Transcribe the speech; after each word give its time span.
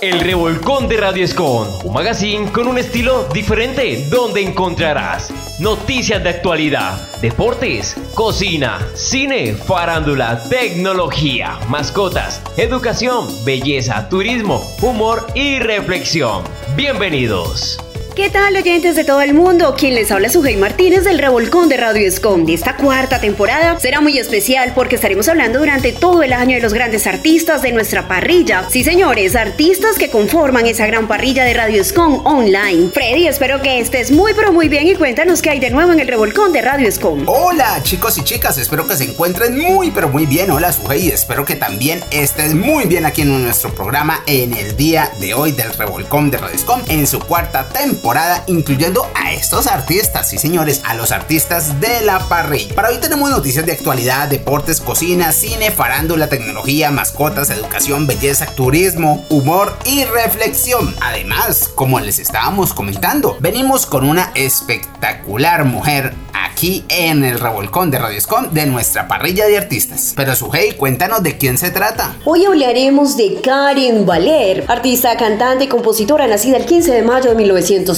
El 0.00 0.18
Revolcón 0.20 0.88
de 0.88 0.96
Radio 0.96 1.22
Escon, 1.22 1.68
un 1.84 1.92
magazine 1.92 2.50
con 2.50 2.66
un 2.66 2.78
estilo 2.78 3.24
diferente 3.34 4.06
donde 4.08 4.40
encontrarás 4.40 5.30
noticias 5.58 6.22
de 6.22 6.30
actualidad, 6.30 6.98
deportes, 7.20 7.94
cocina, 8.14 8.78
cine, 8.94 9.52
farándula, 9.52 10.42
tecnología, 10.48 11.58
mascotas, 11.68 12.40
educación, 12.56 13.26
belleza, 13.44 14.08
turismo, 14.08 14.62
humor 14.80 15.26
y 15.34 15.58
reflexión. 15.58 16.44
Bienvenidos. 16.76 17.78
¿Qué 18.14 18.28
tal 18.28 18.56
oyentes 18.56 18.96
de 18.96 19.04
todo 19.04 19.20
el 19.20 19.34
mundo? 19.34 19.74
Quien 19.78 19.94
les 19.94 20.10
habla 20.10 20.28
Sujei 20.28 20.56
Martínez 20.56 21.04
del 21.04 21.20
Revolcón 21.20 21.68
de 21.68 21.76
Radio 21.76 22.06
Escom. 22.06 22.44
De 22.44 22.54
esta 22.54 22.76
cuarta 22.76 23.20
temporada 23.20 23.78
será 23.78 24.00
muy 24.00 24.18
especial 24.18 24.72
porque 24.74 24.96
estaremos 24.96 25.28
hablando 25.28 25.60
durante 25.60 25.92
todo 25.92 26.24
el 26.24 26.32
año 26.32 26.56
de 26.56 26.60
los 26.60 26.74
grandes 26.74 27.06
artistas 27.06 27.62
de 27.62 27.70
nuestra 27.72 28.08
parrilla. 28.08 28.66
Sí, 28.68 28.82
señores, 28.82 29.36
artistas 29.36 29.96
que 29.96 30.10
conforman 30.10 30.66
esa 30.66 30.86
gran 30.86 31.06
parrilla 31.06 31.44
de 31.44 31.54
Radio 31.54 31.80
Escom 31.80 32.26
online. 32.26 32.90
Freddy, 32.92 33.28
espero 33.28 33.62
que 33.62 33.78
estés 33.78 34.10
muy 34.10 34.34
pero 34.34 34.52
muy 34.52 34.68
bien 34.68 34.88
y 34.88 34.96
cuéntanos 34.96 35.40
qué 35.40 35.50
hay 35.50 35.60
de 35.60 35.70
nuevo 35.70 35.92
en 35.92 36.00
el 36.00 36.08
Revolcón 36.08 36.52
de 36.52 36.62
Radio 36.62 36.88
Escom. 36.88 37.22
Hola 37.28 37.80
chicos 37.84 38.18
y 38.18 38.24
chicas, 38.24 38.58
espero 38.58 38.88
que 38.88 38.96
se 38.96 39.04
encuentren 39.04 39.56
muy 39.56 39.92
pero 39.92 40.08
muy 40.08 40.26
bien. 40.26 40.50
Hola 40.50 40.72
Sujei, 40.72 41.08
espero 41.08 41.44
que 41.44 41.54
también 41.54 42.02
estés 42.10 42.54
muy 42.54 42.86
bien 42.86 43.06
aquí 43.06 43.22
en 43.22 43.42
nuestro 43.44 43.72
programa 43.72 44.24
en 44.26 44.52
el 44.54 44.76
día 44.76 45.12
de 45.20 45.32
hoy 45.32 45.52
del 45.52 45.72
Revolcón 45.74 46.32
de 46.32 46.38
Radio 46.38 46.56
Escom 46.56 46.82
en 46.88 47.06
su 47.06 47.20
cuarta 47.20 47.68
temporada 47.68 47.99
incluyendo 48.46 49.06
a 49.14 49.32
estos 49.32 49.66
artistas, 49.66 50.28
sí 50.28 50.38
señores, 50.38 50.82
a 50.84 50.94
los 50.94 51.12
artistas 51.12 51.80
de 51.80 52.00
la 52.00 52.18
parrilla. 52.18 52.74
Para 52.74 52.88
hoy 52.88 52.98
tenemos 52.98 53.30
noticias 53.30 53.64
de 53.66 53.72
actualidad, 53.72 54.28
deportes, 54.28 54.80
cocina, 54.80 55.32
cine, 55.32 55.70
farándula, 55.70 56.28
tecnología, 56.28 56.90
mascotas, 56.90 57.50
educación, 57.50 58.06
belleza, 58.06 58.46
turismo, 58.46 59.24
humor 59.28 59.76
y 59.84 60.04
reflexión. 60.04 60.94
Además, 61.00 61.70
como 61.74 62.00
les 62.00 62.18
estábamos 62.18 62.74
comentando, 62.74 63.36
venimos 63.40 63.86
con 63.86 64.08
una 64.08 64.32
espectacular 64.34 65.64
mujer 65.64 66.14
aquí 66.32 66.84
en 66.88 67.24
el 67.24 67.38
revolcón 67.38 67.90
de 67.90 67.98
Radio 67.98 68.18
Escom 68.18 68.50
de 68.50 68.66
nuestra 68.66 69.08
parrilla 69.08 69.46
de 69.46 69.56
artistas. 69.56 70.12
Pero 70.16 70.34
Sujei, 70.34 70.72
cuéntanos 70.72 71.22
de 71.22 71.38
quién 71.38 71.58
se 71.58 71.70
trata. 71.70 72.16
Hoy 72.24 72.44
hablaremos 72.44 73.16
de 73.16 73.40
Karen 73.40 74.04
Valer, 74.04 74.64
artista, 74.68 75.16
cantante 75.16 75.64
y 75.64 75.68
compositora 75.68 76.26
nacida 76.26 76.56
el 76.56 76.66
15 76.66 76.92
de 76.92 77.02
mayo 77.02 77.30
de 77.30 77.36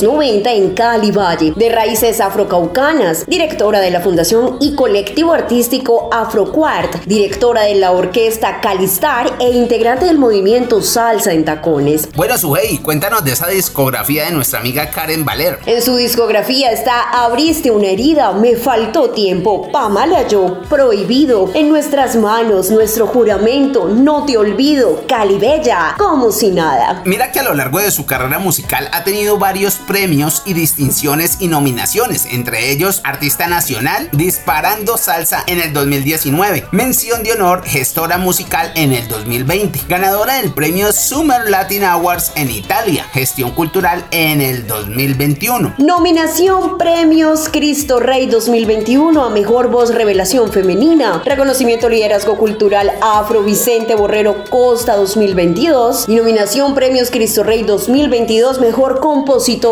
1990 0.01 0.53
en 0.53 0.71
Cali 0.75 1.11
Valle, 1.11 1.53
de 1.55 1.69
raíces 1.69 2.21
afrocaucanas, 2.21 3.27
directora 3.27 3.81
de 3.81 3.91
la 3.91 4.01
Fundación 4.01 4.57
y 4.61 4.75
colectivo 4.75 5.33
artístico 5.33 6.09
Afroquart, 6.13 7.05
directora 7.05 7.63
de 7.63 7.75
la 7.75 7.93
orquesta 7.93 8.61
Calistar 8.61 9.31
e 9.39 9.51
integrante 9.51 10.07
del 10.07 10.19
movimiento 10.19 10.81
Salsa 10.81 11.33
en 11.33 11.45
Tacones. 11.45 12.09
Bueno, 12.15 12.39
Sujei, 12.39 12.79
cuéntanos 12.79 13.25
de 13.25 13.33
esa 13.33 13.49
discografía 13.49 14.25
de 14.25 14.33
nuestra 14.33 14.61
amiga 14.61 14.89
Karen 14.91 15.25
Valer. 15.25 15.59
En 15.67 15.83
su 15.83 15.97
discografía 15.97 16.71
está 16.71 17.25
Abriste 17.25 17.71
una 17.71 17.89
herida, 17.89 18.33
me 18.33 18.57
faltó 18.57 19.11
tiempo, 19.11 19.71
Pamala 19.73 20.27
yo, 20.27 20.63
prohibido, 20.69 21.51
en 21.55 21.69
nuestras 21.69 22.17
manos 22.17 22.71
nuestro 22.71 23.07
juramento, 23.07 23.89
no 23.89 24.25
te 24.25 24.37
olvido, 24.37 25.03
Calibella, 25.07 25.95
como 25.99 26.31
si 26.31 26.51
nada. 26.51 27.03
Mira 27.05 27.31
que 27.33 27.41
a 27.41 27.43
lo 27.43 27.55
largo 27.55 27.81
de 27.81 27.91
su 27.91 28.07
carrera 28.07 28.39
musical 28.39 28.89
ha 28.93 29.05
tenido 29.05 29.39
varios 29.39 29.81
premios 29.83 30.43
y 30.47 30.55
distinciones 30.55 31.37
y 31.41 31.49
nominaciones, 31.49 32.27
entre 32.31 32.71
ellos 32.71 33.01
Artista 33.05 33.47
Nacional, 33.47 34.09
Disparando 34.13 34.97
Salsa 34.97 35.45
en 35.47 35.61
el 35.61 35.73
2019, 35.73 36.67
Mención 36.73 37.23
de 37.23 37.33
Honor, 37.33 37.65
Gestora 37.65 38.19
Musical 38.19 38.73
en 38.75 38.93
el 38.93 39.09
2020, 39.09 39.81
ganadora 39.89 40.37
del 40.37 40.53
premio 40.53 40.93
Summer 40.93 41.51
Latin 41.51 41.85
Awards 41.85 42.33
en 42.37 42.51
Italia, 42.51 43.05
Gestión 43.13 43.51
Cultural 43.51 44.05
en 44.11 44.41
el 44.41 44.67
2021. 44.67 45.75
Nominación 45.79 46.79
Premios 46.79 47.49
Cristo 47.51 48.01
Rey 48.01 48.27
2021 48.27 49.25
a 49.25 49.31
Mejor 49.31 49.69
Voz 49.69 49.95
Revelación 49.95 50.51
Femenina, 50.51 51.23
Reconocimiento 51.25 51.89
Liderazgo 51.89 52.37
Cultural 52.37 52.93
Afro 53.01 53.43
Vicente 53.43 53.95
Borrero 53.95 54.45
Costa 54.49 54.97
2022 54.97 56.09
y 56.09 56.17
nominación 56.17 56.75
Premios 56.75 57.11
Cristo 57.11 57.43
Rey 57.43 57.63
2022 57.63 58.61
Mejor 58.61 59.01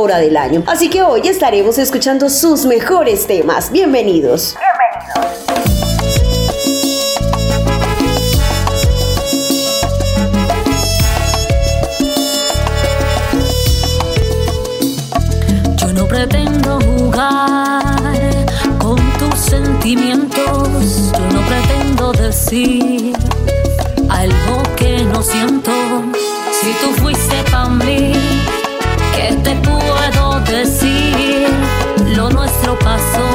Compositora 0.01 0.19
del 0.19 0.37
Año. 0.37 0.63
Así 0.67 0.89
que 0.89 1.03
hoy 1.03 1.29
estaremos 1.29 1.79
escuchando 1.79 2.31
sus 2.31 2.65
mejores 2.65 3.27
temas. 3.27 3.71
Bienvenidos. 3.71 4.55
Yo 4.55 5.50
te 29.43 29.55
puedo 29.57 30.41
decir? 30.41 31.47
Lo 32.17 32.31
nuestro 32.31 32.79
pasó, 32.79 33.29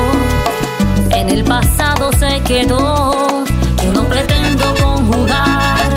en 1.12 1.30
el 1.30 1.44
pasado 1.44 2.12
se 2.20 2.42
quedó. 2.42 3.44
Yo 3.84 3.94
no 3.94 4.04
pretendo 4.04 4.74
conjugar 4.82 5.90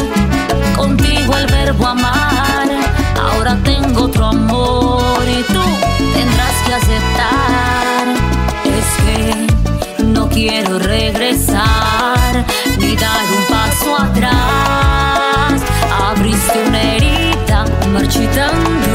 contigo 0.77 1.37
el 1.37 1.47
verbo 1.47 1.87
amar. 1.87 2.69
Ahora 3.21 3.57
tengo 3.65 4.05
otro 4.05 4.27
amor 4.27 5.23
y 5.27 5.43
tú 5.53 5.63
tendrás 6.15 6.55
que 6.67 6.75
aceptar. 6.75 8.07
Es 8.65 9.05
que 9.05 9.49
quiero 10.39 10.79
regresar 10.79 12.45
ni 12.79 12.95
dar 12.97 13.25
un 13.37 13.45
paso 13.49 13.97
atrás. 13.97 15.61
Abriste 16.11 16.65
una 16.67 16.83
herida 16.83 17.65
marchitando 17.93 18.88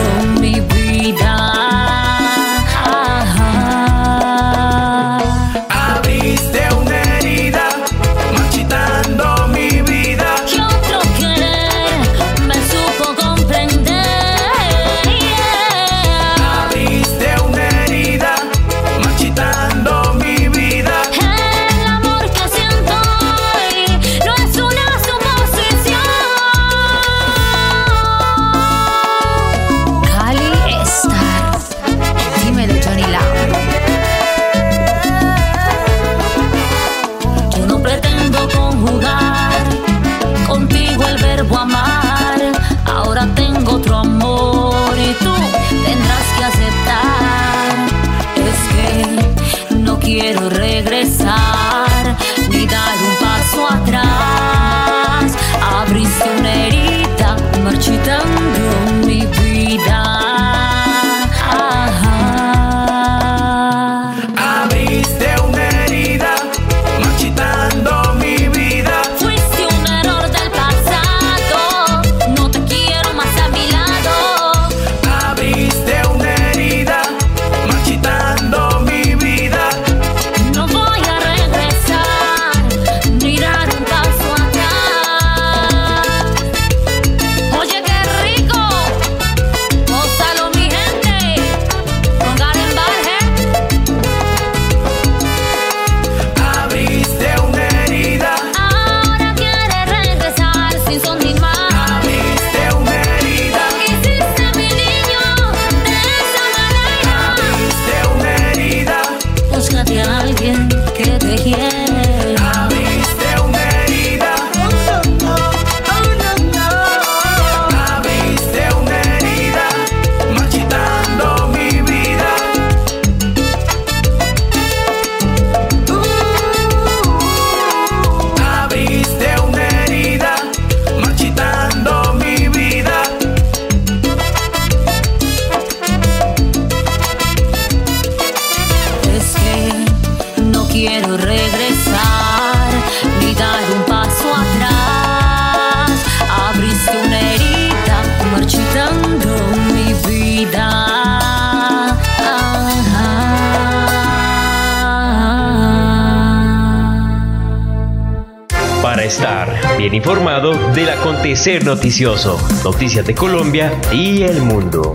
bien 159.77 159.93
informado 159.93 160.53
del 160.73 160.89
acontecer 160.89 161.65
noticioso, 161.65 162.39
noticias 162.63 163.05
de 163.05 163.15
Colombia 163.15 163.71
y 163.91 164.23
el 164.23 164.41
mundo. 164.41 164.93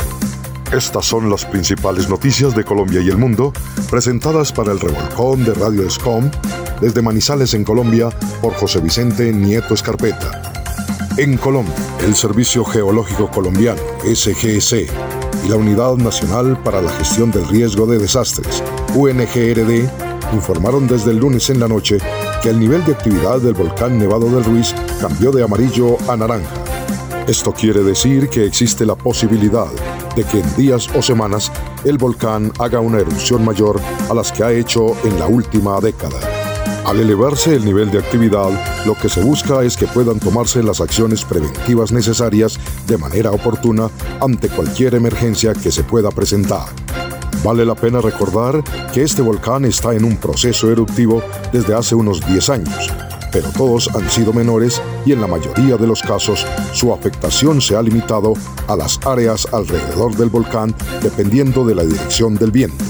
Estas 0.73 1.07
son 1.07 1.31
las 1.31 1.45
principales 1.45 2.09
noticias 2.09 2.55
de 2.55 2.65
Colombia 2.65 3.01
y 3.01 3.09
el 3.09 3.17
mundo, 3.17 3.53
presentadas 3.91 4.53
para 4.53 4.73
el 4.73 4.81
revolcón 4.81 5.45
de 5.45 5.55
Radio 5.55 5.83
Escom 5.87 6.31
desde 6.81 7.03
Manizales 7.03 7.55
en 7.55 7.65
Colombia 7.65 8.11
por 8.43 8.55
José 8.55 8.81
Vicente 8.81 9.33
Nieto 9.33 9.75
Escarpeta. 9.75 10.43
En 11.17 11.37
Colombia, 11.37 11.75
el 12.05 12.15
Servicio 12.15 12.65
Geológico 12.65 13.31
Colombiano, 13.31 13.81
SGS, 14.05 14.73
y 15.45 15.49
la 15.49 15.57
Unidad 15.57 15.97
Nacional 15.97 16.61
para 16.63 16.83
la 16.83 16.91
Gestión 16.93 17.31
del 17.31 17.49
Riesgo 17.49 17.87
de 17.87 17.99
Desastres, 17.99 18.63
UNGRD, 18.95 19.89
informaron 20.33 20.87
desde 20.87 21.13
el 21.13 21.19
lunes 21.19 21.49
en 21.51 21.61
la 21.61 21.69
noche 21.69 21.99
que 22.43 22.51
el 22.51 22.61
nivel 22.61 22.85
de 22.85 22.93
actividad 22.93 23.41
del 23.41 23.55
volcán 23.55 23.99
Nevado 23.99 24.31
del 24.31 24.45
Ruiz 24.45 24.75
cambió 25.01 25.33
de 25.33 25.43
amarillo 25.43 25.97
a 26.09 26.17
naranja. 26.17 26.55
Esto 27.27 27.53
quiere 27.53 27.83
decir 27.83 28.29
que 28.29 28.45
existe 28.45 28.87
la 28.87 28.95
posibilidad 28.95 29.69
de 30.17 30.25
que 30.25 30.41
en 30.41 30.57
días 30.57 30.89
o 30.95 31.03
semanas 31.03 31.53
el 31.85 31.99
volcán 31.99 32.53
haga 32.59 32.81
una 32.81 33.01
erupción 33.01 33.45
mayor 33.45 33.81
a 34.09 34.15
las 34.15 34.33
que 34.33 34.45
ha 34.45 34.53
hecho 34.53 34.97
en 35.05 35.19
la 35.19 35.27
última 35.27 35.81
década. 35.81 36.19
Al 36.87 37.01
elevarse 37.01 37.55
el 37.55 37.67
nivel 37.67 37.91
de 37.91 37.99
actividad, 37.99 38.49
lo 38.87 38.95
que 38.95 39.11
se 39.11 39.23
busca 39.23 39.63
es 39.63 39.77
que 39.77 39.87
puedan 39.87 40.19
tomarse 40.19 40.63
las 40.63 40.81
acciones 40.81 41.25
preventivas 41.25 41.93
necesarias 41.93 42.59
de 42.87 42.97
manera 42.97 43.31
oportuna 43.31 43.91
ante 44.23 44.49
cualquier 44.49 44.95
emergencia 44.95 45.53
que 45.53 45.71
se 45.71 45.85
pueda 45.85 46.11
presentar. 46.11 46.65
Vale 47.45 47.65
la 47.65 47.75
pena 47.75 48.01
recordar 48.01 48.63
que 48.93 49.03
este 49.03 49.23
volcán 49.23 49.65
está 49.65 49.95
en 49.95 50.05
un 50.05 50.17
proceso 50.17 50.71
eruptivo 50.71 51.23
desde 51.53 51.75
hace 51.75 51.95
unos 51.95 52.21
10 52.27 52.51
años, 52.51 52.91
pero 53.33 53.49
todos 53.51 53.89
han 53.95 54.11
sido 54.11 54.33
menores 54.33 54.83
y 55.07 55.13
en 55.13 55.21
la 55.21 55.29
mayoría 55.29 55.77
de 55.77 55.87
los 55.87 56.03
casos 56.03 56.45
su 56.73 56.93
afectación 56.93 57.61
se 57.61 57.77
ha 57.77 57.83
limitado 57.83 58.35
a 58.67 58.77
las 58.77 58.99
áreas 59.07 59.47
alrededor 59.53 60.17
del 60.17 60.31
volcán 60.31 60.75
dependiendo 61.01 61.65
de 61.65 61.75
la 61.75 61.85
dirección 61.85 62.35
del 62.35 62.51
viento. 62.51 62.85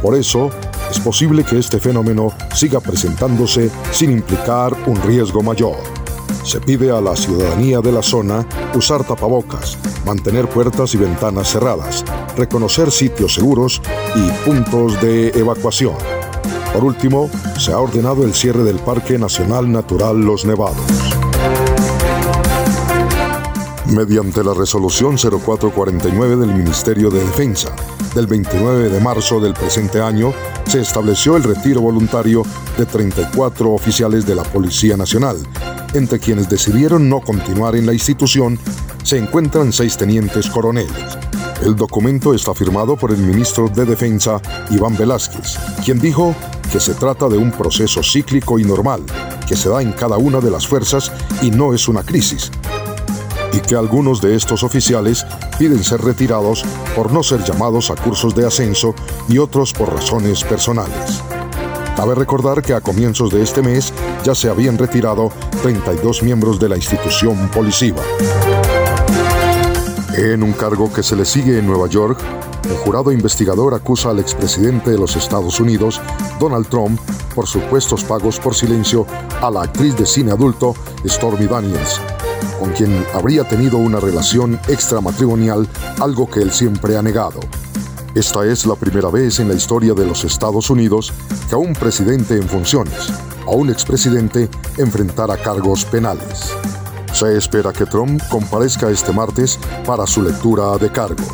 Por 0.00 0.14
eso, 0.14 0.50
es 0.90 0.98
posible 1.00 1.44
que 1.44 1.58
este 1.58 1.78
fenómeno 1.78 2.32
siga 2.54 2.80
presentándose 2.80 3.70
sin 3.92 4.10
implicar 4.10 4.74
un 4.86 4.96
riesgo 5.02 5.42
mayor. 5.42 5.76
Se 6.44 6.60
pide 6.60 6.90
a 6.90 7.00
la 7.00 7.16
ciudadanía 7.16 7.80
de 7.80 7.92
la 7.92 8.02
zona 8.02 8.46
usar 8.74 9.04
tapabocas, 9.04 9.76
mantener 10.04 10.48
puertas 10.48 10.94
y 10.94 10.98
ventanas 10.98 11.50
cerradas, 11.50 12.04
reconocer 12.36 12.90
sitios 12.90 13.34
seguros 13.34 13.80
y 14.14 14.48
puntos 14.48 15.00
de 15.00 15.28
evacuación. 15.28 15.94
Por 16.72 16.84
último, 16.84 17.30
se 17.58 17.72
ha 17.72 17.78
ordenado 17.78 18.24
el 18.24 18.34
cierre 18.34 18.62
del 18.62 18.78
Parque 18.78 19.18
Nacional 19.18 19.70
Natural 19.70 20.16
Los 20.18 20.44
Nevados. 20.44 20.76
Mediante 23.86 24.44
la 24.44 24.52
resolución 24.52 25.16
0449 25.16 26.36
del 26.36 26.54
Ministerio 26.54 27.08
de 27.10 27.20
Defensa 27.20 27.74
del 28.16 28.26
29 28.26 28.88
de 28.88 29.00
marzo 29.00 29.40
del 29.40 29.52
presente 29.52 30.00
año, 30.00 30.32
se 30.66 30.80
estableció 30.80 31.36
el 31.36 31.44
retiro 31.44 31.82
voluntario 31.82 32.42
de 32.78 32.86
34 32.86 33.70
oficiales 33.70 34.26
de 34.26 34.34
la 34.34 34.42
Policía 34.42 34.96
Nacional, 34.96 35.36
entre 35.92 36.18
quienes 36.18 36.48
decidieron 36.48 37.10
no 37.10 37.20
continuar 37.20 37.76
en 37.76 37.84
la 37.84 37.92
institución 37.92 38.58
se 39.02 39.18
encuentran 39.18 39.72
seis 39.72 39.96
tenientes 39.98 40.48
coroneles. 40.48 41.18
El 41.62 41.74
documento 41.74 42.34
está 42.34 42.54
firmado 42.54 42.96
por 42.96 43.10
el 43.10 43.18
ministro 43.18 43.68
de 43.68 43.84
Defensa, 43.84 44.40
Iván 44.70 44.96
Velázquez, 44.96 45.56
quien 45.84 45.98
dijo 45.98 46.34
que 46.70 46.80
se 46.80 46.94
trata 46.94 47.28
de 47.28 47.38
un 47.38 47.50
proceso 47.50 48.02
cíclico 48.02 48.58
y 48.58 48.64
normal, 48.64 49.02
que 49.48 49.56
se 49.56 49.70
da 49.70 49.80
en 49.80 49.92
cada 49.92 50.18
una 50.18 50.40
de 50.40 50.50
las 50.50 50.66
fuerzas 50.66 51.10
y 51.40 51.50
no 51.50 51.72
es 51.72 51.88
una 51.88 52.02
crisis, 52.02 52.50
y 53.52 53.60
que 53.60 53.74
algunos 53.74 54.20
de 54.20 54.36
estos 54.36 54.62
oficiales 54.62 55.26
piden 55.58 55.82
ser 55.82 56.02
retirados 56.02 56.62
por 56.94 57.10
no 57.10 57.22
ser 57.22 57.42
llamados 57.42 57.90
a 57.90 57.94
cursos 57.94 58.34
de 58.34 58.46
ascenso 58.46 58.94
y 59.28 59.38
otros 59.38 59.72
por 59.72 59.92
razones 59.94 60.44
personales. 60.44 61.22
Cabe 61.96 62.14
recordar 62.14 62.62
que 62.62 62.74
a 62.74 62.82
comienzos 62.82 63.30
de 63.30 63.42
este 63.42 63.62
mes 63.62 63.92
ya 64.22 64.34
se 64.34 64.50
habían 64.50 64.76
retirado 64.76 65.32
32 65.62 66.22
miembros 66.22 66.60
de 66.60 66.68
la 66.68 66.76
institución 66.76 67.48
policiva. 67.48 68.02
En 70.16 70.42
un 70.42 70.54
cargo 70.54 70.90
que 70.90 71.02
se 71.02 71.14
le 71.14 71.26
sigue 71.26 71.58
en 71.58 71.66
Nueva 71.66 71.88
York, 71.88 72.18
el 72.64 72.76
jurado 72.78 73.12
investigador 73.12 73.74
acusa 73.74 74.08
al 74.08 74.18
expresidente 74.18 74.90
de 74.90 74.98
los 74.98 75.14
Estados 75.14 75.60
Unidos, 75.60 76.00
Donald 76.40 76.66
Trump, 76.68 76.98
por 77.34 77.46
supuestos 77.46 78.02
pagos 78.02 78.40
por 78.40 78.54
silencio 78.54 79.06
a 79.42 79.50
la 79.50 79.64
actriz 79.64 79.94
de 79.94 80.06
cine 80.06 80.32
adulto 80.32 80.74
Stormy 81.06 81.44
Daniels, 81.44 82.00
con 82.58 82.70
quien 82.70 83.04
habría 83.12 83.46
tenido 83.46 83.76
una 83.76 84.00
relación 84.00 84.58
extramatrimonial, 84.68 85.68
algo 86.00 86.30
que 86.30 86.40
él 86.40 86.50
siempre 86.50 86.96
ha 86.96 87.02
negado. 87.02 87.40
Esta 88.14 88.46
es 88.46 88.64
la 88.64 88.74
primera 88.74 89.10
vez 89.10 89.38
en 89.38 89.48
la 89.48 89.54
historia 89.54 89.92
de 89.92 90.06
los 90.06 90.24
Estados 90.24 90.70
Unidos 90.70 91.12
que 91.50 91.56
a 91.56 91.58
un 91.58 91.74
presidente 91.74 92.36
en 92.36 92.48
funciones, 92.48 93.12
a 93.46 93.50
un 93.50 93.68
expresidente, 93.68 94.48
enfrentara 94.78 95.36
cargos 95.36 95.84
penales. 95.84 96.56
Se 97.16 97.34
espera 97.34 97.72
que 97.72 97.86
Trump 97.86 98.22
comparezca 98.28 98.90
este 98.90 99.10
martes 99.10 99.58
para 99.86 100.06
su 100.06 100.20
lectura 100.20 100.76
de 100.76 100.92
cargos. 100.92 101.26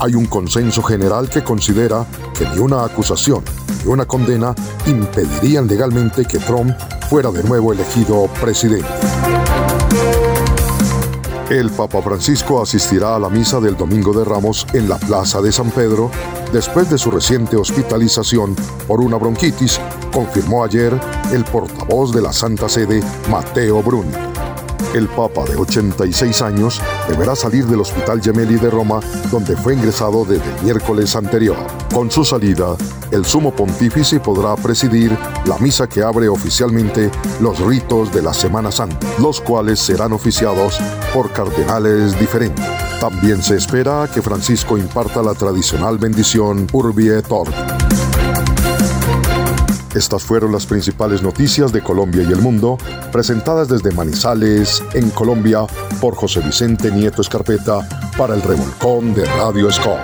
Hay 0.00 0.16
un 0.16 0.26
consenso 0.26 0.82
general 0.82 1.30
que 1.30 1.44
considera 1.44 2.04
que 2.36 2.44
ni 2.48 2.58
una 2.58 2.84
acusación 2.84 3.44
ni 3.84 3.92
una 3.92 4.04
condena 4.04 4.52
impedirían 4.84 5.68
legalmente 5.68 6.24
que 6.24 6.40
Trump 6.40 6.76
fuera 7.08 7.30
de 7.30 7.44
nuevo 7.44 7.72
elegido 7.72 8.26
presidente. 8.40 8.88
El 11.50 11.70
Papa 11.70 12.02
Francisco 12.02 12.60
asistirá 12.60 13.14
a 13.14 13.20
la 13.20 13.28
misa 13.28 13.60
del 13.60 13.76
Domingo 13.76 14.12
de 14.12 14.24
Ramos 14.24 14.66
en 14.72 14.88
la 14.88 14.98
Plaza 14.98 15.40
de 15.40 15.52
San 15.52 15.70
Pedro 15.70 16.10
después 16.52 16.90
de 16.90 16.98
su 16.98 17.12
reciente 17.12 17.56
hospitalización 17.56 18.56
por 18.88 19.00
una 19.00 19.18
bronquitis, 19.18 19.78
confirmó 20.12 20.64
ayer 20.64 20.98
el 21.32 21.44
portavoz 21.44 22.12
de 22.12 22.22
la 22.22 22.32
Santa 22.32 22.68
Sede, 22.68 23.00
Mateo 23.30 23.84
Bruni. 23.84 24.31
El 24.94 25.08
Papa 25.08 25.44
de 25.44 25.56
86 25.56 26.42
años 26.42 26.80
deberá 27.08 27.34
salir 27.34 27.66
del 27.66 27.80
Hospital 27.80 28.20
Gemelli 28.20 28.56
de 28.56 28.70
Roma, 28.70 29.00
donde 29.30 29.56
fue 29.56 29.74
ingresado 29.74 30.24
desde 30.24 30.44
el 30.56 30.62
miércoles 30.62 31.16
anterior. 31.16 31.56
Con 31.92 32.10
su 32.10 32.24
salida, 32.24 32.76
el 33.10 33.24
sumo 33.24 33.54
pontífice 33.54 34.20
podrá 34.20 34.56
presidir 34.56 35.16
la 35.46 35.58
misa 35.58 35.88
que 35.88 36.02
abre 36.02 36.28
oficialmente 36.28 37.10
los 37.40 37.58
ritos 37.60 38.12
de 38.12 38.22
la 38.22 38.34
Semana 38.34 38.70
Santa, 38.70 39.06
los 39.18 39.40
cuales 39.40 39.80
serán 39.80 40.12
oficiados 40.12 40.78
por 41.12 41.30
cardenales 41.32 42.18
diferentes. 42.18 42.64
También 43.00 43.42
se 43.42 43.56
espera 43.56 44.08
que 44.12 44.22
Francisco 44.22 44.78
imparta 44.78 45.22
la 45.22 45.34
tradicional 45.34 45.98
bendición 45.98 46.66
Urbi 46.72 47.08
et 47.08 47.26
Orbi. 47.30 47.71
Estas 49.94 50.22
fueron 50.22 50.52
las 50.52 50.64
principales 50.64 51.22
noticias 51.22 51.70
de 51.70 51.82
Colombia 51.82 52.22
y 52.22 52.32
el 52.32 52.40
mundo, 52.40 52.78
presentadas 53.12 53.68
desde 53.68 53.92
Manizales, 53.92 54.82
en 54.94 55.10
Colombia, 55.10 55.66
por 56.00 56.14
José 56.14 56.40
Vicente 56.40 56.90
Nieto 56.90 57.20
Escarpeta, 57.20 57.86
para 58.16 58.34
el 58.34 58.42
Revolcón 58.42 59.12
de 59.12 59.26
Radio 59.26 59.68
Escom. 59.68 59.98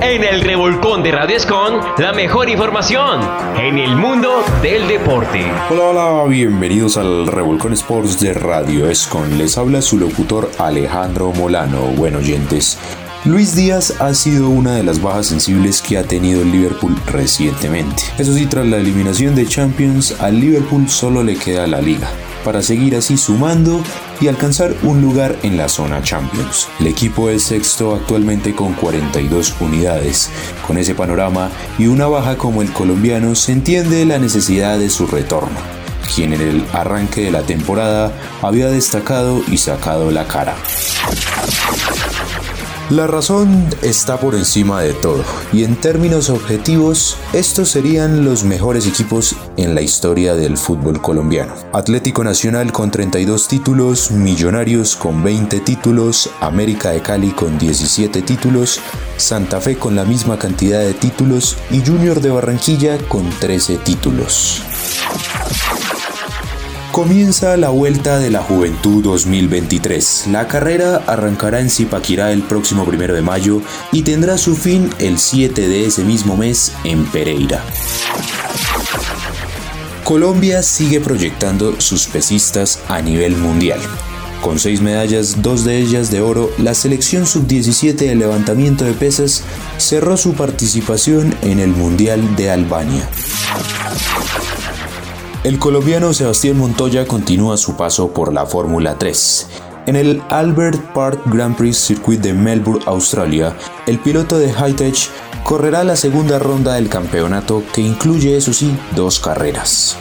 En 0.00 0.24
el 0.24 0.40
Revolcón 0.42 1.02
de 1.04 1.12
Radio 1.12 1.36
Escon, 1.36 1.80
la 1.98 2.12
mejor 2.12 2.48
información 2.50 3.20
en 3.56 3.78
el 3.78 3.96
mundo 3.96 4.42
del 4.60 4.88
deporte. 4.88 5.50
Hola, 5.70 5.84
hola, 5.84 6.24
bienvenidos 6.24 6.96
al 6.96 7.28
Revolcón 7.28 7.72
Sports 7.72 8.18
de 8.20 8.34
Radio 8.34 8.90
Escon. 8.90 9.38
Les 9.38 9.56
habla 9.56 9.80
su 9.80 9.96
locutor 9.96 10.50
Alejandro 10.58 11.32
Molano. 11.32 11.82
Bueno, 11.96 12.18
oyentes. 12.18 12.78
Luis 13.26 13.56
Díaz 13.56 14.02
ha 14.02 14.12
sido 14.12 14.50
una 14.50 14.74
de 14.74 14.82
las 14.82 15.00
bajas 15.00 15.28
sensibles 15.28 15.80
que 15.80 15.96
ha 15.96 16.02
tenido 16.02 16.42
el 16.42 16.52
Liverpool 16.52 16.94
recientemente. 17.06 18.02
Eso 18.18 18.34
sí, 18.34 18.44
tras 18.44 18.66
la 18.66 18.76
eliminación 18.76 19.34
de 19.34 19.46
Champions, 19.46 20.20
al 20.20 20.38
Liverpool 20.38 20.90
solo 20.90 21.22
le 21.22 21.36
queda 21.36 21.66
la 21.66 21.80
liga 21.80 22.10
para 22.44 22.60
seguir 22.60 22.94
así 22.94 23.16
sumando 23.16 23.82
y 24.20 24.28
alcanzar 24.28 24.74
un 24.82 25.00
lugar 25.00 25.36
en 25.42 25.56
la 25.56 25.70
zona 25.70 26.02
Champions. 26.02 26.68
El 26.78 26.88
equipo 26.88 27.30
es 27.30 27.44
sexto 27.44 27.94
actualmente 27.94 28.54
con 28.54 28.74
42 28.74 29.54
unidades. 29.60 30.28
Con 30.66 30.76
ese 30.76 30.94
panorama 30.94 31.50
y 31.78 31.86
una 31.86 32.06
baja 32.06 32.36
como 32.36 32.60
el 32.60 32.70
colombiano 32.72 33.34
se 33.34 33.52
entiende 33.52 34.04
la 34.04 34.18
necesidad 34.18 34.78
de 34.78 34.90
su 34.90 35.06
retorno 35.06 35.58
quien 36.14 36.34
en 36.34 36.42
el 36.42 36.64
arranque 36.74 37.22
de 37.22 37.30
la 37.30 37.42
temporada 37.42 38.12
había 38.42 38.68
destacado 38.68 39.42
y 39.48 39.56
sacado 39.56 40.10
la 40.10 40.26
cara. 40.28 40.54
La 42.90 43.06
razón 43.06 43.66
está 43.80 44.20
por 44.20 44.34
encima 44.34 44.82
de 44.82 44.92
todo 44.92 45.24
y 45.54 45.64
en 45.64 45.74
términos 45.74 46.28
objetivos 46.28 47.16
estos 47.32 47.70
serían 47.70 48.26
los 48.26 48.44
mejores 48.44 48.86
equipos 48.86 49.36
en 49.56 49.74
la 49.74 49.80
historia 49.80 50.34
del 50.34 50.58
fútbol 50.58 51.00
colombiano. 51.00 51.54
Atlético 51.72 52.24
Nacional 52.24 52.72
con 52.72 52.90
32 52.90 53.48
títulos, 53.48 54.10
Millonarios 54.10 54.96
con 54.96 55.24
20 55.24 55.60
títulos, 55.60 56.28
América 56.40 56.90
de 56.90 57.00
Cali 57.00 57.30
con 57.30 57.58
17 57.58 58.20
títulos, 58.20 58.80
Santa 59.16 59.62
Fe 59.62 59.76
con 59.76 59.96
la 59.96 60.04
misma 60.04 60.38
cantidad 60.38 60.80
de 60.80 60.92
títulos 60.92 61.56
y 61.70 61.80
Junior 61.80 62.20
de 62.20 62.30
Barranquilla 62.30 62.98
con 63.08 63.30
13 63.30 63.78
títulos. 63.78 64.62
Comienza 66.94 67.56
la 67.56 67.70
Vuelta 67.70 68.20
de 68.20 68.30
la 68.30 68.40
Juventud 68.40 69.02
2023. 69.02 70.28
La 70.28 70.46
carrera 70.46 71.02
arrancará 71.08 71.58
en 71.58 71.68
Zipaquirá 71.68 72.30
el 72.30 72.42
próximo 72.44 72.84
primero 72.84 73.14
de 73.14 73.20
mayo 73.20 73.62
y 73.90 74.02
tendrá 74.02 74.38
su 74.38 74.54
fin 74.54 74.88
el 75.00 75.18
7 75.18 75.66
de 75.66 75.86
ese 75.86 76.04
mismo 76.04 76.36
mes 76.36 76.70
en 76.84 77.04
Pereira. 77.06 77.64
Colombia 80.04 80.62
sigue 80.62 81.00
proyectando 81.00 81.80
sus 81.80 82.06
pesistas 82.06 82.78
a 82.86 83.02
nivel 83.02 83.36
mundial. 83.38 83.80
Con 84.40 84.60
seis 84.60 84.80
medallas, 84.80 85.42
dos 85.42 85.64
de 85.64 85.78
ellas 85.78 86.12
de 86.12 86.20
oro, 86.20 86.52
la 86.58 86.74
selección 86.74 87.26
sub-17 87.26 87.96
de 87.96 88.14
levantamiento 88.14 88.84
de 88.84 88.92
pesas 88.92 89.42
cerró 89.78 90.16
su 90.16 90.34
participación 90.34 91.34
en 91.42 91.58
el 91.58 91.70
Mundial 91.70 92.36
de 92.36 92.52
Albania. 92.52 93.08
El 95.44 95.58
colombiano 95.58 96.14
Sebastián 96.14 96.56
Montoya 96.56 97.06
continúa 97.06 97.58
su 97.58 97.76
paso 97.76 98.14
por 98.14 98.32
la 98.32 98.46
Fórmula 98.46 98.96
3. 98.98 99.46
En 99.84 99.94
el 99.94 100.22
Albert 100.30 100.80
Park 100.94 101.20
Grand 101.26 101.54
Prix 101.54 101.76
Circuit 101.76 102.18
de 102.18 102.32
Melbourne, 102.32 102.82
Australia, 102.86 103.54
el 103.86 103.98
piloto 103.98 104.38
de 104.38 104.50
Hightech 104.50 105.10
correrá 105.44 105.84
la 105.84 105.96
segunda 105.96 106.38
ronda 106.38 106.76
del 106.76 106.88
campeonato 106.88 107.62
que 107.74 107.82
incluye, 107.82 108.38
eso 108.38 108.54
sí, 108.54 108.74
dos 108.96 109.20
carreras. 109.20 109.98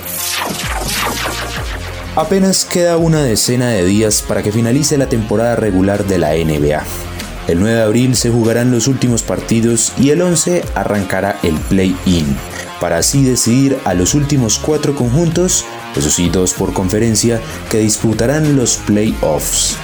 Apenas 2.16 2.64
queda 2.64 2.96
una 2.96 3.22
decena 3.22 3.68
de 3.68 3.84
días 3.84 4.24
para 4.26 4.44
que 4.44 4.54
finalice 4.54 4.98
la 4.98 5.10
temporada 5.10 5.58
regular 5.58 6.06
de 6.06 6.20
la 6.20 6.30
NBA. 6.36 6.84
El 7.50 7.60
9 7.60 7.76
de 7.76 7.84
abril 7.84 8.16
se 8.16 8.30
jugarán 8.30 8.72
los 8.72 8.88
últimos 8.88 9.24
partidos 9.24 9.92
y 9.98 10.12
el 10.12 10.22
11 10.22 10.64
arrancará 10.74 11.38
el 11.44 11.56
play-in, 11.56 12.38
para 12.84 12.98
así 12.98 13.24
decidir 13.24 13.80
a 13.86 13.94
los 13.94 14.14
últimos 14.14 14.60
cuatro 14.60 14.94
conjuntos, 14.94 15.64
eso 15.96 16.10
sí, 16.10 16.28
dos 16.28 16.52
por 16.52 16.74
conferencia, 16.74 17.40
que 17.70 17.78
disputarán 17.78 18.58
los 18.58 18.76
playoffs. 18.76 19.78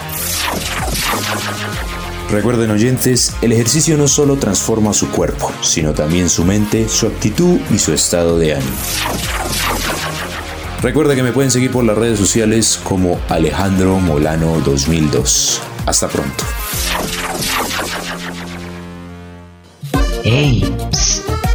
Recuerden 2.29 2.69
oyentes, 2.71 3.35
el 3.41 3.53
ejercicio 3.53 3.95
no 3.95 4.09
solo 4.09 4.35
transforma 4.35 4.93
su 4.93 5.09
cuerpo, 5.11 5.49
sino 5.61 5.93
también 5.93 6.29
su 6.29 6.43
mente, 6.43 6.89
su 6.89 7.07
actitud 7.07 7.61
y 7.73 7.79
su 7.79 7.93
estado 7.93 8.37
de 8.37 8.55
ánimo. 8.55 8.75
Recuerda 10.81 11.15
que 11.15 11.23
me 11.23 11.31
pueden 11.31 11.51
seguir 11.51 11.71
por 11.71 11.85
las 11.85 11.97
redes 11.97 12.19
sociales 12.19 12.81
como 12.83 13.17
Alejandro 13.29 13.97
Molano 14.01 14.59
2002. 14.59 15.61
Hasta 15.85 16.09
pronto. 16.09 16.43
¡Ey! 20.25 20.75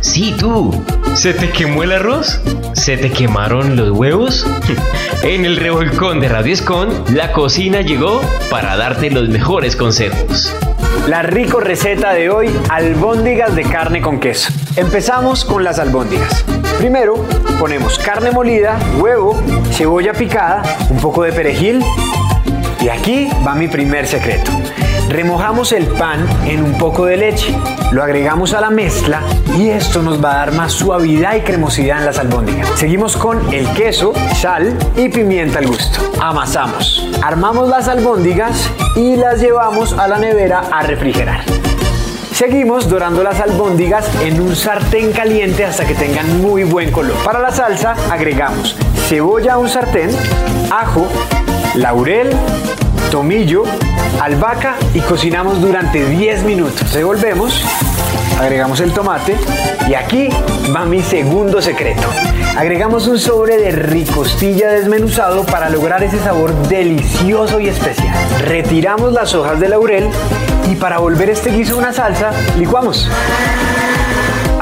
¡Sí, 0.00 0.34
tú! 0.38 0.72
¿Se 1.14 1.32
te 1.32 1.50
quemó 1.50 1.82
el 1.82 1.92
arroz? 1.92 2.40
¿Se 2.74 2.96
te 2.96 3.10
quemaron 3.10 3.76
los 3.76 3.90
huevos? 3.90 4.46
en 5.22 5.44
el 5.44 5.56
revolcón 5.56 6.20
de 6.20 6.28
Radio 6.28 6.52
Escon, 6.52 7.04
la 7.14 7.32
cocina 7.32 7.80
llegó 7.80 8.20
para 8.50 8.76
darte 8.76 9.10
los 9.10 9.28
mejores 9.28 9.76
consejos. 9.76 10.54
La 11.08 11.22
rico 11.22 11.60
receta 11.60 12.12
de 12.12 12.30
hoy, 12.30 12.50
albóndigas 12.68 13.54
de 13.54 13.62
carne 13.62 14.00
con 14.00 14.20
queso. 14.20 14.52
Empezamos 14.76 15.44
con 15.44 15.64
las 15.64 15.78
albóndigas. 15.78 16.44
Primero 16.78 17.24
ponemos 17.58 17.98
carne 17.98 18.30
molida, 18.30 18.78
huevo, 18.98 19.40
cebolla 19.70 20.12
picada, 20.12 20.62
un 20.90 20.98
poco 20.98 21.22
de 21.22 21.32
perejil 21.32 21.82
y 22.80 22.88
aquí 22.88 23.30
va 23.46 23.54
mi 23.54 23.68
primer 23.68 24.06
secreto. 24.06 24.50
Remojamos 25.08 25.72
el 25.72 25.86
pan 25.86 26.26
en 26.46 26.62
un 26.62 26.78
poco 26.78 27.06
de 27.06 27.16
leche, 27.16 27.54
lo 27.92 28.02
agregamos 28.02 28.54
a 28.54 28.60
la 28.60 28.70
mezcla 28.70 29.20
y 29.56 29.68
esto 29.68 30.02
nos 30.02 30.22
va 30.22 30.32
a 30.32 30.36
dar 30.36 30.52
más 30.52 30.72
suavidad 30.72 31.36
y 31.36 31.40
cremosidad 31.40 31.98
en 31.98 32.06
las 32.06 32.18
albóndigas. 32.18 32.68
Seguimos 32.76 33.16
con 33.16 33.52
el 33.52 33.68
queso, 33.74 34.12
sal 34.34 34.76
y 34.96 35.08
pimienta 35.08 35.58
al 35.58 35.66
gusto. 35.66 36.00
Amasamos. 36.20 37.08
Armamos 37.22 37.68
las 37.68 37.88
albóndigas 37.88 38.70
y 38.96 39.16
las 39.16 39.40
llevamos 39.40 39.92
a 39.92 40.08
la 40.08 40.18
nevera 40.18 40.60
a 40.72 40.82
refrigerar. 40.82 41.42
Seguimos 42.32 42.88
dorando 42.88 43.22
las 43.22 43.38
albóndigas 43.40 44.08
en 44.22 44.40
un 44.40 44.56
sartén 44.56 45.12
caliente 45.12 45.64
hasta 45.64 45.84
que 45.84 45.94
tengan 45.94 46.40
muy 46.40 46.64
buen 46.64 46.90
color. 46.90 47.16
Para 47.24 47.38
la 47.38 47.52
salsa 47.52 47.94
agregamos 48.10 48.76
cebolla 49.08 49.54
a 49.54 49.58
un 49.58 49.68
sartén, 49.68 50.10
ajo, 50.70 51.06
laurel, 51.74 52.30
tomillo, 53.14 53.62
albahaca 54.20 54.74
y 54.92 54.98
cocinamos 54.98 55.60
durante 55.60 56.04
10 56.04 56.42
minutos. 56.42 56.92
Revolvemos, 56.92 57.64
agregamos 58.40 58.80
el 58.80 58.90
tomate 58.90 59.36
y 59.88 59.94
aquí 59.94 60.30
va 60.74 60.84
mi 60.84 61.00
segundo 61.00 61.62
secreto. 61.62 62.08
Agregamos 62.56 63.06
un 63.06 63.20
sobre 63.20 63.56
de 63.56 63.70
ricostilla 63.70 64.68
desmenuzado 64.68 65.46
para 65.46 65.70
lograr 65.70 66.02
ese 66.02 66.18
sabor 66.18 66.52
delicioso 66.66 67.60
y 67.60 67.68
especial. 67.68 68.16
Retiramos 68.40 69.12
las 69.12 69.32
hojas 69.32 69.60
de 69.60 69.68
laurel 69.68 70.08
y 70.68 70.74
para 70.74 70.98
volver 70.98 71.30
este 71.30 71.50
guiso 71.50 71.78
una 71.78 71.92
salsa, 71.92 72.32
licuamos. 72.58 73.08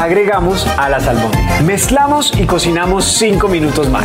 Agregamos 0.03 0.67
a 0.79 0.89
la 0.89 0.97
albóndigas. 0.97 1.63
Mezclamos 1.63 2.33
y 2.37 2.45
cocinamos 2.45 3.05
5 3.05 3.47
minutos 3.47 3.89
más. 3.89 4.05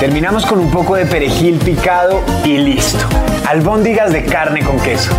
Terminamos 0.00 0.44
con 0.44 0.58
un 0.58 0.72
poco 0.72 0.96
de 0.96 1.06
perejil 1.06 1.54
picado 1.58 2.20
y 2.44 2.58
listo. 2.58 3.06
Albóndigas 3.46 4.12
de 4.12 4.24
carne 4.24 4.64
con 4.64 4.76
queso. 4.80 5.12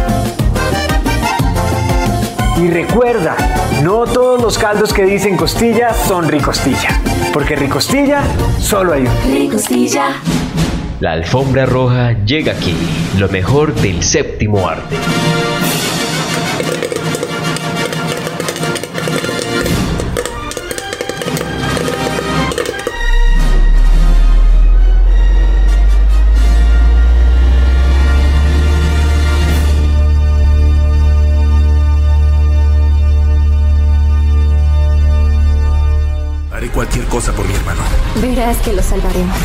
Y 2.62 2.68
recuerda, 2.68 3.38
no 3.84 4.04
todos 4.04 4.42
los 4.42 4.58
caldos 4.58 4.92
que 4.92 5.06
dicen 5.06 5.38
costilla 5.38 5.94
son 5.94 6.28
ricostilla, 6.28 6.90
porque 7.32 7.56
ricostilla 7.56 8.22
solo 8.60 8.92
hay 8.92 9.04
uno. 9.04 9.12
Ricostilla. 9.32 10.08
La 11.00 11.14
alfombra 11.14 11.66
roja 11.66 12.18
llega 12.26 12.52
aquí, 12.52 12.76
lo 13.18 13.30
mejor 13.30 13.74
del 13.76 14.04
séptimo 14.04 14.68
arte. 14.68 14.98
Verás 38.42 38.58
que 38.58 38.74
lo 38.74 38.82
salvaremos. 38.82 39.38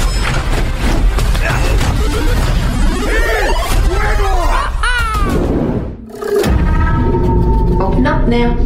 Open 7.79 8.07
up 8.07 8.26
now. 8.26 8.57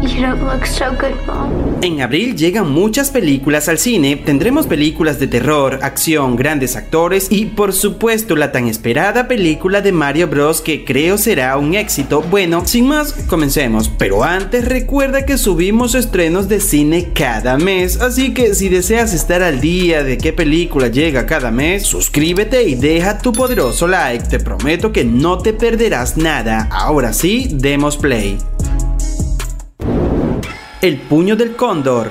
You 0.00 0.20
don't 0.22 0.44
look 0.44 0.64
so 0.64 0.94
good, 0.94 1.16
Mom. 1.26 1.37
En 1.80 2.00
abril 2.00 2.34
llegan 2.34 2.72
muchas 2.72 3.10
películas 3.10 3.68
al 3.68 3.78
cine, 3.78 4.16
tendremos 4.16 4.66
películas 4.66 5.20
de 5.20 5.28
terror, 5.28 5.78
acción, 5.82 6.34
grandes 6.34 6.74
actores 6.74 7.28
y 7.30 7.46
por 7.46 7.72
supuesto 7.72 8.34
la 8.34 8.50
tan 8.50 8.66
esperada 8.66 9.28
película 9.28 9.80
de 9.80 9.92
Mario 9.92 10.26
Bros 10.26 10.60
que 10.60 10.84
creo 10.84 11.16
será 11.18 11.56
un 11.56 11.74
éxito. 11.74 12.20
Bueno, 12.20 12.66
sin 12.66 12.88
más, 12.88 13.12
comencemos, 13.28 13.88
pero 13.96 14.24
antes 14.24 14.64
recuerda 14.64 15.24
que 15.24 15.38
subimos 15.38 15.94
estrenos 15.94 16.48
de 16.48 16.58
cine 16.58 17.10
cada 17.14 17.56
mes, 17.58 18.00
así 18.00 18.34
que 18.34 18.56
si 18.56 18.68
deseas 18.68 19.14
estar 19.14 19.44
al 19.44 19.60
día 19.60 20.02
de 20.02 20.18
qué 20.18 20.32
película 20.32 20.88
llega 20.88 21.26
cada 21.26 21.52
mes, 21.52 21.84
suscríbete 21.84 22.64
y 22.64 22.74
deja 22.74 23.18
tu 23.18 23.32
poderoso 23.32 23.86
like, 23.86 24.26
te 24.26 24.40
prometo 24.40 24.90
que 24.90 25.04
no 25.04 25.38
te 25.38 25.52
perderás 25.52 26.16
nada. 26.16 26.68
Ahora 26.72 27.12
sí, 27.12 27.48
demos 27.52 27.96
play. 27.96 28.36
El 30.80 30.96
puño 31.00 31.34
del 31.34 31.56
cóndor. 31.56 32.08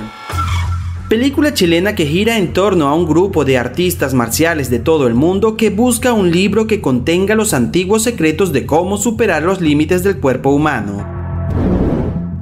Película 1.07 1.53
chilena 1.53 1.95
que 1.95 2.05
gira 2.05 2.37
en 2.37 2.51
torno 2.51 2.89
a 2.89 2.95
un 2.95 3.05
grupo 3.05 3.45
de 3.45 3.57
artistas 3.57 4.13
marciales 4.13 4.69
de 4.69 4.79
todo 4.79 5.07
el 5.07 5.13
mundo 5.13 5.55
que 5.55 5.69
busca 5.69 6.11
un 6.11 6.31
libro 6.31 6.67
que 6.67 6.81
contenga 6.81 7.33
los 7.33 7.53
antiguos 7.53 8.03
secretos 8.03 8.51
de 8.51 8.65
cómo 8.65 8.97
superar 8.97 9.43
los 9.43 9.61
límites 9.61 10.03
del 10.03 10.19
cuerpo 10.19 10.49
humano. 10.49 11.07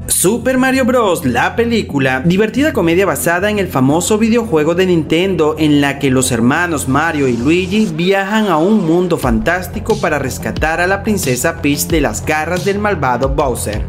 Super 0.08 0.58
Mario 0.58 0.86
Bros. 0.86 1.26
La 1.26 1.56
película, 1.56 2.22
divertida 2.26 2.74
comedia 2.74 3.06
basada 3.06 3.52
en 3.52 3.60
el 3.60 3.68
famoso 3.68 4.18
videojuego 4.18 4.74
de 4.74 4.88
Nintendo 4.88 5.56
en 5.60 5.80
la 5.80 6.00
que 6.00 6.10
los 6.10 6.32
hermanos 6.32 6.88
Mario 6.88 7.28
y 7.28 7.38
Luigi 7.38 7.88
viajan 7.94 8.48
a 8.48 8.58
un 8.58 8.84
mundo 8.84 9.20
fantástico 9.20 9.96
para 10.02 10.18
rescatar 10.18 10.82
a 10.82 10.88
la 10.88 11.04
princesa 11.04 11.62
Peach 11.62 11.86
de 11.86 12.02
las 12.02 12.26
garras 12.26 12.66
del 12.66 12.80
malvado 12.80 13.30
Bowser. 13.30 13.86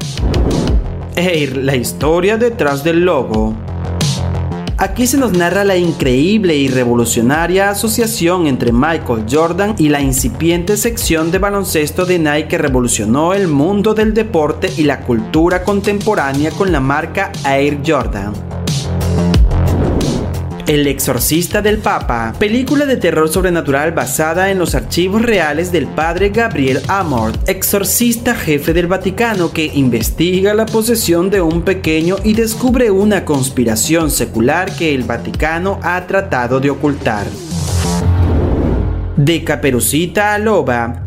Air, 1.17 1.57
la 1.57 1.75
historia 1.75 2.37
detrás 2.37 2.85
del 2.85 3.07
logo. 3.07 3.55
Aquí 4.77 5.07
se 5.07 5.17
nos 5.17 5.33
narra 5.33 5.65
la 5.65 5.79
increíble 5.79 6.55
y 6.55 6.69
revolucionaria 6.69 7.71
asociación 7.71 8.47
entre 8.47 8.71
Michael 8.71 9.25
Jordan 9.31 9.75
y 9.79 9.89
la 9.89 10.03
incipiente 10.03 10.77
sección 10.77 11.31
de 11.31 11.39
baloncesto 11.39 12.05
de 12.05 12.19
Nike 12.19 12.49
que 12.49 12.59
revolucionó 12.59 13.33
el 13.33 13.49
mundo 13.49 13.95
del 13.95 14.13
deporte 14.13 14.71
y 14.77 14.83
la 14.83 15.01
cultura 15.01 15.65
contemporánea 15.65 16.51
con 16.51 16.71
la 16.71 16.81
marca 16.81 17.33
Air 17.47 17.81
Jordan. 17.87 18.56
El 20.67 20.89
exorcista 20.89 21.63
del 21.63 21.79
Papa, 21.79 22.35
película 22.41 22.87
de 22.87 22.97
terror 22.97 23.29
sobrenatural 23.29 23.93
basada 23.93 24.51
en 24.51 24.59
los 24.59 24.75
archivos 24.75 25.23
reales 25.23 25.71
del 25.71 25.87
padre 25.87 26.31
Gabriel 26.31 26.83
Amort, 26.89 27.49
exorcista 27.49 28.35
jefe 28.35 28.73
del 28.73 28.89
Vaticano 28.89 29.53
que 29.53 29.67
investiga 29.67 30.55
la 30.55 30.67
posesión 30.67 31.31
de 31.31 31.41
un 31.41 31.63
pequeño 31.63 32.17
y 32.25 32.33
descubre 32.33 32.91
una 32.91 33.25
conspiración 33.25 34.11
secular 34.11 34.75
que 34.75 34.93
el 34.93 35.05
Vaticano 35.05 35.79
ha 35.85 36.05
tratado 36.09 36.59
de 36.59 36.71
ocultar. 36.71 37.29
De 39.17 39.45
Caperucita 39.45 40.35
a 40.35 40.39
Loba, 40.39 41.06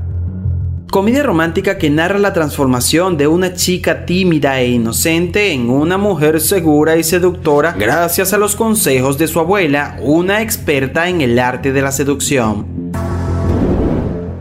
Comedia 0.91 1.22
romántica 1.22 1.77
que 1.77 1.91
narra 1.91 2.17
la 2.17 2.34
transformación 2.34 3.15
de 3.15 3.27
una 3.27 3.53
chica 3.53 4.08
tímida 4.08 4.60
e 4.60 4.69
inocente 4.69 5.53
en 5.53 5.69
una 5.69 6.00
mujer 6.00 6.41
segura 6.41 6.98
y 6.98 7.03
seductora 7.03 7.74
gracias 7.74 8.34
a 8.34 8.39
los 8.39 8.55
consejos 8.55 9.19
de 9.19 9.27
su 9.27 9.39
abuela, 9.39 9.98
una 10.01 10.41
experta 10.41 11.08
en 11.08 11.22
el 11.22 11.38
arte 11.38 11.72
de 11.74 11.84
la 11.84 11.91
seducción. 11.91 12.65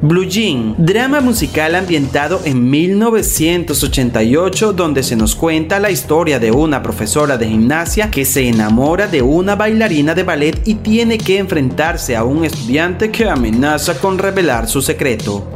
Blue 0.00 0.24
Jean, 0.24 0.74
drama 0.78 1.20
musical 1.20 1.74
ambientado 1.74 2.40
en 2.46 2.70
1988 2.70 4.72
donde 4.72 5.02
se 5.02 5.16
nos 5.16 5.34
cuenta 5.34 5.78
la 5.78 5.90
historia 5.90 6.38
de 6.38 6.50
una 6.50 6.82
profesora 6.82 7.36
de 7.36 7.46
gimnasia 7.46 8.10
que 8.10 8.24
se 8.24 8.48
enamora 8.48 9.06
de 9.06 9.20
una 9.20 9.54
bailarina 9.54 10.14
de 10.14 10.22
ballet 10.22 10.66
y 10.66 10.76
tiene 10.76 11.18
que 11.18 11.36
enfrentarse 11.36 12.16
a 12.16 12.24
un 12.24 12.46
estudiante 12.46 13.10
que 13.10 13.28
amenaza 13.28 13.98
con 13.98 14.16
revelar 14.16 14.66
su 14.66 14.80
secreto. 14.80 15.46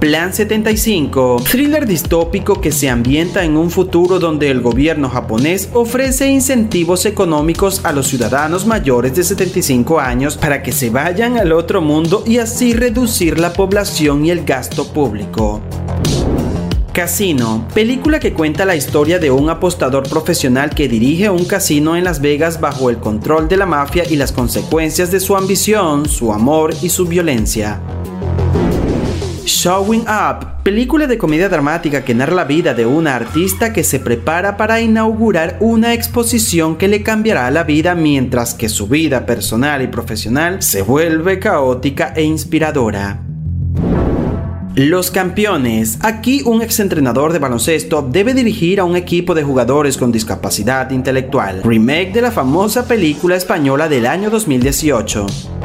Plan 0.00 0.32
75, 0.32 1.42
thriller 1.50 1.86
distópico 1.86 2.58
que 2.58 2.72
se 2.72 2.88
ambienta 2.88 3.44
en 3.44 3.58
un 3.58 3.70
futuro 3.70 4.18
donde 4.18 4.50
el 4.50 4.62
gobierno 4.62 5.10
japonés 5.10 5.68
ofrece 5.74 6.26
incentivos 6.26 7.04
económicos 7.04 7.84
a 7.84 7.92
los 7.92 8.08
ciudadanos 8.08 8.64
mayores 8.64 9.14
de 9.14 9.22
75 9.22 10.00
años 10.00 10.38
para 10.38 10.62
que 10.62 10.72
se 10.72 10.88
vayan 10.88 11.36
al 11.36 11.52
otro 11.52 11.82
mundo 11.82 12.24
y 12.26 12.38
así 12.38 12.72
reducir 12.72 13.38
la 13.38 13.52
población 13.52 14.24
y 14.24 14.30
el 14.30 14.42
gasto 14.46 14.90
público. 14.90 15.60
Casino, 16.94 17.68
película 17.74 18.20
que 18.20 18.32
cuenta 18.32 18.64
la 18.64 18.76
historia 18.76 19.18
de 19.18 19.30
un 19.30 19.50
apostador 19.50 20.08
profesional 20.08 20.70
que 20.70 20.88
dirige 20.88 21.28
un 21.28 21.44
casino 21.44 21.94
en 21.94 22.04
Las 22.04 22.22
Vegas 22.22 22.58
bajo 22.58 22.88
el 22.88 22.96
control 22.96 23.48
de 23.48 23.58
la 23.58 23.66
mafia 23.66 24.04
y 24.08 24.16
las 24.16 24.32
consecuencias 24.32 25.10
de 25.10 25.20
su 25.20 25.36
ambición, 25.36 26.08
su 26.08 26.32
amor 26.32 26.74
y 26.80 26.88
su 26.88 27.04
violencia. 27.04 27.82
Showing 29.50 30.02
Up, 30.02 30.62
película 30.62 31.08
de 31.08 31.18
comedia 31.18 31.48
dramática 31.48 32.04
que 32.04 32.14
narra 32.14 32.34
la 32.34 32.44
vida 32.44 32.72
de 32.72 32.86
una 32.86 33.16
artista 33.16 33.72
que 33.72 33.82
se 33.82 33.98
prepara 33.98 34.56
para 34.56 34.80
inaugurar 34.80 35.56
una 35.58 35.92
exposición 35.92 36.76
que 36.76 36.86
le 36.86 37.02
cambiará 37.02 37.50
la 37.50 37.64
vida 37.64 37.96
mientras 37.96 38.54
que 38.54 38.68
su 38.68 38.86
vida 38.86 39.26
personal 39.26 39.82
y 39.82 39.88
profesional 39.88 40.62
se 40.62 40.82
vuelve 40.82 41.40
caótica 41.40 42.12
e 42.14 42.22
inspiradora. 42.22 43.22
Los 44.76 45.10
campeones. 45.10 45.98
Aquí 46.00 46.42
un 46.46 46.62
exentrenador 46.62 47.32
de 47.32 47.40
baloncesto 47.40 48.02
debe 48.02 48.34
dirigir 48.34 48.78
a 48.78 48.84
un 48.84 48.94
equipo 48.94 49.34
de 49.34 49.42
jugadores 49.42 49.98
con 49.98 50.12
discapacidad 50.12 50.92
intelectual. 50.92 51.62
Remake 51.64 52.12
de 52.12 52.22
la 52.22 52.30
famosa 52.30 52.86
película 52.86 53.34
española 53.34 53.88
del 53.88 54.06
año 54.06 54.30
2018. 54.30 55.59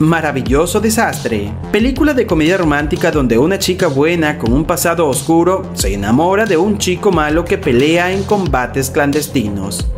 Maravilloso 0.00 0.80
Desastre, 0.80 1.52
película 1.72 2.14
de 2.14 2.24
comedia 2.24 2.56
romántica 2.56 3.10
donde 3.10 3.36
una 3.36 3.58
chica 3.58 3.88
buena 3.88 4.38
con 4.38 4.52
un 4.52 4.64
pasado 4.64 5.08
oscuro 5.08 5.72
se 5.74 5.92
enamora 5.92 6.46
de 6.46 6.56
un 6.56 6.78
chico 6.78 7.10
malo 7.10 7.44
que 7.44 7.58
pelea 7.58 8.12
en 8.12 8.22
combates 8.22 8.90
clandestinos. 8.90 9.88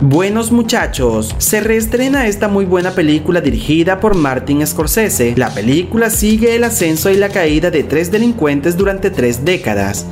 Buenos 0.00 0.50
muchachos, 0.50 1.34
se 1.36 1.60
reestrena 1.60 2.26
esta 2.26 2.48
muy 2.48 2.64
buena 2.64 2.92
película 2.92 3.42
dirigida 3.42 4.00
por 4.00 4.14
Martin 4.14 4.66
Scorsese. 4.66 5.34
La 5.36 5.52
película 5.52 6.08
sigue 6.08 6.56
el 6.56 6.64
ascenso 6.64 7.10
y 7.10 7.16
la 7.18 7.28
caída 7.28 7.70
de 7.70 7.84
tres 7.84 8.10
delincuentes 8.10 8.78
durante 8.78 9.10
tres 9.10 9.44
décadas. 9.44 10.06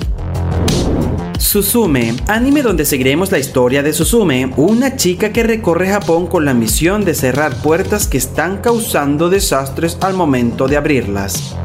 Suzume, 1.40 2.14
anime 2.28 2.60
donde 2.60 2.84
seguiremos 2.84 3.32
la 3.32 3.38
historia 3.38 3.82
de 3.82 3.94
Suzume, 3.94 4.52
una 4.58 4.96
chica 4.96 5.32
que 5.32 5.42
recorre 5.42 5.88
Japón 5.88 6.26
con 6.26 6.44
la 6.44 6.52
misión 6.52 7.02
de 7.04 7.14
cerrar 7.14 7.56
puertas 7.62 8.06
que 8.06 8.18
están 8.18 8.58
causando 8.58 9.30
desastres 9.30 9.96
al 10.02 10.12
momento 10.14 10.68
de 10.68 10.76
abrirlas. 10.76 11.56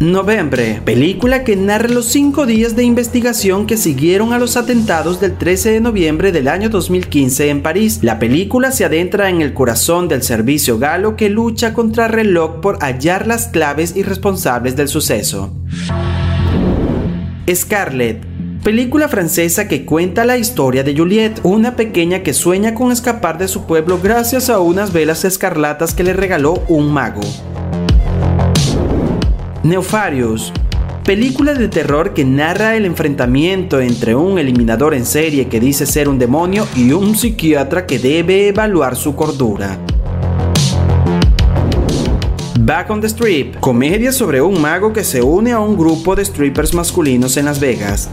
Noviembre, 0.00 0.82
película 0.84 1.44
que 1.44 1.54
narra 1.54 1.88
los 1.88 2.06
cinco 2.06 2.46
días 2.46 2.74
de 2.74 2.82
investigación 2.82 3.64
que 3.64 3.76
siguieron 3.76 4.32
a 4.32 4.38
los 4.38 4.56
atentados 4.56 5.20
del 5.20 5.38
13 5.38 5.70
de 5.70 5.80
noviembre 5.80 6.32
del 6.32 6.48
año 6.48 6.68
2015 6.70 7.48
en 7.48 7.62
París. 7.62 8.00
La 8.02 8.18
película 8.18 8.72
se 8.72 8.84
adentra 8.84 9.30
en 9.30 9.40
el 9.40 9.54
corazón 9.54 10.08
del 10.08 10.24
servicio 10.24 10.80
galo 10.80 11.14
que 11.14 11.30
lucha 11.30 11.72
contra 11.72 12.08
reloj 12.08 12.60
por 12.60 12.82
hallar 12.82 13.28
las 13.28 13.46
claves 13.46 13.94
y 13.96 14.02
responsables 14.02 14.74
del 14.74 14.88
suceso. 14.88 15.54
Scarlett, 17.52 18.24
película 18.62 19.08
francesa 19.08 19.68
que 19.68 19.84
cuenta 19.84 20.24
la 20.24 20.38
historia 20.38 20.82
de 20.82 20.96
Juliette, 20.96 21.40
una 21.42 21.76
pequeña 21.76 22.22
que 22.22 22.32
sueña 22.32 22.74
con 22.74 22.90
escapar 22.90 23.36
de 23.36 23.48
su 23.48 23.66
pueblo 23.66 24.00
gracias 24.02 24.48
a 24.48 24.60
unas 24.60 24.92
velas 24.92 25.24
escarlatas 25.26 25.92
que 25.92 26.04
le 26.04 26.14
regaló 26.14 26.62
un 26.68 26.90
mago. 26.90 27.20
Neofarius, 29.62 30.52
película 31.04 31.52
de 31.52 31.68
terror 31.68 32.14
que 32.14 32.24
narra 32.24 32.76
el 32.76 32.86
enfrentamiento 32.86 33.80
entre 33.80 34.14
un 34.14 34.38
eliminador 34.38 34.94
en 34.94 35.04
serie 35.04 35.48
que 35.48 35.60
dice 35.60 35.84
ser 35.84 36.08
un 36.08 36.18
demonio 36.18 36.66
y 36.74 36.92
un 36.92 37.14
psiquiatra 37.14 37.84
que 37.84 37.98
debe 37.98 38.48
evaluar 38.48 38.96
su 38.96 39.14
cordura. 39.14 39.78
Back 42.64 42.88
on 42.88 42.98
the 43.02 43.06
Strip, 43.08 43.60
comedia 43.60 44.10
sobre 44.10 44.40
un 44.40 44.58
mago 44.58 44.90
que 44.90 45.04
se 45.04 45.20
une 45.20 45.52
a 45.52 45.60
un 45.60 45.76
grupo 45.76 46.16
de 46.16 46.24
strippers 46.24 46.72
masculinos 46.72 47.36
en 47.36 47.44
Las 47.44 47.60
Vegas. 47.60 48.08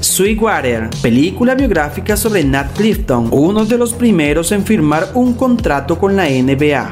Sweetwater, 0.00 0.90
película 1.00 1.54
biográfica 1.54 2.16
sobre 2.16 2.42
Nat 2.42 2.72
Clifton, 2.72 3.28
uno 3.30 3.64
de 3.64 3.78
los 3.78 3.92
primeros 3.92 4.50
en 4.50 4.64
firmar 4.64 5.10
un 5.14 5.34
contrato 5.34 5.96
con 5.96 6.16
la 6.16 6.24
NBA. 6.24 6.90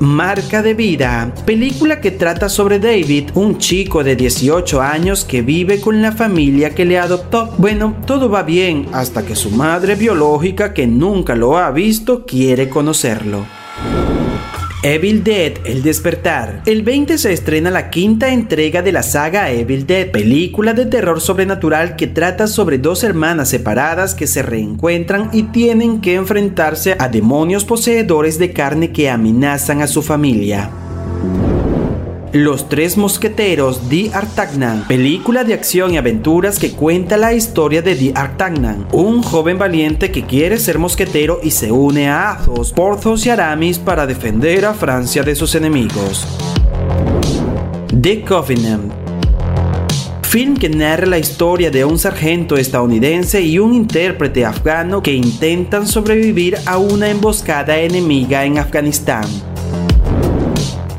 Marca 0.00 0.60
de 0.60 0.74
vida, 0.74 1.32
película 1.46 2.00
que 2.00 2.10
trata 2.10 2.48
sobre 2.48 2.80
David, 2.80 3.30
un 3.34 3.58
chico 3.58 4.02
de 4.02 4.16
18 4.16 4.82
años 4.82 5.24
que 5.24 5.42
vive 5.42 5.80
con 5.80 6.02
la 6.02 6.10
familia 6.10 6.74
que 6.74 6.84
le 6.84 6.98
adoptó. 6.98 7.54
Bueno, 7.58 7.94
todo 8.08 8.28
va 8.28 8.42
bien 8.42 8.88
hasta 8.92 9.24
que 9.24 9.36
su 9.36 9.52
madre 9.52 9.94
biológica, 9.94 10.74
que 10.74 10.88
nunca 10.88 11.36
lo 11.36 11.56
ha 11.56 11.70
visto, 11.70 12.26
quiere 12.26 12.68
conocerlo. 12.68 13.57
Evil 14.84 15.24
Dead, 15.24 15.54
El 15.64 15.82
despertar. 15.82 16.62
El 16.64 16.82
20 16.82 17.18
se 17.18 17.32
estrena 17.32 17.70
la 17.70 17.90
quinta 17.90 18.32
entrega 18.32 18.80
de 18.80 18.92
la 18.92 19.02
saga 19.02 19.50
Evil 19.50 19.86
Dead, 19.86 20.10
película 20.10 20.72
de 20.72 20.86
terror 20.86 21.20
sobrenatural 21.20 21.96
que 21.96 22.06
trata 22.06 22.46
sobre 22.46 22.78
dos 22.78 23.02
hermanas 23.04 23.48
separadas 23.48 24.14
que 24.14 24.26
se 24.26 24.42
reencuentran 24.42 25.30
y 25.32 25.42
tienen 25.42 26.00
que 26.00 26.14
enfrentarse 26.14 26.96
a 26.98 27.08
demonios 27.08 27.64
poseedores 27.64 28.38
de 28.38 28.52
carne 28.52 28.92
que 28.92 29.10
amenazan 29.10 29.82
a 29.82 29.88
su 29.88 30.00
familia. 30.00 30.70
Los 32.38 32.68
Tres 32.68 32.96
Mosqueteros 32.96 33.88
de 33.88 34.12
Artagnan, 34.14 34.86
película 34.86 35.42
de 35.42 35.54
acción 35.54 35.92
y 35.92 35.96
aventuras 35.96 36.60
que 36.60 36.70
cuenta 36.70 37.16
la 37.16 37.34
historia 37.34 37.82
de 37.82 37.96
The 37.96 38.12
Artagnan, 38.14 38.86
un 38.92 39.24
joven 39.24 39.58
valiente 39.58 40.12
que 40.12 40.24
quiere 40.24 40.60
ser 40.60 40.78
mosquetero 40.78 41.40
y 41.42 41.50
se 41.50 41.72
une 41.72 42.08
a 42.08 42.30
Athos, 42.30 42.72
Porthos 42.72 43.26
y 43.26 43.30
Aramis 43.30 43.80
para 43.80 44.06
defender 44.06 44.66
a 44.66 44.74
Francia 44.74 45.24
de 45.24 45.34
sus 45.34 45.56
enemigos. 45.56 46.28
The 48.00 48.22
Covenant, 48.22 48.92
film 50.22 50.56
que 50.56 50.68
narra 50.68 51.06
la 51.06 51.18
historia 51.18 51.72
de 51.72 51.84
un 51.84 51.98
sargento 51.98 52.56
estadounidense 52.56 53.40
y 53.40 53.58
un 53.58 53.74
intérprete 53.74 54.44
afgano 54.44 55.02
que 55.02 55.12
intentan 55.12 55.88
sobrevivir 55.88 56.56
a 56.66 56.78
una 56.78 57.08
emboscada 57.08 57.80
enemiga 57.80 58.44
en 58.44 58.58
Afganistán. 58.58 59.26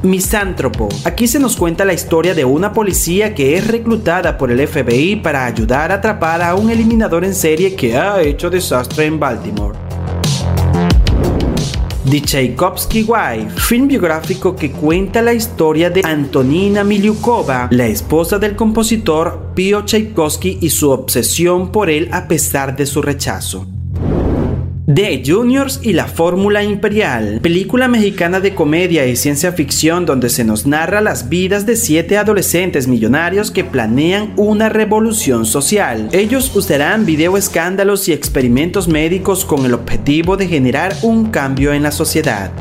Misántropo. 0.03 0.87
Aquí 1.03 1.27
se 1.27 1.39
nos 1.39 1.57
cuenta 1.57 1.83
la 1.83 1.93
historia 1.93 2.33
de 2.33 2.45
una 2.45 2.71
policía 2.71 3.35
que 3.35 3.57
es 3.57 3.67
reclutada 3.67 4.37
por 4.37 4.49
el 4.49 4.65
FBI 4.65 5.17
para 5.17 5.45
ayudar 5.45 5.91
a 5.91 5.95
atrapar 5.95 6.41
a 6.41 6.55
un 6.55 6.69
eliminador 6.69 7.25
en 7.25 7.35
serie 7.35 7.75
que 7.75 7.97
ha 7.97 8.21
hecho 8.21 8.49
desastre 8.49 9.05
en 9.05 9.19
Baltimore. 9.19 9.77
The 12.09 12.21
Tchaikovsky 12.21 13.03
Wife, 13.03 13.59
film 13.59 13.87
biográfico 13.87 14.55
que 14.55 14.71
cuenta 14.71 15.21
la 15.21 15.33
historia 15.33 15.89
de 15.89 16.01
Antonina 16.03 16.83
Miliukova, 16.83 17.67
la 17.69 17.85
esposa 17.85 18.39
del 18.39 18.55
compositor 18.55 19.51
Pio 19.53 19.83
Tchaikovsky 19.83 20.59
y 20.61 20.69
su 20.69 20.89
obsesión 20.89 21.71
por 21.71 21.89
él 21.89 22.09
a 22.11 22.27
pesar 22.27 22.75
de 22.75 22.85
su 22.85 23.01
rechazo. 23.01 23.67
The 24.91 25.21
Juniors 25.23 25.81
y 25.83 25.93
la 25.93 26.07
Fórmula 26.07 26.63
Imperial, 26.63 27.41
película 27.43 27.87
mexicana 27.87 28.39
de 28.39 28.55
comedia 28.55 29.05
y 29.05 29.15
ciencia 29.15 29.51
ficción 29.51 30.07
donde 30.07 30.29
se 30.29 30.43
nos 30.43 30.65
narra 30.65 30.99
las 30.99 31.29
vidas 31.29 31.67
de 31.67 31.75
siete 31.75 32.17
adolescentes 32.17 32.87
millonarios 32.87 33.51
que 33.51 33.63
planean 33.63 34.33
una 34.35 34.67
revolución 34.67 35.45
social. 35.45 36.09
Ellos 36.11 36.55
usarán 36.55 37.05
video 37.05 37.37
escándalos 37.37 38.09
y 38.09 38.13
experimentos 38.13 38.87
médicos 38.87 39.45
con 39.45 39.63
el 39.63 39.75
objetivo 39.75 40.37
de 40.37 40.47
generar 40.47 40.95
un 41.03 41.29
cambio 41.29 41.71
en 41.71 41.83
la 41.83 41.91
sociedad. 41.91 42.51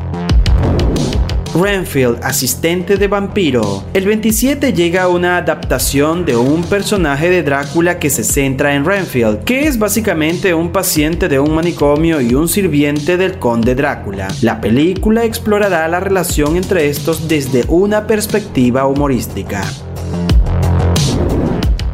Renfield, 1.60 2.20
asistente 2.22 2.96
de 2.96 3.08
vampiro. 3.08 3.84
El 3.94 4.06
27 4.06 4.72
llega 4.72 5.08
una 5.08 5.36
adaptación 5.36 6.24
de 6.24 6.36
un 6.36 6.62
personaje 6.62 7.30
de 7.30 7.42
Drácula 7.42 7.98
que 7.98 8.10
se 8.10 8.24
centra 8.24 8.74
en 8.74 8.84
Renfield, 8.84 9.44
que 9.44 9.66
es 9.66 9.78
básicamente 9.78 10.54
un 10.54 10.70
paciente 10.70 11.28
de 11.28 11.40
un 11.40 11.54
manicomio 11.54 12.20
y 12.20 12.34
un 12.34 12.48
sirviente 12.48 13.16
del 13.16 13.38
conde 13.38 13.74
Drácula. 13.74 14.28
La 14.42 14.60
película 14.60 15.24
explorará 15.24 15.88
la 15.88 16.00
relación 16.00 16.56
entre 16.56 16.88
estos 16.88 17.28
desde 17.28 17.64
una 17.68 18.06
perspectiva 18.06 18.86
humorística. 18.86 19.64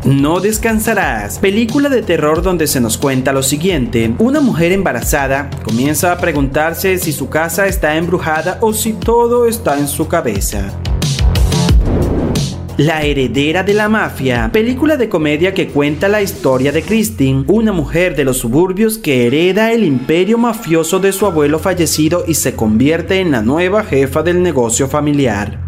No 0.04 0.38
descansarás, 0.40 1.38
película 1.38 1.88
de 1.88 2.02
terror 2.02 2.42
donde 2.42 2.66
se 2.66 2.78
nos 2.78 2.98
cuenta 2.98 3.32
lo 3.32 3.42
siguiente. 3.42 4.14
Una 4.18 4.40
mujer 4.40 4.70
embarazada 4.70 5.48
comienza 5.64 6.12
a 6.12 6.18
preguntarse 6.18 6.98
si 6.98 7.10
su 7.10 7.30
casa 7.30 7.66
está 7.68 7.96
embrujada 7.96 8.58
o 8.60 8.74
si 8.74 8.92
todo 8.92 9.46
está 9.46 9.78
en 9.78 9.88
su 9.88 10.06
cabeza. 10.06 10.78
La 12.76 13.02
heredera 13.02 13.62
de 13.62 13.72
la 13.72 13.88
mafia, 13.88 14.50
película 14.52 14.98
de 14.98 15.08
comedia 15.08 15.54
que 15.54 15.68
cuenta 15.68 16.08
la 16.08 16.20
historia 16.20 16.70
de 16.70 16.82
Christine, 16.82 17.46
una 17.48 17.72
mujer 17.72 18.14
de 18.14 18.24
los 18.24 18.36
suburbios 18.36 18.98
que 18.98 19.26
hereda 19.26 19.72
el 19.72 19.84
imperio 19.84 20.36
mafioso 20.36 20.98
de 20.98 21.12
su 21.12 21.24
abuelo 21.24 21.58
fallecido 21.58 22.24
y 22.26 22.34
se 22.34 22.54
convierte 22.54 23.20
en 23.20 23.30
la 23.30 23.40
nueva 23.40 23.84
jefa 23.84 24.22
del 24.22 24.42
negocio 24.42 24.86
familiar. 24.86 25.63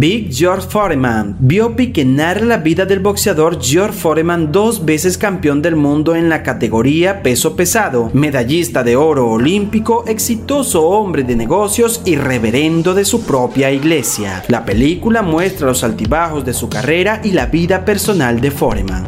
Big 0.00 0.32
George 0.32 0.66
Foreman, 0.66 1.36
biopic 1.38 1.92
que 1.92 2.06
narra 2.06 2.46
la 2.46 2.56
vida 2.56 2.86
del 2.86 3.00
boxeador 3.00 3.58
George 3.60 3.92
Foreman, 3.92 4.50
dos 4.50 4.86
veces 4.86 5.18
campeón 5.18 5.60
del 5.60 5.76
mundo 5.76 6.16
en 6.16 6.30
la 6.30 6.42
categoría 6.42 7.22
peso 7.22 7.54
pesado, 7.54 8.10
medallista 8.14 8.82
de 8.82 8.96
oro 8.96 9.28
olímpico, 9.28 10.04
exitoso 10.06 10.88
hombre 10.88 11.22
de 11.22 11.36
negocios 11.36 12.00
y 12.06 12.16
reverendo 12.16 12.94
de 12.94 13.04
su 13.04 13.26
propia 13.26 13.70
iglesia. 13.72 14.42
La 14.48 14.64
película 14.64 15.20
muestra 15.20 15.66
los 15.66 15.84
altibajos 15.84 16.46
de 16.46 16.54
su 16.54 16.70
carrera 16.70 17.20
y 17.22 17.32
la 17.32 17.44
vida 17.44 17.84
personal 17.84 18.40
de 18.40 18.50
Foreman. 18.50 19.06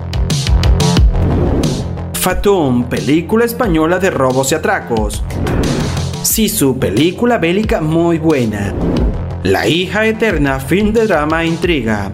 Fatum, 2.13 2.85
película 2.91 3.47
española 3.47 3.99
de 3.99 4.11
robos 4.11 4.53
y 4.53 4.57
atracos. 4.57 5.25
su 6.23 6.79
película 6.79 7.39
bélica 7.39 7.81
muy 7.81 8.19
buena. 8.19 8.75
La 9.43 9.67
hija 9.67 10.07
eterna, 10.07 10.61
fin 10.61 10.93
de 10.93 11.05
drama 11.05 11.43
e 11.43 11.49
intriga. 11.49 12.13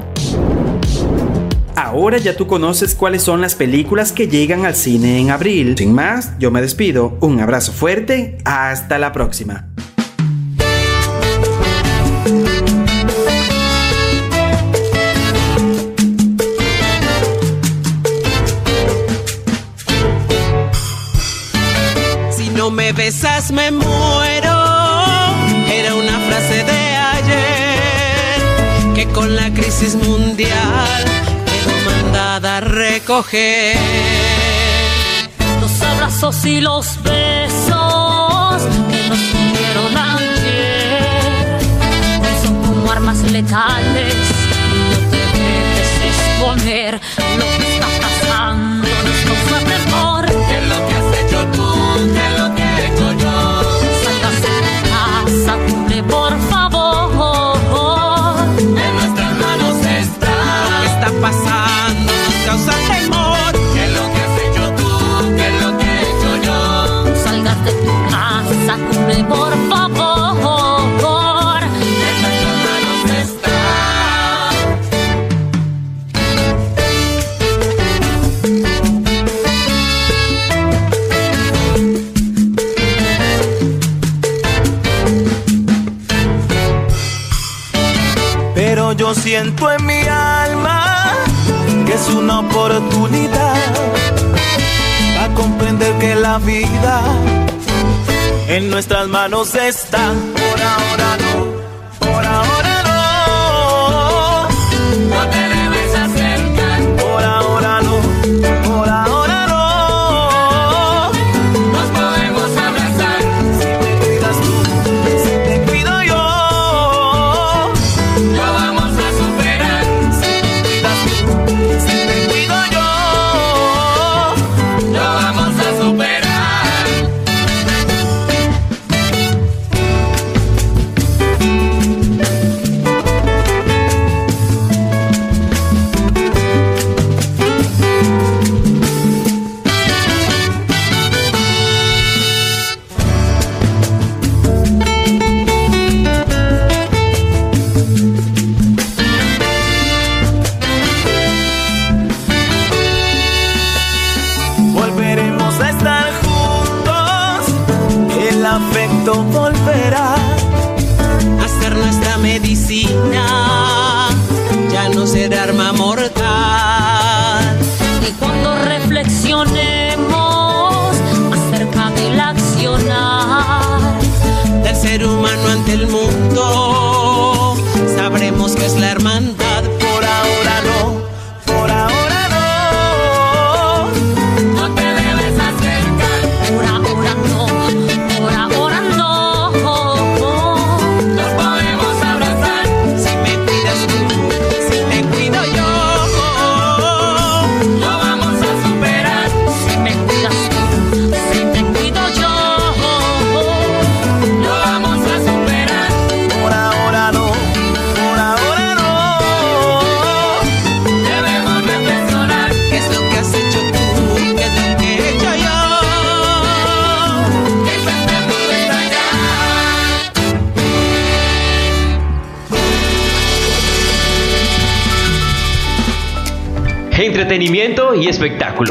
Ahora 1.77 2.17
ya 2.17 2.35
tú 2.35 2.47
conoces 2.47 2.95
cuáles 2.95 3.23
son 3.23 3.43
las 3.43 3.55
películas 3.55 4.13
que 4.13 4.29
llegan 4.29 4.65
al 4.65 4.75
cine 4.75 5.19
en 5.19 5.31
abril. 5.31 5.77
Sin 5.77 5.93
más, 5.93 6.33
yo 6.39 6.51
me 6.51 6.63
despido. 6.63 7.19
Un 7.21 7.41
abrazo 7.41 7.73
fuerte. 7.73 8.39
Hasta 8.47 8.99
la 8.99 9.13
próxima. 9.13 9.69
Si 22.31 22.49
no 22.51 22.71
me 22.71 22.93
besas 22.93 23.53
me 23.53 23.71
muero. 23.71 24.38
Con 29.19 29.35
la 29.35 29.53
crisis 29.53 29.97
mundial 29.97 31.05
quedó 31.49 31.91
mandada 31.91 32.59
a 32.59 32.61
recoger. 32.61 33.77
Los 35.61 35.83
abrazos 35.83 36.45
y 36.45 36.61
los 36.61 37.03
besos 37.03 38.63
que 38.91 39.09
nos 39.09 39.19
tuvieron 39.33 39.97
ayer 39.97 41.59
son 42.43 42.63
como 42.63 42.93
armas 42.93 43.19
letales. 43.33 44.15
No 44.91 44.99
te 45.11 45.17
dejes 45.37 45.91
exponer 46.11 47.01
lo 47.39 47.58
yo 89.09 89.15
siento 89.15 89.73
en 89.73 89.87
mi 89.87 90.01
alma 90.07 91.15
es 91.91 92.09
una 92.11 92.41
oportunidad 92.41 93.55
para 95.17 95.35
comprender 95.35 95.95
que 95.99 96.15
la 96.15 96.37
vida 96.39 97.01
en 98.49 98.69
nuestras 98.69 99.09
manos 99.09 99.55
está. 99.55 100.13
Por 100.35 100.61
ahora 100.61 101.17
no, 101.23 101.68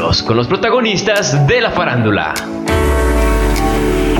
con 0.08 0.38
los 0.38 0.46
protagonistas 0.46 1.46
de 1.46 1.60
la 1.60 1.70
farándula. 1.70 2.32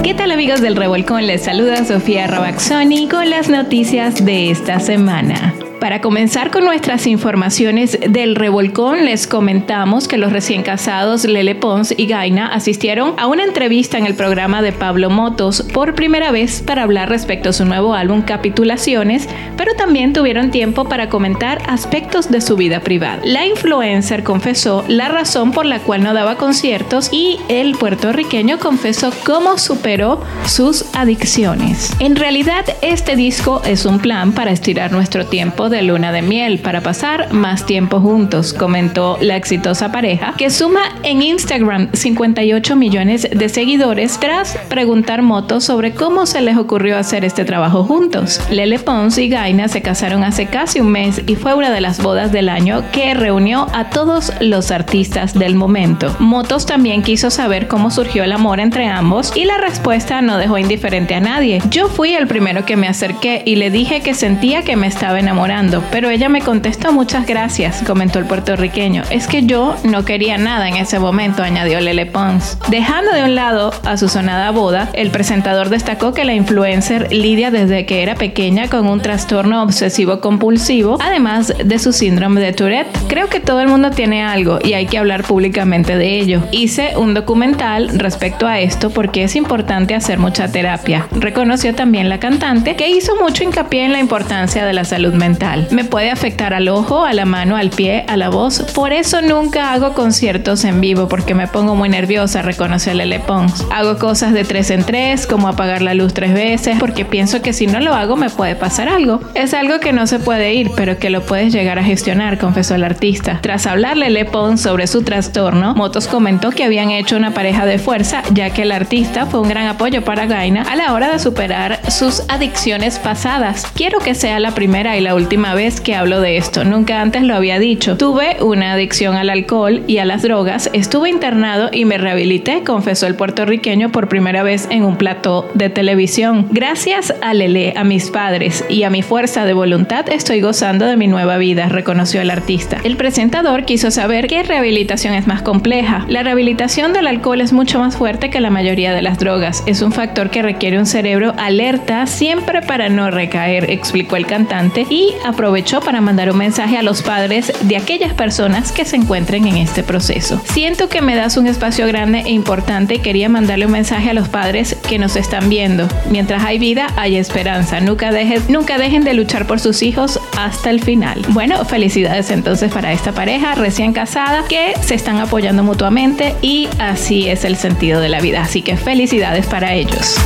¿Qué 0.03 0.12
tal 0.12 0.31
amigos 0.31 0.61
del 0.61 0.77
Revolcón? 0.77 1.27
Les 1.27 1.44
saluda 1.44 1.83
Sofía 1.87 2.27
Robaxoni 2.27 3.09
con 3.09 3.31
las 3.31 3.48
noticias 3.48 4.22
de 4.22 4.51
esta 4.51 4.81
semana. 4.81 5.55
Para 5.81 6.01
comenzar 6.01 6.51
con 6.51 6.64
nuestras 6.64 7.07
informaciones 7.07 7.99
del 8.09 8.35
revolcón, 8.35 9.05
les 9.05 9.29
comentamos 9.29 10.09
que 10.09 10.19
los 10.19 10.33
recién 10.33 10.64
casados 10.64 11.25
Lele 11.25 11.55
Pons 11.55 11.95
y 11.97 12.07
Gaina 12.07 12.49
asistieron 12.49 13.14
a 13.17 13.29
una 13.29 13.45
entrevista 13.45 13.97
en 13.97 14.05
el 14.05 14.14
programa 14.14 14.61
de 14.61 14.73
Pablo 14.73 15.09
Motos 15.09 15.62
por 15.73 15.95
primera 15.95 16.33
vez 16.33 16.62
para 16.62 16.83
hablar 16.83 17.09
respecto 17.09 17.51
a 17.51 17.53
su 17.53 17.64
nuevo 17.64 17.95
álbum 17.95 18.23
Capitulaciones, 18.23 19.29
pero 19.57 19.77
también 19.77 20.12
tuvieron 20.12 20.51
tiempo 20.51 20.85
para 20.87 21.09
comentar 21.09 21.62
aspectos 21.69 22.29
de 22.29 22.41
su 22.41 22.57
vida 22.57 22.81
privada. 22.81 23.21
La 23.23 23.47
influencer 23.47 24.25
confesó 24.25 24.85
la 24.88 25.09
razón 25.09 25.53
por 25.53 25.64
la 25.64 25.79
cual 25.79 26.03
no 26.03 26.12
daba 26.12 26.35
conciertos 26.38 27.09
y 27.12 27.38
el 27.49 27.77
puertorriqueño 27.77 28.59
confesó 28.59 29.12
cómo 29.25 29.59
superó 29.59 30.23
sus 30.45 30.87
adicciones. 30.93 31.95
En 32.01 32.17
realidad, 32.17 32.64
este 32.83 33.14
disco 33.14 33.62
es 33.64 33.85
un 33.85 34.01
plan 34.01 34.33
para 34.33 34.51
estirar 34.51 34.91
nuestro 34.91 35.25
tiempo 35.27 35.68
de 35.69 35.83
luna 35.83 36.13
de 36.13 36.23
miel 36.23 36.59
para 36.59 36.81
pasar 36.81 37.33
más 37.33 37.67
tiempo 37.67 38.01
juntos, 38.01 38.53
comentó 38.53 39.19
la 39.21 39.37
exitosa 39.37 39.93
pareja, 39.93 40.35
que 40.37 40.51
suma 40.51 40.81
en 41.03 41.23
Instagram 41.23 41.89
58 41.93 42.77
millones 42.77 43.29
de 43.31 43.49
seguidores 43.49 44.19
tras 44.19 44.57
preguntar 44.69 45.23
Moto 45.23 45.61
sobre 45.61 45.93
cómo 45.93 46.27
se 46.27 46.41
les 46.41 46.57
ocurrió 46.57 46.97
hacer 46.97 47.25
este 47.25 47.45
trabajo 47.45 47.85
juntos. 47.85 48.41
Lele 48.51 48.79
Pons 48.79 49.19
y 49.19 49.29
Gaina 49.29 49.69
se 49.69 49.83
casaron 49.83 50.25
hace 50.25 50.47
casi 50.47 50.81
un 50.81 50.91
mes 50.91 51.23
y 51.27 51.37
fue 51.37 51.55
una 51.55 51.71
de 51.71 51.81
las 51.81 52.03
bodas 52.03 52.33
del 52.33 52.49
año 52.49 52.85
que 52.93 53.15
reunió 53.15 53.67
a 53.75 53.91
todos 53.91 54.33
los 54.41 54.71
artistas 54.71 55.35
del 55.35 55.55
momento. 55.55 56.15
Motos 56.19 56.67
también 56.67 57.03
quiso 57.03 57.31
saber 57.31 57.69
cómo 57.69 57.91
surgió 57.91 58.25
el 58.25 58.33
amor 58.33 58.61
entre 58.61 58.87
ambos 58.87 59.33
y 59.37 59.45
la 59.45 59.59
respuesta 59.59 60.21
no 60.23 60.39
dejó 60.39 60.59
indiferente 60.59 61.15
a 61.15 61.21
nadie. 61.21 61.61
Yo 61.71 61.89
fui 61.89 62.15
el 62.15 62.27
primero 62.27 62.65
que 62.65 62.77
me 62.77 62.89
acerqué 62.89 63.43
y 63.45 63.57
le 63.57 63.71
dije 63.71 64.01
que 64.01 64.15
sentía 64.15 64.63
que 64.63 64.77
me 64.77 64.87
estaba 64.87 65.19
enamorando 65.19 65.58
pero 65.90 66.09
ella 66.09 66.29
me 66.29 66.40
contestó 66.40 66.92
muchas 66.92 67.27
gracias, 67.27 67.83
comentó 67.85 68.21
el 68.21 68.27
puertorriqueño. 68.27 69.03
Es 69.11 69.27
que 69.27 69.44
yo 69.44 69.75
no 69.83 70.05
quería 70.05 70.38
nada 70.38 70.68
en 70.68 70.77
ese 70.77 71.01
momento, 71.01 71.42
añadió 71.42 71.81
Lele 71.81 72.07
Pons. 72.07 72.59
Dejando 72.68 73.12
de 73.12 73.25
un 73.25 73.35
lado 73.35 73.73
a 73.85 73.97
su 73.97 74.09
sonada 74.09 74.53
boda, 74.53 74.88
el 74.92 75.11
presentador 75.11 75.68
destacó 75.68 76.14
que 76.14 76.25
la 76.25 76.35
influencer 76.35 77.12
lidia 77.12 77.51
desde 77.51 77.87
que 77.87 78.05
era 78.05 78.14
pequeña 78.14 78.68
con 78.68 78.87
un 78.87 79.01
trastorno 79.01 79.61
obsesivo 79.64 80.21
compulsivo, 80.21 80.97
además 81.01 81.53
de 81.62 81.79
su 81.81 81.92
síndrome 81.92 82.40
de 82.40 82.53
Tourette. 82.53 82.97
Creo 83.09 83.29
que 83.29 83.40
todo 83.40 83.61
el 83.61 83.66
mundo 83.66 83.90
tiene 83.90 84.23
algo 84.23 84.61
y 84.62 84.75
hay 84.75 84.87
que 84.87 84.99
hablar 84.99 85.25
públicamente 85.25 85.97
de 85.97 86.21
ello. 86.21 86.40
Hice 86.53 86.92
un 86.97 87.14
documental 87.14 87.99
respecto 87.99 88.47
a 88.47 88.61
esto 88.61 88.90
porque 88.90 89.25
es 89.25 89.35
importante 89.35 89.97
hacer 89.97 90.21
mucha 90.21 90.47
terapia. 90.53 91.09
Reconoció 91.11 91.75
también 91.75 92.09
la 92.09 92.21
cantante 92.21 92.77
que 92.77 92.88
hizo 92.88 93.16
mucho 93.16 93.42
hincapié 93.42 93.85
en 93.85 93.92
la 93.92 93.99
importancia 93.99 94.64
de 94.64 94.73
la 94.73 94.85
salud 94.85 95.14
mental. 95.14 95.48
Me 95.71 95.85
puede 95.85 96.11
afectar 96.11 96.53
al 96.53 96.69
ojo, 96.69 97.05
a 97.05 97.15
la 97.15 97.25
mano, 97.25 97.57
al 97.57 97.71
pie, 97.71 98.05
a 98.07 98.17
la 98.17 98.29
voz. 98.29 98.61
Por 98.75 98.93
eso 98.93 99.23
nunca 99.23 99.73
hago 99.73 99.95
conciertos 99.95 100.65
en 100.65 100.81
vivo 100.81 101.09
porque 101.09 101.35
me 101.35 101.47
pongo 101.47 101.75
muy 101.75 101.89
nerviosa, 101.89 102.43
reconoció 102.43 102.93
Lele 102.93 103.19
Pons. 103.19 103.65
Hago 103.73 103.99
cosas 103.99 104.35
de 104.35 104.45
tres 104.45 104.71
en 104.71 104.85
tres, 104.85 105.27
como 105.27 105.49
apagar 105.49 105.81
la 105.81 105.95
luz 105.95 106.13
tres 106.13 106.35
veces, 106.35 106.77
porque 106.79 107.05
pienso 107.07 107.41
que 107.41 107.55
si 107.55 107.67
no 107.67 107.81
lo 107.81 107.95
hago 107.95 108.17
me 108.17 108.29
puede 108.29 108.57
pasar 108.57 108.89
algo. 108.89 109.21
Es 109.35 109.55
algo 109.55 109.81
que 109.81 109.95
no 109.95 110.07
se 110.07 110.19
puede 110.19 110.53
ir, 110.53 110.71
pero 110.77 110.99
que 110.99 111.09
lo 111.09 111.25
puedes 111.25 111.53
llegar 111.53 111.79
a 111.79 111.85
gestionar, 111.85 112.39
confesó 112.39 112.75
el 112.75 112.85
artista. 112.85 113.39
Tras 113.41 113.67
hablar 113.67 113.97
Lele 113.97 114.27
Pons 114.27 114.61
sobre 114.61 114.87
su 114.87 115.03
trastorno, 115.03 115.75
Motos 115.75 116.09
comentó 116.09 116.51
que 116.51 116.65
habían 116.65 116.91
hecho 116.91 117.17
una 117.17 117.33
pareja 117.33 117.65
de 117.65 117.79
fuerza, 117.79 118.23
ya 118.35 118.51
que 118.51 118.63
el 118.63 118.73
artista 118.73 119.25
fue 119.25 119.41
un 119.41 119.49
gran 119.49 119.67
apoyo 119.67 120.05
para 120.05 120.27
Gaina 120.27 120.63
a 120.63 120.77
la 120.77 120.93
hora 120.93 121.11
de 121.11 121.19
superar 121.19 121.81
sus 121.91 122.23
adicciones 122.29 122.99
pasadas. 122.99 123.67
Quiero 123.75 123.99
que 123.99 124.15
sea 124.15 124.41
la 124.41 124.51
primera 124.51 124.97
y 124.97 125.01
la 125.01 125.15
última 125.15 125.38
vez 125.38 125.81
que 125.81 125.94
hablo 125.94 126.20
de 126.20 126.37
esto, 126.37 126.64
nunca 126.64 127.01
antes 127.01 127.22
lo 127.22 127.35
había 127.35 127.59
dicho. 127.59 127.96
Tuve 127.96 128.37
una 128.40 128.72
adicción 128.72 129.16
al 129.16 129.31
alcohol 129.31 129.83
y 129.87 129.98
a 129.98 130.05
las 130.05 130.22
drogas, 130.22 130.68
estuve 130.72 131.11
internado 131.11 131.70
y 131.72 131.85
me 131.85 131.98
rehabilité, 131.98 132.62
confesó 132.64 133.07
el 133.07 133.14
puertorriqueño 133.14 133.90
por 133.90 134.09
primera 134.09 134.42
vez 134.42 134.66
en 134.70 134.85
un 134.85 134.96
plató 134.96 135.48
de 135.55 135.70
televisión. 135.70 136.46
Gracias 136.51 137.14
a 137.22 137.35
Lele, 137.35 137.72
a 137.77 137.85
mis 137.85 138.11
padres 138.11 138.64
y 138.68 138.83
a 138.83 138.90
mi 138.90 139.03
fuerza 139.03 139.44
de 139.44 139.53
voluntad 139.53 140.09
estoy 140.09 140.40
gozando 140.40 140.87
de 140.87 140.96
mi 140.96 141.07
nueva 141.07 141.38
vida, 141.38 141.68
reconoció 141.68 142.20
el 142.20 142.31
artista. 142.31 142.79
El 142.85 142.96
presentador 142.96 143.64
quiso 143.64 143.90
saber 143.90 144.27
qué 144.27 144.42
rehabilitación 144.42 145.14
es 145.14 145.27
más 145.27 145.42
compleja. 145.42 146.05
La 146.09 146.22
rehabilitación 146.22 146.92
del 146.92 147.07
alcohol 147.07 147.40
es 147.40 147.53
mucho 147.53 147.79
más 147.79 147.96
fuerte 147.96 148.31
que 148.31 148.40
la 148.40 148.51
mayoría 148.51 148.92
de 148.92 149.03
las 149.03 149.18
drogas. 149.18 149.62
Es 149.66 149.83
un 149.83 149.92
factor 149.92 150.31
que 150.31 150.42
requiere 150.42 150.79
un 150.79 150.87
cerebro 150.87 151.35
alerta 151.38 152.07
siempre 152.07 152.62
para 152.62 152.88
no 152.88 153.11
recaer, 153.11 153.70
explicó 153.70 154.16
el 154.16 154.27
cantante 154.27 154.87
y 154.90 155.12
aprovechó 155.29 155.81
para 155.81 156.01
mandar 156.01 156.31
un 156.31 156.38
mensaje 156.38 156.77
a 156.77 156.83
los 156.83 157.03
padres 157.03 157.53
de 157.62 157.77
aquellas 157.77 158.14
personas 158.14 158.73
que 158.73 158.85
se 158.85 158.97
encuentren 158.97 159.47
en 159.47 159.57
este 159.57 159.83
proceso. 159.83 160.41
Siento 160.53 160.88
que 160.88 161.03
me 161.03 161.14
das 161.14 161.37
un 161.37 161.47
espacio 161.47 161.87
grande 161.87 162.21
e 162.21 162.31
importante 162.31 162.97
y 162.97 162.99
quería 162.99 163.29
mandarle 163.29 163.67
un 163.67 163.73
mensaje 163.73 164.11
a 164.11 164.14
los 164.14 164.29
padres 164.29 164.77
que 164.88 164.99
nos 164.99 165.17
están 165.17 165.49
viendo. 165.49 165.88
Mientras 166.11 166.45
hay 166.45 166.59
vida, 166.59 166.88
hay 166.97 167.17
esperanza. 167.17 167.81
Nunca 167.81 168.11
dejen, 168.11 168.43
nunca 168.49 168.79
dejen 168.79 169.05
de 169.05 169.14
luchar 169.14 169.47
por 169.47 169.61
sus 169.61 169.83
hijos 169.83 170.21
hasta 170.37 170.71
el 170.71 170.83
final. 170.83 171.25
Bueno, 171.29 171.64
felicidades 171.64 172.31
entonces 172.31 172.73
para 172.73 172.93
esta 172.93 173.12
pareja 173.12 173.55
recién 173.55 173.93
casada 173.93 174.45
que 174.49 174.75
se 174.81 174.95
están 174.95 175.19
apoyando 175.19 175.62
mutuamente 175.62 176.35
y 176.43 176.69
así 176.79 177.29
es 177.29 177.45
el 177.45 177.57
sentido 177.57 178.01
de 178.01 178.09
la 178.09 178.21
vida. 178.21 178.43
Así 178.43 178.62
que 178.62 178.77
felicidades 178.77 179.47
para 179.47 179.75
ellos. 179.75 180.17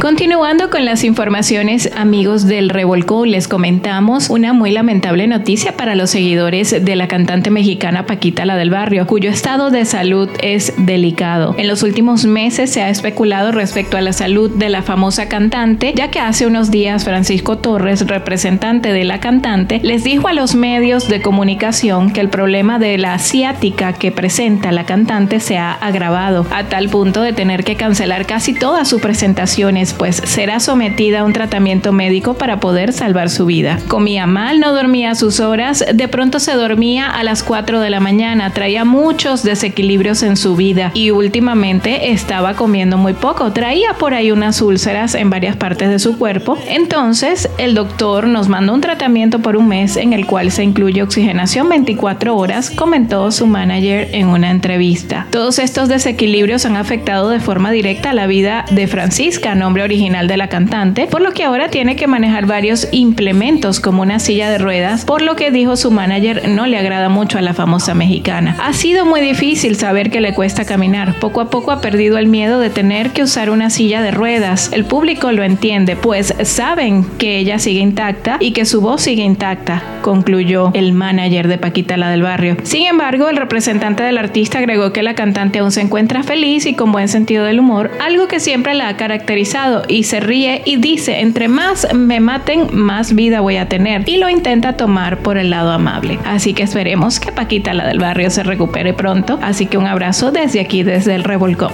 Continuando 0.00 0.70
con 0.70 0.86
las 0.86 1.04
informaciones, 1.04 1.90
amigos 1.94 2.46
del 2.46 2.70
Revolcón, 2.70 3.30
les 3.30 3.48
comentamos 3.48 4.30
una 4.30 4.54
muy 4.54 4.70
lamentable 4.70 5.26
noticia 5.26 5.76
para 5.76 5.94
los 5.94 6.08
seguidores 6.08 6.70
de 6.82 6.96
la 6.96 7.06
cantante 7.06 7.50
mexicana 7.50 8.06
Paquita 8.06 8.46
la 8.46 8.56
del 8.56 8.70
Barrio, 8.70 9.06
cuyo 9.06 9.28
estado 9.28 9.70
de 9.70 9.84
salud 9.84 10.30
es 10.42 10.72
delicado. 10.78 11.54
En 11.58 11.68
los 11.68 11.82
últimos 11.82 12.24
meses 12.24 12.70
se 12.70 12.80
ha 12.80 12.88
especulado 12.88 13.52
respecto 13.52 13.98
a 13.98 14.00
la 14.00 14.14
salud 14.14 14.50
de 14.50 14.70
la 14.70 14.80
famosa 14.80 15.28
cantante, 15.28 15.92
ya 15.94 16.10
que 16.10 16.18
hace 16.18 16.46
unos 16.46 16.70
días 16.70 17.04
Francisco 17.04 17.58
Torres, 17.58 18.06
representante 18.06 18.94
de 18.94 19.04
la 19.04 19.20
cantante, 19.20 19.80
les 19.82 20.02
dijo 20.02 20.28
a 20.28 20.32
los 20.32 20.54
medios 20.54 21.08
de 21.08 21.20
comunicación 21.20 22.10
que 22.10 22.22
el 22.22 22.30
problema 22.30 22.78
de 22.78 22.96
la 22.96 23.12
asiática 23.12 23.92
que 23.92 24.12
presenta 24.12 24.72
la 24.72 24.86
cantante 24.86 25.40
se 25.40 25.58
ha 25.58 25.72
agravado, 25.72 26.46
a 26.50 26.64
tal 26.64 26.88
punto 26.88 27.20
de 27.20 27.34
tener 27.34 27.64
que 27.64 27.76
cancelar 27.76 28.24
casi 28.24 28.54
todas 28.54 28.88
sus 28.88 29.02
presentaciones 29.02 29.89
pues 29.92 30.16
será 30.16 30.60
sometida 30.60 31.20
a 31.20 31.24
un 31.24 31.32
tratamiento 31.32 31.92
médico 31.92 32.34
para 32.34 32.60
poder 32.60 32.92
salvar 32.92 33.30
su 33.30 33.46
vida. 33.46 33.78
Comía 33.88 34.26
mal, 34.26 34.60
no 34.60 34.72
dormía 34.72 35.10
a 35.10 35.14
sus 35.14 35.40
horas, 35.40 35.84
de 35.92 36.08
pronto 36.08 36.40
se 36.40 36.52
dormía 36.52 37.10
a 37.10 37.22
las 37.24 37.42
4 37.42 37.80
de 37.80 37.90
la 37.90 38.00
mañana, 38.00 38.52
traía 38.52 38.84
muchos 38.84 39.42
desequilibrios 39.42 40.22
en 40.22 40.36
su 40.36 40.56
vida 40.56 40.90
y 40.94 41.10
últimamente 41.10 42.12
estaba 42.12 42.54
comiendo 42.54 42.96
muy 42.96 43.12
poco, 43.12 43.52
traía 43.52 43.94
por 43.94 44.14
ahí 44.14 44.32
unas 44.32 44.60
úlceras 44.62 45.14
en 45.14 45.30
varias 45.30 45.56
partes 45.56 45.90
de 45.90 45.98
su 45.98 46.18
cuerpo. 46.18 46.58
Entonces 46.68 47.48
el 47.58 47.74
doctor 47.74 48.26
nos 48.26 48.48
mandó 48.48 48.74
un 48.74 48.80
tratamiento 48.80 49.40
por 49.40 49.56
un 49.56 49.68
mes 49.68 49.96
en 49.96 50.12
el 50.12 50.26
cual 50.26 50.50
se 50.50 50.64
incluye 50.64 51.02
oxigenación 51.02 51.68
24 51.68 52.36
horas, 52.36 52.70
comentó 52.70 53.30
su 53.30 53.46
manager 53.46 54.08
en 54.12 54.28
una 54.28 54.50
entrevista. 54.50 55.26
Todos 55.30 55.58
estos 55.58 55.88
desequilibrios 55.88 56.66
han 56.66 56.76
afectado 56.76 57.30
de 57.30 57.40
forma 57.40 57.70
directa 57.70 58.10
a 58.10 58.14
la 58.14 58.26
vida 58.26 58.64
de 58.70 58.86
Francisca, 58.86 59.54
nombre 59.54 59.79
original 59.82 60.28
de 60.28 60.36
la 60.36 60.48
cantante, 60.48 61.06
por 61.06 61.20
lo 61.20 61.32
que 61.32 61.44
ahora 61.44 61.68
tiene 61.68 61.96
que 61.96 62.06
manejar 62.06 62.46
varios 62.46 62.88
implementos 62.92 63.80
como 63.80 64.02
una 64.02 64.18
silla 64.18 64.50
de 64.50 64.58
ruedas, 64.58 65.04
por 65.04 65.22
lo 65.22 65.36
que 65.36 65.50
dijo 65.50 65.76
su 65.76 65.90
manager 65.90 66.48
no 66.48 66.66
le 66.66 66.78
agrada 66.78 67.08
mucho 67.08 67.38
a 67.38 67.42
la 67.42 67.54
famosa 67.54 67.94
mexicana. 67.94 68.56
Ha 68.62 68.72
sido 68.72 69.04
muy 69.04 69.20
difícil 69.20 69.76
saber 69.76 70.10
que 70.10 70.20
le 70.20 70.34
cuesta 70.34 70.64
caminar, 70.64 71.18
poco 71.18 71.40
a 71.40 71.50
poco 71.50 71.70
ha 71.70 71.80
perdido 71.80 72.18
el 72.18 72.26
miedo 72.26 72.60
de 72.60 72.70
tener 72.70 73.10
que 73.10 73.22
usar 73.22 73.50
una 73.50 73.70
silla 73.70 74.02
de 74.02 74.10
ruedas. 74.10 74.70
El 74.72 74.84
público 74.84 75.32
lo 75.32 75.42
entiende, 75.42 75.96
pues 75.96 76.34
saben 76.42 77.04
que 77.18 77.38
ella 77.38 77.58
sigue 77.58 77.80
intacta 77.80 78.36
y 78.40 78.52
que 78.52 78.64
su 78.64 78.80
voz 78.80 79.02
sigue 79.02 79.22
intacta, 79.22 79.82
concluyó 80.02 80.70
el 80.74 80.92
manager 80.92 81.48
de 81.48 81.58
Paquita 81.58 81.96
la 81.96 82.10
del 82.10 82.22
barrio. 82.22 82.56
Sin 82.62 82.86
embargo, 82.86 83.28
el 83.28 83.36
representante 83.36 84.02
del 84.02 84.18
artista 84.18 84.58
agregó 84.58 84.92
que 84.92 85.02
la 85.02 85.14
cantante 85.14 85.58
aún 85.58 85.72
se 85.72 85.80
encuentra 85.80 86.22
feliz 86.22 86.66
y 86.66 86.74
con 86.74 86.92
buen 86.92 87.08
sentido 87.08 87.44
del 87.44 87.60
humor, 87.60 87.90
algo 88.00 88.28
que 88.28 88.40
siempre 88.40 88.74
la 88.74 88.88
ha 88.88 88.96
caracterizado 88.96 89.69
y 89.88 90.04
se 90.04 90.20
ríe 90.20 90.62
y 90.64 90.76
dice, 90.76 91.20
entre 91.20 91.48
más 91.48 91.86
me 91.94 92.20
maten, 92.20 92.68
más 92.72 93.14
vida 93.14 93.40
voy 93.40 93.56
a 93.56 93.68
tener. 93.68 94.08
Y 94.08 94.18
lo 94.18 94.28
intenta 94.28 94.76
tomar 94.76 95.18
por 95.18 95.38
el 95.38 95.50
lado 95.50 95.72
amable. 95.72 96.18
Así 96.24 96.54
que 96.54 96.62
esperemos 96.62 97.20
que 97.20 97.32
Paquita, 97.32 97.74
la 97.74 97.86
del 97.86 97.98
barrio, 97.98 98.30
se 98.30 98.42
recupere 98.42 98.92
pronto. 98.94 99.38
Así 99.42 99.66
que 99.66 99.78
un 99.78 99.86
abrazo 99.86 100.30
desde 100.32 100.60
aquí, 100.60 100.82
desde 100.82 101.14
el 101.14 101.24
Revolcón. 101.24 101.72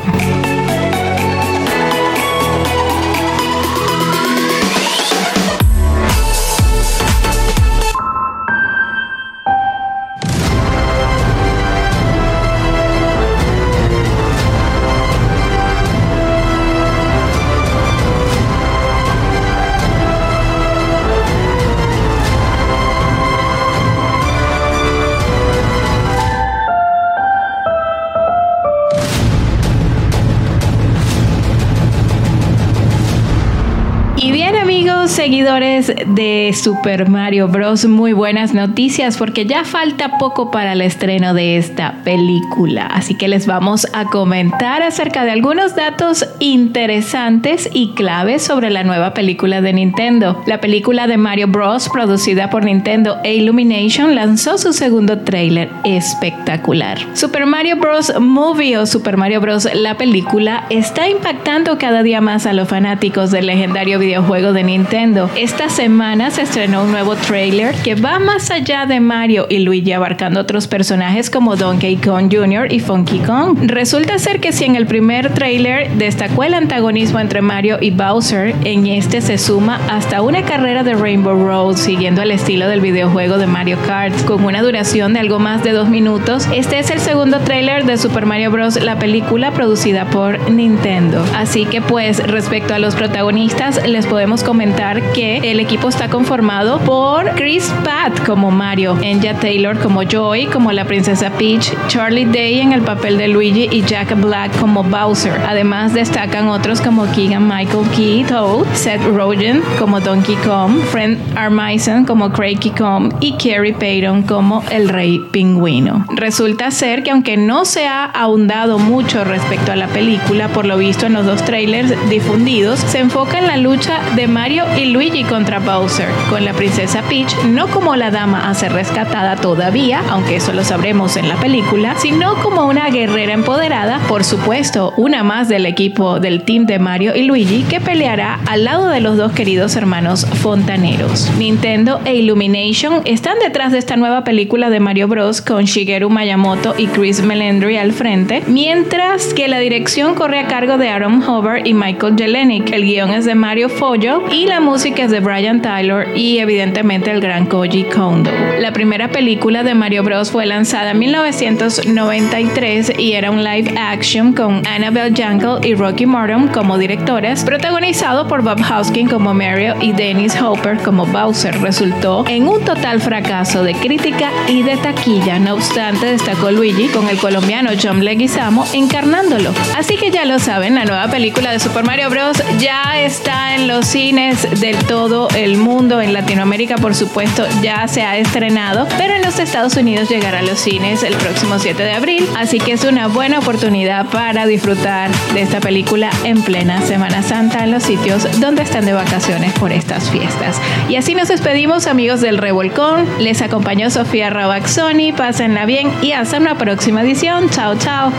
De 36.17 36.51
Super 36.55 37.11
Mario 37.11 37.47
Bros, 37.47 37.85
muy 37.85 38.15
buenas 38.15 38.55
noticias 38.55 39.19
porque 39.19 39.45
ya 39.45 39.65
falta 39.65 40.17
poco 40.17 40.51
para 40.51 40.73
el 40.73 40.81
estreno 40.81 41.35
de 41.35 41.59
esta 41.59 42.03
película. 42.05 42.87
Así 42.87 43.15
que 43.15 43.29
les 43.29 43.47
vamos 43.47 43.87
a 43.93 44.07
comentar 44.07 44.83
acerca 44.83 45.27
de 45.27 45.33
algunos 45.33 45.77
datos 45.77 46.27
interesantes 46.41 47.69
y 47.71 47.93
claves 47.93 48.43
sobre 48.43 48.71
la 48.71 48.83
nueva 48.83 49.13
película 49.13 49.61
de 49.61 49.75
Nintendo. 49.75 50.43
La 50.47 50.59
película 50.59 51.07
de 51.07 51.19
Mario 51.19 51.49
Bros, 51.49 51.91
producida 51.91 52.49
por 52.49 52.65
Nintendo 52.65 53.19
e 53.23 53.35
Illumination, 53.35 54.15
lanzó 54.15 54.57
su 54.57 54.73
segundo 54.73 55.19
tráiler 55.19 55.69
espectacular. 55.85 56.99
Super 57.13 57.45
Mario 57.45 57.77
Bros. 57.77 58.15
Movie 58.19 58.79
o 58.79 58.87
Super 58.87 59.19
Mario 59.19 59.43
Bros. 59.43 59.69
la 59.75 59.99
película 59.99 60.65
está 60.71 61.11
impactando 61.11 61.77
cada 61.77 62.03
día 62.03 62.23
más 62.23 62.47
a 62.47 62.55
los 62.55 62.69
fanáticos 62.69 63.31
del 63.31 63.49
legendario 63.49 63.99
videojuego 63.99 64.55
de 64.55 64.65
Nintendo. 64.65 65.29
Esta 65.37 65.69
semana 65.69 66.06
se 66.07 66.43
estrenó 66.43 66.85
un 66.85 66.93
nuevo 66.93 67.17
trailer 67.17 67.75
que 67.83 67.97
va 67.97 68.21
más 68.21 68.53
allá 68.53 68.87
de 68.87 69.01
Mario 69.01 69.47
y 69.51 69.59
Luigi 69.59 69.91
abarcando 69.91 70.41
otros 70.41 70.69
personajes 70.69 71.31
como 71.31 71.57
Donkey 71.57 71.97
Kong 71.97 72.33
Jr. 72.33 72.73
y 72.73 72.79
Funky 72.79 73.19
Kong. 73.19 73.59
Resulta 73.63 74.17
ser 74.21 74.39
que 74.39 74.53
si 74.53 74.65
en 74.65 74.77
el 74.77 74.87
primer 74.87 75.35
trailer 75.35 75.91
destacó 75.95 76.45
el 76.45 76.55
antagonismo 76.55 77.19
entre 77.19 77.43
Mario 77.43 77.79
y 77.81 77.91
Bowser, 77.91 78.55
en 78.65 78.87
este 78.87 79.21
se 79.21 79.37
suma 79.37 79.81
hasta 79.91 80.23
una 80.23 80.43
carrera 80.43 80.85
de 80.85 80.95
Rainbow 80.95 81.35
Road 81.35 81.77
siguiendo 81.77 82.23
el 82.23 82.31
estilo 82.31 82.69
del 82.69 82.81
videojuego 82.81 83.37
de 83.37 83.49
Mario 83.49 83.77
Kart 83.85 84.15
con 84.27 84.45
una 84.45 84.63
duración 84.63 85.13
de 85.13 85.21
algo 85.21 85.41
más 85.41 85.65
de 85.65 85.73
dos 85.73 85.89
minutos. 85.89 86.47
Este 86.55 86.79
es 86.79 86.91
el 86.91 87.01
segundo 87.01 87.41
trailer 87.41 87.85
de 87.85 87.99
Super 87.99 88.27
Mario 88.27 88.53
Bros. 88.53 88.81
la 88.81 88.99
película 88.99 89.51
producida 89.51 90.05
por 90.07 90.51
Nintendo. 90.51 91.25
Así 91.35 91.65
que 91.65 91.83
pues 91.83 92.25
respecto 92.25 92.75
a 92.75 92.79
los 92.79 92.95
protagonistas 92.95 93.87
les 93.89 94.07
podemos 94.07 94.45
comentar 94.45 95.03
que 95.13 95.39
el 95.51 95.59
equipo 95.59 95.91
está 95.97 96.11
conformado 96.11 96.79
por 96.81 97.25
Chris 97.37 97.73
Pratt 97.83 98.23
como 98.27 98.51
Mario, 98.51 98.99
Enya 99.01 99.33
Taylor 99.41 99.79
como 99.79 100.03
Joy, 100.03 100.45
como 100.45 100.71
la 100.71 100.85
princesa 100.85 101.31
Peach, 101.31 101.73
Charlie 101.89 102.27
Day 102.27 102.61
en 102.61 102.73
el 102.73 102.83
papel 102.83 103.17
de 103.17 103.29
Luigi 103.29 103.67
y 103.73 103.81
Jack 103.81 104.15
Black 104.21 104.55
como 104.61 104.83
Bowser. 104.85 105.33
Además 105.49 105.95
destacan 105.95 106.49
otros 106.49 106.83
como 106.83 107.11
Keegan 107.13 107.49
Michael 107.49 107.89
Key, 107.97 108.25
Toad, 108.25 108.67
Seth 108.75 109.03
Rogen 109.07 109.63
como 109.79 109.99
Donkey 109.99 110.37
Kong, 110.45 110.81
Fred 110.91 111.17
Armisen 111.35 112.05
como 112.05 112.31
Crazy 112.31 112.73
Kong 112.77 113.15
y 113.21 113.33
Kerry 113.39 113.73
Payton 113.73 114.25
como 114.25 114.63
el 114.71 114.91
Rey 114.91 115.25
Pingüino. 115.31 116.05
Resulta 116.15 116.71
ser 116.73 117.05
que 117.05 117.11
aunque 117.11 117.39
no 117.39 117.65
se 117.65 117.87
ha 117.87 118.05
ahondado 118.05 118.79
mucho 118.79 119.25
respecto 119.25 119.73
a 119.73 119.77
la 119.77 119.87
película, 119.87 120.49
por 120.49 120.67
lo 120.67 120.77
visto 120.77 121.07
en 121.07 121.15
los 121.15 121.25
dos 121.25 121.43
trailers 121.43 121.95
difundidos, 122.11 122.81
se 122.81 122.99
enfoca 122.99 123.39
en 123.39 123.47
la 123.47 123.57
lucha 123.57 124.01
de 124.15 124.29
Mario 124.29 124.65
y 124.77 124.91
Luigi 124.91 125.25
contra 125.25 125.59
Bowser, 125.59 125.86
con 126.31 126.45
la 126.45 126.53
princesa 126.53 127.03
Peach 127.03 127.33
no 127.45 127.69
como 127.69 127.95
la 127.95 128.11
dama 128.11 128.51
a 128.51 128.55
ser 128.55 128.73
rescatada 128.73 129.37
todavía, 129.37 130.03
aunque 130.11 130.37
eso 130.37 130.53
lo 130.53 130.65
sabremos 130.65 131.17
en 131.17 131.29
la 131.29 131.37
película, 131.37 131.95
sino 131.97 132.35
como 132.43 132.67
una 132.67 132.91
guerrera 132.91 133.35
empoderada, 133.35 134.01
por 134.09 134.25
supuesto, 134.25 134.93
una 134.97 135.23
más 135.23 135.49
del 135.49 135.65
equipo 135.65 136.19
del 136.19 136.43
team 136.43 136.67
de 136.67 136.81
Mario 136.81 137.15
y 137.15 137.23
Luigi 137.23 137.63
que 137.63 137.81
peleará 137.81 138.41
al 138.47 138.65
lado 138.65 138.89
de 138.89 139.01
los 139.01 139.17
dos 139.17 139.31
queridos 139.31 139.77
hermanos 139.77 140.27
fontaneros. 140.43 141.31
Nintendo 141.39 142.01
e 142.05 142.17
Illumination 142.17 143.03
están 143.05 143.39
detrás 143.39 143.71
de 143.71 143.79
esta 143.79 143.97
nueva 143.97 144.25
película 144.25 144.71
de 144.71 144.81
Mario 144.81 145.07
Bros 145.07 145.41
con 145.41 145.67
Shigeru 145.67 146.11
Miyamoto 146.11 146.75
y 146.77 146.89
Chris 146.89 147.23
Melendry 147.23 147.77
al 147.77 147.93
frente, 147.93 148.43
mientras 148.49 149.33
que 149.35 149.47
la 149.47 149.61
dirección 149.61 150.17
corre 150.17 150.41
a 150.41 150.49
cargo 150.49 150.79
de 150.79 150.89
Aaron 150.89 151.23
Hover 151.23 151.65
y 151.65 151.75
Michael 151.75 152.17
Jelenic. 152.19 152.73
El 152.73 152.85
guion 152.85 153.13
es 153.13 153.25
de 153.25 153.37
Mario 153.37 153.69
Follo 153.69 154.25
y 154.33 154.47
la 154.47 154.61
música 154.61 155.05
es 155.05 155.13
de 155.13 155.21
Brian 155.21 155.63
Tyler 155.63 155.76
y 156.15 156.39
evidentemente 156.39 157.11
el 157.11 157.21
gran 157.21 157.45
Koji 157.45 157.85
Kondo. 157.85 158.31
La 158.61 158.73
primera 158.73 159.09
película 159.09 159.63
de 159.63 159.75
Mario 159.75 160.03
Bros 160.03 160.31
fue 160.31 160.47
lanzada 160.47 160.93
en 160.93 161.01
1993 161.01 162.99
y 162.99 163.13
era 163.13 163.31
un 163.31 163.45
live 163.45 163.75
action 163.77 164.33
con 164.33 164.67
Annabelle 164.67 165.15
Jankel 165.15 165.59
y 165.63 165.75
Rocky 165.75 166.07
Morton 166.07 166.49
como 166.49 166.79
directores, 166.79 167.45
protagonizado 167.45 168.27
por 168.27 168.41
Bob 168.41 168.59
Hoskins 168.59 169.11
como 169.11 169.35
Mario 169.35 169.75
y 169.83 169.93
Dennis 169.93 170.41
Hopper 170.41 170.79
como 170.79 171.05
Bowser. 171.05 171.61
Resultó 171.61 172.25
en 172.27 172.49
un 172.49 172.65
total 172.65 173.03
fracaso 173.03 173.63
de 173.63 173.75
crítica 173.75 174.31
y 174.49 174.63
de 174.63 174.79
taquilla. 174.79 175.39
No 175.39 175.55
obstante, 175.55 176.07
destacó 176.07 176.51
Luigi 176.51 176.89
con 176.89 177.11
el 177.11 177.19
colombiano 177.19 177.73
John 177.81 178.03
Leguizamo 178.03 178.65
encarnándolo. 178.73 179.53
Así 179.77 179.99
que 179.99 180.11
ya 180.11 180.25
lo 180.25 180.39
saben, 180.39 180.75
la 180.75 180.87
nueva 180.87 181.09
película 181.09 181.53
de 181.53 181.61
Super 181.61 181.85
Mario 181.85 182.09
Bros. 182.09 182.43
ya 182.59 182.99
está 182.99 183.55
en 183.55 183.69
los 183.69 183.87
cines 183.87 184.59
del 184.59 184.77
todo 184.87 185.29
el 185.37 185.59
mundo. 185.59 185.66
En 185.67 186.13
Latinoamérica, 186.13 186.77
por 186.77 186.95
supuesto, 186.95 187.45
ya 187.61 187.89
se 187.89 188.03
ha 188.03 188.17
estrenado, 188.19 188.87
pero 188.97 189.17
en 189.17 189.23
los 189.23 189.41
Estados 189.41 189.75
Unidos 189.77 190.09
llegará 190.09 190.39
a 190.39 190.43
los 190.43 190.61
cines 190.61 191.03
el 191.03 191.15
próximo 191.17 191.59
7 191.59 191.83
de 191.83 191.93
abril. 191.93 192.25
Así 192.37 192.61
que 192.61 192.71
es 192.71 192.85
una 192.85 193.09
buena 193.09 193.41
oportunidad 193.41 194.07
para 194.07 194.47
disfrutar 194.47 195.11
de 195.35 195.43
esta 195.43 195.59
película 195.59 196.11
en 196.23 196.41
plena 196.43 196.83
Semana 196.83 197.21
Santa 197.25 197.65
en 197.65 197.73
los 197.73 197.83
sitios 197.83 198.41
donde 198.41 198.63
están 198.63 198.87
de 198.87 198.93
vacaciones 198.93 199.53
por 199.55 199.73
estas 199.73 200.09
fiestas. 200.09 200.61
Y 200.89 200.95
así 200.95 201.17
nos 201.17 201.27
despedimos, 201.27 201.89
amigos 201.89 202.21
del 202.21 202.39
Revolcón. 202.39 203.05
Les 203.19 203.43
acompañó 203.43 203.91
Sofía 203.91 204.31
Rabaxoni. 204.31 205.13
Pásenla 205.15 205.67
bien 205.67 205.91
y 206.01 206.13
hasta 206.13 206.39
una 206.39 206.57
próxima 206.57 207.03
edición. 207.03 207.51
Chao, 207.51 207.75
chao. 207.77 208.13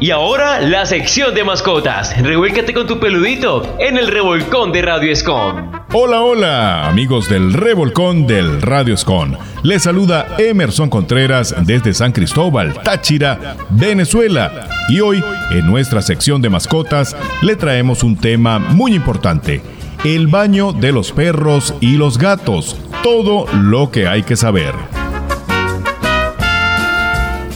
Y 0.00 0.12
ahora 0.12 0.60
la 0.60 0.86
sección 0.86 1.34
de 1.34 1.42
mascotas. 1.42 2.16
Revuélcate 2.22 2.72
con 2.72 2.86
tu 2.86 3.00
peludito 3.00 3.76
en 3.80 3.98
el 3.98 4.06
revolcón 4.06 4.70
de 4.70 4.82
Radio 4.82 5.10
Escom. 5.10 5.72
Hola, 5.92 6.20
hola, 6.20 6.88
amigos 6.88 7.28
del 7.28 7.52
revolcón 7.52 8.24
del 8.24 8.62
Radio 8.62 8.94
Escon. 8.94 9.36
Les 9.64 9.82
saluda 9.82 10.36
Emerson 10.38 10.88
Contreras 10.88 11.52
desde 11.66 11.92
San 11.94 12.12
Cristóbal, 12.12 12.80
Táchira, 12.84 13.56
Venezuela. 13.70 14.68
Y 14.88 15.00
hoy, 15.00 15.20
en 15.50 15.66
nuestra 15.66 16.00
sección 16.00 16.40
de 16.42 16.50
mascotas, 16.50 17.16
le 17.42 17.56
traemos 17.56 18.04
un 18.04 18.16
tema 18.16 18.60
muy 18.60 18.94
importante. 18.94 19.62
El 20.04 20.28
baño 20.28 20.72
de 20.72 20.92
los 20.92 21.10
perros 21.10 21.74
y 21.80 21.96
los 21.96 22.18
gatos. 22.18 22.76
Todo 23.02 23.46
lo 23.52 23.90
que 23.90 24.06
hay 24.06 24.22
que 24.22 24.36
saber. 24.36 24.74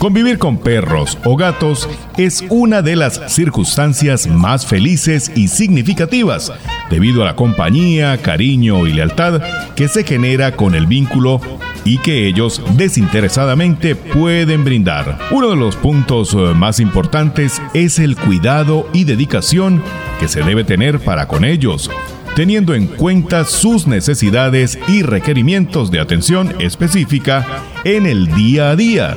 Convivir 0.03 0.37
con 0.37 0.57
perros 0.57 1.17
o 1.23 1.37
gatos 1.37 1.87
es 2.17 2.43
una 2.49 2.81
de 2.81 2.97
las 2.97 3.21
circunstancias 3.33 4.27
más 4.27 4.65
felices 4.67 5.31
y 5.33 5.47
significativas, 5.47 6.51
debido 6.89 7.21
a 7.21 7.27
la 7.27 7.37
compañía, 7.37 8.17
cariño 8.17 8.85
y 8.85 8.91
lealtad 8.91 9.41
que 9.77 9.87
se 9.87 10.03
genera 10.03 10.57
con 10.57 10.75
el 10.75 10.87
vínculo 10.87 11.39
y 11.85 11.99
que 11.99 12.27
ellos 12.27 12.61
desinteresadamente 12.75 13.95
pueden 13.95 14.65
brindar. 14.65 15.19
Uno 15.31 15.51
de 15.51 15.55
los 15.55 15.77
puntos 15.77 16.33
eh, 16.33 16.37
más 16.53 16.81
importantes 16.81 17.61
es 17.73 17.97
el 17.97 18.17
cuidado 18.17 18.89
y 18.91 19.05
dedicación 19.05 19.81
que 20.19 20.27
se 20.27 20.43
debe 20.43 20.65
tener 20.65 20.99
para 20.99 21.29
con 21.29 21.45
ellos, 21.45 21.89
teniendo 22.35 22.75
en 22.75 22.87
cuenta 22.87 23.45
sus 23.45 23.87
necesidades 23.87 24.77
y 24.89 25.01
requerimientos 25.01 25.91
de 25.91 26.01
atención 26.01 26.53
específica 26.59 27.47
en 27.85 28.05
el 28.05 28.27
día 28.35 28.71
a 28.71 28.75
día. 28.75 29.15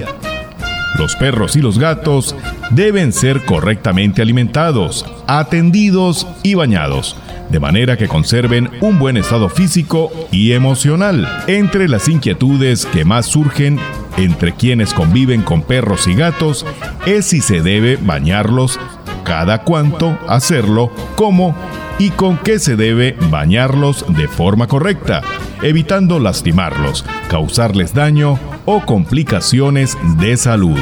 Los 0.98 1.14
perros 1.16 1.56
y 1.56 1.60
los 1.60 1.78
gatos 1.78 2.34
deben 2.70 3.12
ser 3.12 3.44
correctamente 3.44 4.22
alimentados, 4.22 5.04
atendidos 5.26 6.26
y 6.42 6.54
bañados, 6.54 7.16
de 7.50 7.60
manera 7.60 7.96
que 7.96 8.08
conserven 8.08 8.70
un 8.80 8.98
buen 8.98 9.16
estado 9.16 9.48
físico 9.48 10.10
y 10.30 10.52
emocional. 10.52 11.28
Entre 11.48 11.88
las 11.88 12.08
inquietudes 12.08 12.86
que 12.86 13.04
más 13.04 13.26
surgen 13.26 13.78
entre 14.16 14.52
quienes 14.52 14.94
conviven 14.94 15.42
con 15.42 15.62
perros 15.62 16.06
y 16.06 16.14
gatos 16.14 16.64
es 17.04 17.26
si 17.26 17.42
se 17.42 17.60
debe 17.60 17.96
bañarlos, 17.96 18.80
cada 19.24 19.62
cuánto 19.62 20.18
hacerlo, 20.28 20.90
cómo 21.14 21.54
y 21.98 22.10
con 22.10 22.36
qué 22.38 22.58
se 22.58 22.76
debe 22.76 23.16
bañarlos 23.30 24.04
de 24.08 24.28
forma 24.28 24.66
correcta, 24.66 25.22
evitando 25.62 26.18
lastimarlos, 26.18 27.04
causarles 27.28 27.94
daño 27.94 28.38
o 28.64 28.84
complicaciones 28.84 29.96
de 30.18 30.36
salud. 30.36 30.78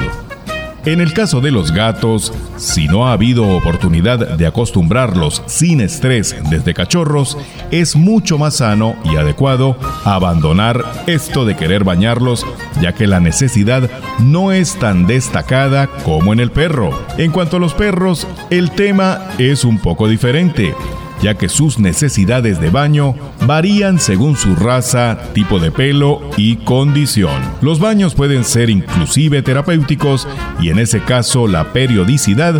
En 0.86 1.00
el 1.00 1.14
caso 1.14 1.40
de 1.40 1.50
los 1.50 1.72
gatos, 1.72 2.30
si 2.58 2.88
no 2.88 3.08
ha 3.08 3.12
habido 3.12 3.56
oportunidad 3.56 4.36
de 4.36 4.46
acostumbrarlos 4.46 5.42
sin 5.46 5.80
estrés 5.80 6.36
desde 6.50 6.74
cachorros, 6.74 7.38
es 7.70 7.96
mucho 7.96 8.36
más 8.36 8.56
sano 8.56 8.94
y 9.02 9.16
adecuado 9.16 9.78
abandonar 10.04 10.84
esto 11.06 11.46
de 11.46 11.56
querer 11.56 11.84
bañarlos, 11.84 12.44
ya 12.82 12.92
que 12.92 13.06
la 13.06 13.18
necesidad 13.18 13.88
no 14.18 14.52
es 14.52 14.78
tan 14.78 15.06
destacada 15.06 15.86
como 16.04 16.34
en 16.34 16.40
el 16.40 16.50
perro. 16.50 16.90
En 17.16 17.30
cuanto 17.32 17.56
a 17.56 17.60
los 17.60 17.72
perros, 17.72 18.26
el 18.50 18.70
tema 18.70 19.28
es 19.38 19.64
un 19.64 19.78
poco 19.78 20.06
diferente 20.06 20.74
ya 21.22 21.34
que 21.34 21.48
sus 21.48 21.78
necesidades 21.78 22.60
de 22.60 22.70
baño 22.70 23.14
varían 23.46 23.98
según 23.98 24.36
su 24.36 24.54
raza, 24.56 25.18
tipo 25.32 25.58
de 25.58 25.70
pelo 25.70 26.20
y 26.36 26.56
condición. 26.56 27.40
Los 27.60 27.80
baños 27.80 28.14
pueden 28.14 28.44
ser 28.44 28.70
inclusive 28.70 29.42
terapéuticos 29.42 30.26
y 30.60 30.70
en 30.70 30.78
ese 30.78 31.00
caso 31.00 31.46
la 31.46 31.72
periodicidad, 31.72 32.54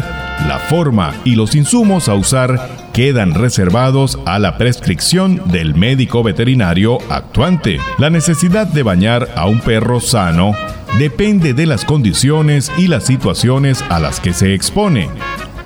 la 0.47 0.59
forma 0.59 1.15
y 1.25 1.35
los 1.35 1.55
insumos 1.55 2.09
a 2.09 2.15
usar 2.15 2.85
quedan 2.93 3.35
reservados 3.35 4.19
a 4.25 4.39
la 4.39 4.57
prescripción 4.57 5.43
del 5.47 5.75
médico 5.75 6.23
veterinario 6.23 6.99
actuante. 7.11 7.79
La 7.99 8.09
necesidad 8.09 8.67
de 8.67 8.85
bañar 8.85 9.31
a 9.37 9.47
un 9.47 9.61
perro 9.61 10.01
sano 10.01 10.53
depende 10.99 11.55
de 11.55 11.67
las 11.67 11.85
condiciones 11.85 12.71
y 12.79 12.87
las 12.87 13.05
situaciones 13.05 13.85
a 13.89 13.99
las 13.99 14.21
que 14.21 14.33
se 14.33 14.55
expone, 14.55 15.09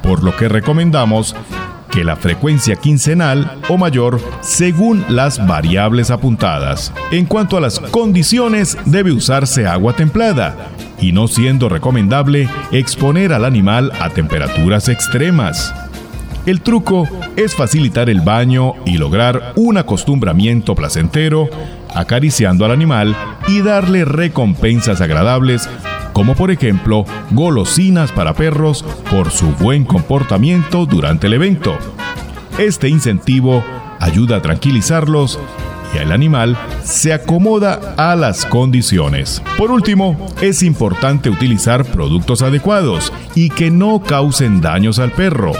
por 0.02 0.24
lo 0.24 0.34
que 0.36 0.48
recomendamos 0.48 1.36
que 1.90 2.04
la 2.04 2.16
frecuencia 2.16 2.76
quincenal 2.76 3.58
o 3.68 3.76
mayor 3.76 4.20
según 4.40 5.04
las 5.08 5.46
variables 5.46 6.10
apuntadas. 6.10 6.92
En 7.10 7.26
cuanto 7.26 7.56
a 7.56 7.60
las 7.60 7.80
condiciones, 7.80 8.76
debe 8.84 9.12
usarse 9.12 9.66
agua 9.66 9.94
templada 9.94 10.68
y 11.00 11.12
no 11.12 11.28
siendo 11.28 11.68
recomendable 11.68 12.48
exponer 12.72 13.32
al 13.32 13.44
animal 13.44 13.92
a 14.00 14.10
temperaturas 14.10 14.88
extremas. 14.88 15.72
El 16.46 16.62
truco 16.62 17.06
es 17.36 17.54
facilitar 17.54 18.08
el 18.08 18.22
baño 18.22 18.72
y 18.86 18.96
lograr 18.96 19.52
un 19.56 19.76
acostumbramiento 19.76 20.74
placentero, 20.74 21.48
acariciando 21.94 22.64
al 22.64 22.70
animal 22.70 23.14
y 23.48 23.60
darle 23.60 24.04
recompensas 24.04 25.00
agradables, 25.00 25.68
como 26.18 26.34
por 26.34 26.50
ejemplo 26.50 27.04
golosinas 27.30 28.10
para 28.10 28.34
perros 28.34 28.84
por 29.08 29.30
su 29.30 29.52
buen 29.52 29.84
comportamiento 29.84 30.84
durante 30.84 31.28
el 31.28 31.34
evento. 31.34 31.78
Este 32.58 32.88
incentivo 32.88 33.62
ayuda 34.00 34.38
a 34.38 34.42
tranquilizarlos 34.42 35.38
y 35.94 35.98
el 35.98 36.10
animal 36.10 36.58
se 36.82 37.12
acomoda 37.12 37.94
a 37.96 38.16
las 38.16 38.44
condiciones. 38.46 39.40
Por 39.56 39.70
último, 39.70 40.26
es 40.40 40.64
importante 40.64 41.30
utilizar 41.30 41.84
productos 41.84 42.42
adecuados 42.42 43.12
y 43.36 43.50
que 43.50 43.70
no 43.70 44.02
causen 44.02 44.60
daños 44.60 44.98
al 44.98 45.12
perro 45.12 45.52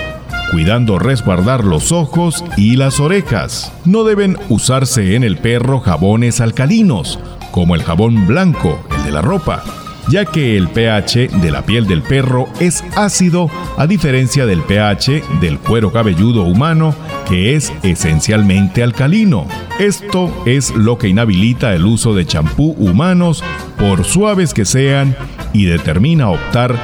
cuidando 0.51 0.99
resguardar 0.99 1.63
los 1.63 1.93
ojos 1.93 2.43
y 2.57 2.77
las 2.77 2.99
orejas. 3.01 3.71
No 3.85 4.03
deben 4.03 4.37
usarse 4.49 5.15
en 5.15 5.23
el 5.23 5.37
perro 5.37 5.79
jabones 5.79 6.41
alcalinos, 6.41 7.21
como 7.51 7.75
el 7.75 7.83
jabón 7.83 8.27
blanco, 8.27 8.79
el 8.97 9.05
de 9.05 9.11
la 9.13 9.21
ropa, 9.21 9.63
ya 10.11 10.25
que 10.25 10.57
el 10.57 10.69
pH 10.69 11.29
de 11.41 11.51
la 11.51 11.63
piel 11.63 11.87
del 11.87 12.03
perro 12.03 12.49
es 12.61 12.85
ácido 12.97 13.51
a 13.77 13.87
diferencia 13.87 14.47
del 14.47 14.63
pH 14.63 15.23
del 15.41 15.59
cuero 15.59 15.93
cabelludo 15.93 16.43
humano 16.43 16.95
que 17.29 17.55
es 17.55 17.73
esencialmente 17.83 18.83
alcalino. 18.83 19.47
Esto 19.79 20.33
es 20.47 20.75
lo 20.75 20.97
que 20.99 21.09
inhabilita 21.09 21.75
el 21.75 21.85
uso 21.85 22.15
de 22.15 22.27
champú 22.27 22.75
humanos 22.79 23.45
por 23.79 24.05
suaves 24.05 24.55
que 24.55 24.65
sean 24.65 25.15
y 25.53 25.67
determina 25.67 26.31
optar 26.31 26.75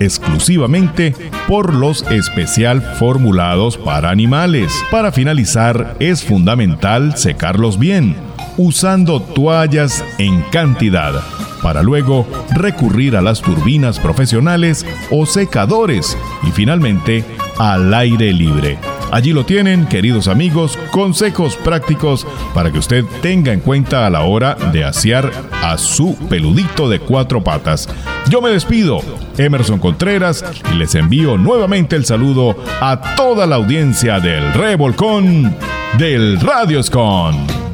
exclusivamente 0.00 1.14
por 1.46 1.74
los 1.74 2.02
especial 2.10 2.82
formulados 2.82 3.76
para 3.76 4.10
animales. 4.10 4.72
Para 4.90 5.12
finalizar, 5.12 5.96
es 6.00 6.24
fundamental 6.24 7.16
secarlos 7.16 7.78
bien, 7.78 8.16
usando 8.56 9.20
toallas 9.20 10.04
en 10.18 10.42
cantidad, 10.50 11.22
para 11.62 11.82
luego 11.82 12.26
recurrir 12.50 13.16
a 13.16 13.22
las 13.22 13.40
turbinas 13.40 13.98
profesionales 13.98 14.86
o 15.10 15.26
secadores 15.26 16.16
y 16.46 16.50
finalmente 16.50 17.24
al 17.58 17.92
aire 17.92 18.32
libre. 18.32 18.78
Allí 19.12 19.32
lo 19.32 19.44
tienen, 19.44 19.86
queridos 19.86 20.28
amigos, 20.28 20.78
consejos 20.92 21.56
prácticos 21.56 22.26
para 22.54 22.70
que 22.70 22.78
usted 22.78 23.04
tenga 23.22 23.52
en 23.52 23.60
cuenta 23.60 24.06
a 24.06 24.10
la 24.10 24.22
hora 24.22 24.54
de 24.72 24.84
asear 24.84 25.32
a 25.62 25.76
su 25.78 26.16
peludito 26.28 26.88
de 26.88 27.00
cuatro 27.00 27.42
patas. 27.42 27.88
Yo 28.28 28.40
me 28.40 28.50
despido, 28.50 29.00
Emerson 29.36 29.80
Contreras, 29.80 30.44
y 30.72 30.76
les 30.76 30.94
envío 30.94 31.36
nuevamente 31.36 31.96
el 31.96 32.04
saludo 32.04 32.56
a 32.80 33.14
toda 33.16 33.46
la 33.46 33.56
audiencia 33.56 34.20
del 34.20 34.52
Revolcón 34.52 35.56
del 35.98 36.38
Radioscon. 36.40 37.69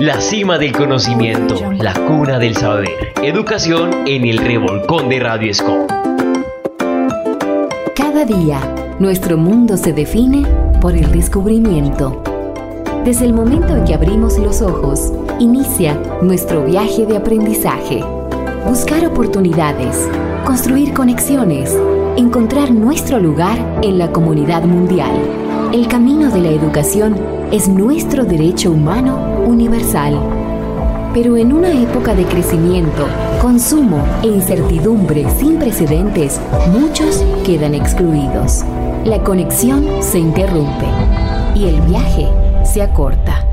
La 0.00 0.20
cima 0.20 0.58
del 0.58 0.72
conocimiento, 0.72 1.70
la 1.78 1.94
cuna 1.94 2.40
del 2.40 2.56
saber. 2.56 3.12
Educación 3.22 4.08
en 4.08 4.24
el 4.24 4.38
Revolcón 4.38 5.08
de 5.08 5.20
Radio 5.20 5.52
Cada 7.94 8.24
día 8.24 8.58
nuestro 8.98 9.36
mundo 9.38 9.76
se 9.76 9.92
define 9.92 10.44
por 10.80 10.96
el 10.96 11.12
descubrimiento. 11.12 12.24
Desde 13.04 13.24
el 13.26 13.34
momento 13.34 13.76
en 13.76 13.84
que 13.84 13.94
abrimos 13.94 14.36
los 14.38 14.62
ojos, 14.62 15.12
inicia 15.38 15.94
nuestro 16.22 16.64
viaje 16.64 17.06
de 17.06 17.16
aprendizaje. 17.16 18.02
Buscar 18.66 19.06
oportunidades, 19.06 20.08
construir 20.44 20.92
conexiones, 20.92 21.72
encontrar 22.16 22.72
nuestro 22.72 23.20
lugar 23.20 23.58
en 23.82 23.98
la 23.98 24.10
comunidad 24.10 24.64
mundial. 24.64 25.12
El 25.72 25.86
camino 25.86 26.32
de 26.32 26.40
la 26.40 26.50
educación 26.50 27.14
es 27.52 27.68
nuestro 27.68 28.24
derecho 28.24 28.72
humano 28.72 29.33
universal. 29.46 30.18
Pero 31.12 31.36
en 31.36 31.52
una 31.52 31.70
época 31.70 32.14
de 32.14 32.24
crecimiento, 32.24 33.06
consumo 33.40 34.04
e 34.22 34.26
incertidumbre 34.26 35.26
sin 35.38 35.58
precedentes, 35.58 36.40
muchos 36.72 37.24
quedan 37.44 37.74
excluidos 37.74 38.64
la 39.04 39.22
conexión 39.22 40.02
se 40.02 40.18
interrumpe 40.18 40.86
y 41.54 41.66
el 41.66 41.78
viaje 41.82 42.26
se 42.64 42.80
acorta. 42.80 43.46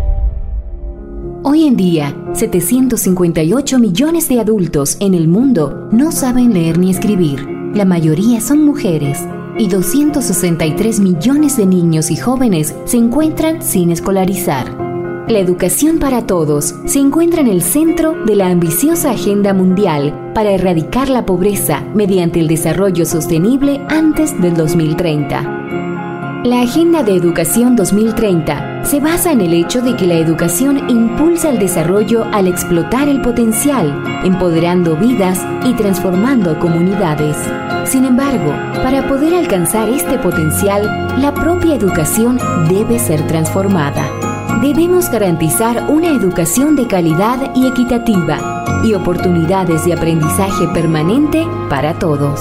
Hoy 1.44 1.66
en 1.66 1.76
día, 1.76 2.16
758 2.34 3.78
millones 3.78 4.30
de 4.30 4.40
adultos 4.40 4.96
en 5.02 5.14
el 5.14 5.28
mundo 5.28 5.90
no 5.92 6.14
saben 6.14 6.54
leer 6.54 6.78
ni 6.78 6.90
escribir. 6.90 7.46
La 7.74 7.84
mayoría 7.84 8.40
son 8.40 8.64
mujeres 8.64 9.20
y 9.58 9.68
263 9.68 11.02
millones 11.02 11.58
de 11.58 11.66
niños 11.66 12.12
y 12.12 12.16
jóvenes 12.16 12.74
se 12.86 12.96
encuentran 12.96 13.62
sin 13.62 13.92
escolarizar. 13.92 14.91
La 15.32 15.40
educación 15.40 15.98
para 16.00 16.28
todos 16.28 16.76
se 16.84 17.00
encuentra 17.00 17.40
en 17.40 17.48
el 17.48 17.62
centro 17.62 18.18
de 18.26 18.36
la 18.36 18.50
ambiciosa 18.50 19.12
Agenda 19.12 19.54
Mundial 19.54 20.34
para 20.36 20.52
erradicar 20.52 21.08
la 21.08 21.26
pobreza 21.26 21.86
mediante 21.96 22.42
el 22.42 22.50
desarrollo 22.50 23.06
sostenible 23.06 23.80
antes 23.88 24.38
del 24.42 24.58
2030. 24.58 26.42
La 26.44 26.60
Agenda 26.60 27.04
de 27.04 27.16
Educación 27.16 27.78
2030 27.78 28.84
se 28.84 29.00
basa 29.00 29.32
en 29.32 29.40
el 29.40 29.54
hecho 29.54 29.82
de 29.82 29.96
que 29.96 30.06
la 30.06 30.16
educación 30.16 30.90
impulsa 30.90 31.50
el 31.50 31.60
desarrollo 31.60 32.26
al 32.34 32.48
explotar 32.48 33.08
el 33.08 33.22
potencial, 33.22 34.04
empoderando 34.26 34.98
vidas 34.98 35.40
y 35.64 35.72
transformando 35.76 36.60
comunidades. 36.60 37.38
Sin 37.86 38.04
embargo, 38.04 38.52
para 38.84 39.08
poder 39.08 39.34
alcanzar 39.36 39.88
este 39.88 40.18
potencial, 40.18 40.84
la 41.22 41.34
propia 41.34 41.76
educación 41.76 42.38
debe 42.68 43.00
ser 43.00 43.26
transformada 43.28 44.21
debemos 44.62 45.10
garantizar 45.10 45.90
una 45.90 46.10
educación 46.10 46.76
de 46.76 46.86
calidad 46.86 47.52
y 47.56 47.66
equitativa 47.66 48.64
y 48.84 48.94
oportunidades 48.94 49.86
de 49.86 49.94
aprendizaje 49.94 50.68
permanente 50.68 51.48
para 51.70 51.98
todos. 51.98 52.40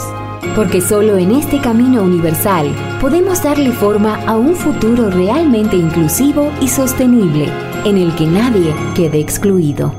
Porque 0.55 0.81
solo 0.81 1.17
en 1.17 1.31
este 1.31 1.61
camino 1.61 2.03
universal 2.03 2.71
podemos 3.01 3.43
darle 3.43 3.73
forma 3.73 4.17
a 4.27 4.37
un 4.37 4.55
futuro 4.55 5.11
realmente 5.11 5.77
inclusivo 5.77 6.53
y 6.61 6.69
sostenible, 6.69 7.49
en 7.85 7.97
el 7.97 8.15
que 8.15 8.27
nadie 8.27 8.75
quede 8.95 9.21
excluido. 9.21 9.95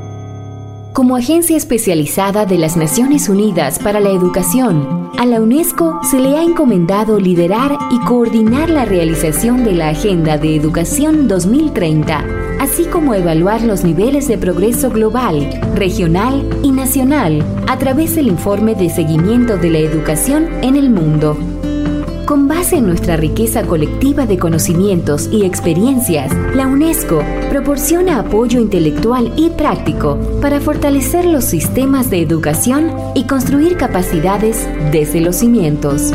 Como 0.94 1.16
agencia 1.16 1.58
especializada 1.58 2.46
de 2.46 2.58
las 2.58 2.78
Naciones 2.78 3.30
Unidas 3.30 3.80
para 3.80 4.00
la 4.00 4.10
Educación, 4.10 5.01
a 5.22 5.26
la 5.28 5.40
UNESCO 5.40 6.00
se 6.02 6.20
le 6.20 6.36
ha 6.36 6.42
encomendado 6.42 7.20
liderar 7.20 7.78
y 7.92 8.00
coordinar 8.08 8.72
la 8.72 8.86
realización 8.86 9.64
de 9.64 9.74
la 9.74 9.90
Agenda 9.90 10.40
de 10.40 10.56
Educación 10.56 11.28
2030, 11.28 12.26
así 12.60 12.86
como 12.86 13.14
evaluar 13.14 13.62
los 13.62 13.84
niveles 13.84 14.28
de 14.28 14.40
progreso 14.40 14.90
global, 14.90 15.48
regional 15.76 16.50
y 16.64 16.72
nacional 16.72 17.46
a 17.68 17.78
través 17.78 18.16
del 18.16 18.30
informe 18.30 18.74
de 18.74 18.90
seguimiento 18.90 19.58
de 19.58 19.70
la 19.70 19.78
educación 19.78 20.48
en 20.64 20.76
el 20.76 20.90
mundo. 20.90 21.38
Con 22.32 22.48
base 22.48 22.78
en 22.78 22.86
nuestra 22.86 23.18
riqueza 23.18 23.64
colectiva 23.64 24.26
de 24.26 24.38
conocimientos 24.38 25.28
y 25.34 25.44
experiencias, 25.44 26.32
la 26.56 26.66
UNESCO 26.66 27.22
proporciona 27.50 28.20
apoyo 28.20 28.62
intelectual 28.62 29.34
y 29.36 29.50
práctico 29.50 30.18
para 30.40 30.62
fortalecer 30.62 31.26
los 31.26 31.44
sistemas 31.44 32.10
de 32.10 32.22
educación 32.22 32.90
y 33.16 33.26
construir 33.26 33.76
capacidades 33.76 34.66
desde 34.94 35.20
los 35.20 35.36
cimientos. 35.36 36.14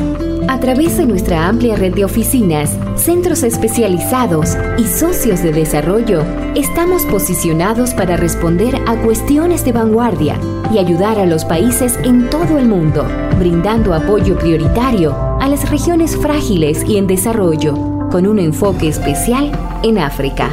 A 0.49 0.59
través 0.59 0.97
de 0.97 1.05
nuestra 1.05 1.49
amplia 1.49 1.77
red 1.77 1.93
de 1.93 2.07
oficinas, 2.07 2.75
centros 2.97 3.43
especializados 3.43 4.57
y 4.79 4.85
socios 4.85 5.43
de 5.43 5.53
desarrollo, 5.53 6.25
estamos 6.55 7.05
posicionados 7.05 7.93
para 7.93 8.17
responder 8.17 8.75
a 8.87 8.97
cuestiones 9.03 9.67
de 9.67 9.73
vanguardia 9.73 10.41
y 10.73 10.79
ayudar 10.79 11.19
a 11.19 11.27
los 11.27 11.45
países 11.45 11.99
en 12.05 12.31
todo 12.31 12.57
el 12.57 12.69
mundo, 12.69 13.07
brindando 13.39 13.93
apoyo 13.93 14.39
prioritario 14.39 15.26
a 15.41 15.49
las 15.49 15.71
regiones 15.71 16.17
frágiles 16.17 16.85
y 16.87 16.97
en 16.97 17.07
desarrollo, 17.07 17.75
con 18.11 18.27
un 18.27 18.39
enfoque 18.39 18.89
especial 18.89 19.53
en 19.83 19.99
África. 19.99 20.51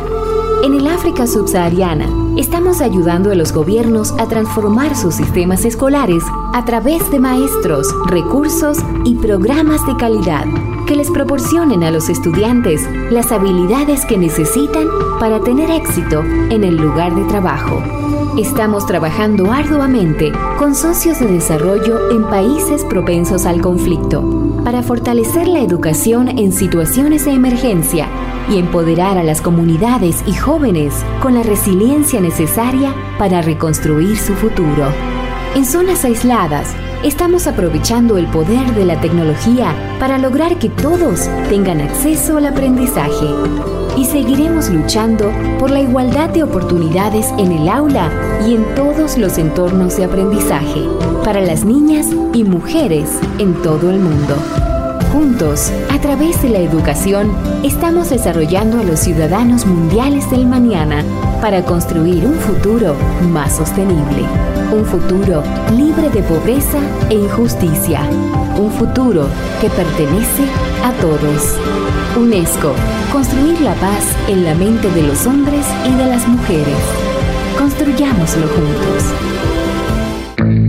En 0.64 0.74
el 0.74 0.88
África 0.88 1.28
subsahariana, 1.28 2.08
estamos 2.38 2.82
ayudando 2.82 3.32
a 3.32 3.36
los 3.36 3.52
gobiernos 3.52 4.14
a 4.18 4.28
transformar 4.28 4.96
sus 4.96 5.16
sistemas 5.16 5.66
escolares 5.66 6.24
a 6.54 6.64
través 6.64 7.10
de 7.12 7.20
maestros, 7.20 7.94
recursos 8.08 8.78
y 9.04 9.16
programas 9.16 9.86
de 9.86 9.96
calidad 9.98 10.46
que 10.88 10.96
les 10.96 11.10
proporcionen 11.12 11.84
a 11.84 11.92
los 11.92 12.10
estudiantes 12.10 12.82
las 13.10 13.32
habilidades 13.32 14.06
que 14.06 14.18
necesitan 14.18 14.88
para 15.20 15.40
tener 15.42 15.70
éxito 15.70 16.22
en 16.50 16.64
el 16.64 16.78
lugar 16.78 17.16
de 17.16 17.24
trabajo. 17.26 17.82
Estamos 18.38 18.86
trabajando 18.86 19.52
arduamente 19.52 20.32
con 20.58 20.76
socios 20.76 21.20
de 21.20 21.28
desarrollo 21.28 22.12
en 22.12 22.24
países 22.24 22.84
propensos 22.86 23.46
al 23.46 23.62
conflicto 23.62 24.53
para 24.64 24.82
fortalecer 24.82 25.48
la 25.48 25.60
educación 25.60 26.30
en 26.38 26.52
situaciones 26.52 27.26
de 27.26 27.32
emergencia 27.32 28.08
y 28.50 28.58
empoderar 28.58 29.18
a 29.18 29.24
las 29.24 29.42
comunidades 29.42 30.24
y 30.26 30.34
jóvenes 30.34 30.94
con 31.22 31.36
la 31.36 31.44
resiliencia 31.44 32.22
necesaria 32.22 32.94
para 33.18 33.42
reconstruir 33.42 34.18
su 34.18 34.34
futuro. 34.34 34.88
En 35.56 35.66
zonas 35.66 36.04
aisladas, 36.06 36.74
estamos 37.04 37.48
aprovechando 37.48 38.18
el 38.18 38.28
poder 38.28 38.74
de 38.74 38.86
la 38.86 39.00
tecnología 39.00 39.74
para 40.00 40.18
lograr 40.18 40.58
que 40.58 40.70
todos 40.70 41.30
tengan 41.50 41.82
acceso 41.82 42.38
al 42.38 42.48
aprendizaje. 42.48 43.83
Y 43.98 44.06
seguiremos 44.06 44.70
luchando 44.70 45.32
por 45.60 45.70
la 45.70 45.82
igualdad 45.82 46.30
de 46.30 46.44
oportunidades 46.44 47.28
en 47.38 47.52
el 47.52 47.70
aula 47.70 48.10
y 48.46 48.56
en 48.56 48.76
todos 48.76 49.18
los 49.18 49.38
entornos 49.38 49.98
de 49.98 50.06
aprendizaje 50.06 50.88
para 51.24 51.42
las 51.42 51.64
niñas 51.64 52.08
y 52.34 52.44
mujeres 52.44 53.10
en 53.40 53.54
todo 53.62 53.90
el 53.92 54.00
mundo. 54.00 54.36
Juntos, 55.14 55.72
a 55.92 56.00
través 56.00 56.42
de 56.42 56.50
la 56.50 56.58
educación, 56.58 57.32
estamos 57.64 58.10
desarrollando 58.10 58.80
a 58.80 58.84
los 58.84 59.00
ciudadanos 59.00 59.66
mundiales 59.68 60.30
del 60.32 60.48
mañana 60.48 61.04
para 61.40 61.64
construir 61.64 62.26
un 62.26 62.34
futuro 62.34 62.96
más 63.30 63.58
sostenible. 63.58 64.24
Un 64.72 64.86
futuro 64.86 65.44
libre 65.78 66.10
de 66.10 66.24
pobreza 66.24 66.80
e 67.12 67.14
injusticia. 67.14 68.02
Un 68.58 68.72
futuro 68.72 69.28
que 69.62 69.70
pertenece 69.70 70.44
a 70.44 70.73
todos. 70.92 71.58
UNESCO. 72.18 72.74
Construir 73.12 73.62
la 73.62 73.74
paz 73.76 74.16
en 74.28 74.44
la 74.44 74.54
mente 74.54 74.90
de 74.92 75.04
los 75.04 75.26
hombres 75.26 75.66
y 75.88 75.96
de 75.96 76.06
las 76.08 76.28
mujeres. 76.28 76.78
Construyámoslo 77.58 78.48
juntos. 78.48 79.14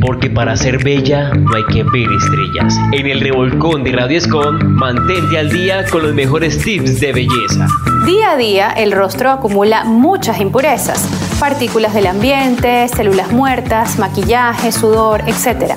Porque 0.00 0.30
para 0.30 0.56
ser 0.56 0.82
bella 0.84 1.30
no 1.34 1.56
hay 1.56 1.64
que 1.64 1.82
ver 1.82 2.08
estrellas. 2.22 2.78
En 2.92 3.06
el 3.06 3.20
revolcón 3.20 3.82
de 3.82 3.92
Radio 3.92 4.18
Escon, 4.18 4.74
mantente 4.74 5.38
al 5.38 5.50
día 5.50 5.84
con 5.90 6.02
los 6.02 6.14
mejores 6.14 6.58
tips 6.58 7.00
de 7.00 7.12
belleza. 7.12 7.66
Día 8.06 8.32
a 8.32 8.36
día, 8.36 8.70
el 8.70 8.92
rostro 8.92 9.30
acumula 9.30 9.84
muchas 9.84 10.40
impurezas, 10.40 11.08
partículas 11.40 11.94
del 11.94 12.06
ambiente, 12.06 12.86
células 12.88 13.32
muertas, 13.32 13.98
maquillaje, 13.98 14.72
sudor, 14.72 15.22
etc. 15.26 15.74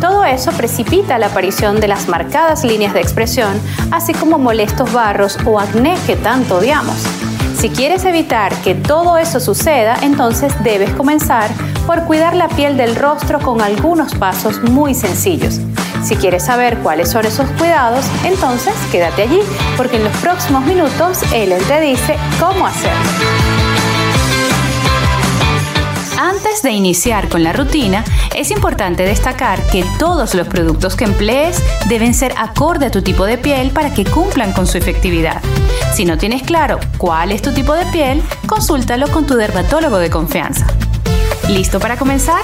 Todo 0.00 0.24
eso 0.24 0.52
precipita 0.52 1.18
la 1.18 1.26
aparición 1.26 1.80
de 1.80 1.88
las 1.88 2.08
marcadas 2.08 2.64
líneas 2.64 2.94
de 2.94 3.00
expresión, 3.00 3.60
así 3.90 4.12
como 4.12 4.38
molestos 4.38 4.92
barros 4.92 5.38
o 5.44 5.58
acné 5.58 5.96
que 6.06 6.16
tanto 6.16 6.58
odiamos. 6.58 6.96
Si 7.58 7.70
quieres 7.70 8.04
evitar 8.04 8.54
que 8.62 8.76
todo 8.76 9.18
eso 9.18 9.40
suceda, 9.40 9.96
entonces 10.02 10.52
debes 10.62 10.90
comenzar 10.90 11.50
por 11.86 12.04
cuidar 12.04 12.36
la 12.36 12.46
piel 12.48 12.76
del 12.76 12.94
rostro 12.94 13.40
con 13.40 13.60
algunos 13.60 14.14
pasos 14.14 14.62
muy 14.62 14.94
sencillos. 14.94 15.60
Si 16.04 16.14
quieres 16.14 16.44
saber 16.44 16.78
cuáles 16.78 17.10
son 17.10 17.26
esos 17.26 17.50
cuidados, 17.58 18.04
entonces 18.24 18.74
quédate 18.92 19.22
allí, 19.22 19.40
porque 19.76 19.96
en 19.96 20.04
los 20.04 20.16
próximos 20.18 20.64
minutos 20.64 21.20
Ellen 21.32 21.62
te 21.64 21.80
dice 21.80 22.16
cómo 22.38 22.64
hacerlo. 22.64 23.47
Antes 26.38 26.62
de 26.62 26.70
iniciar 26.70 27.28
con 27.28 27.42
la 27.42 27.52
rutina, 27.52 28.04
es 28.32 28.52
importante 28.52 29.02
destacar 29.02 29.60
que 29.72 29.84
todos 29.98 30.36
los 30.36 30.46
productos 30.46 30.94
que 30.94 31.02
emplees 31.02 31.60
deben 31.88 32.14
ser 32.14 32.32
acorde 32.38 32.86
a 32.86 32.90
tu 32.92 33.02
tipo 33.02 33.24
de 33.24 33.38
piel 33.38 33.72
para 33.72 33.92
que 33.92 34.04
cumplan 34.04 34.52
con 34.52 34.64
su 34.64 34.78
efectividad. 34.78 35.42
Si 35.92 36.04
no 36.04 36.16
tienes 36.16 36.44
claro 36.44 36.78
cuál 36.96 37.32
es 37.32 37.42
tu 37.42 37.52
tipo 37.52 37.74
de 37.74 37.84
piel, 37.86 38.22
consúltalo 38.46 39.08
con 39.08 39.26
tu 39.26 39.34
dermatólogo 39.34 39.98
de 39.98 40.10
confianza. 40.10 40.68
¿Listo 41.48 41.80
para 41.80 41.96
comenzar? 41.96 42.42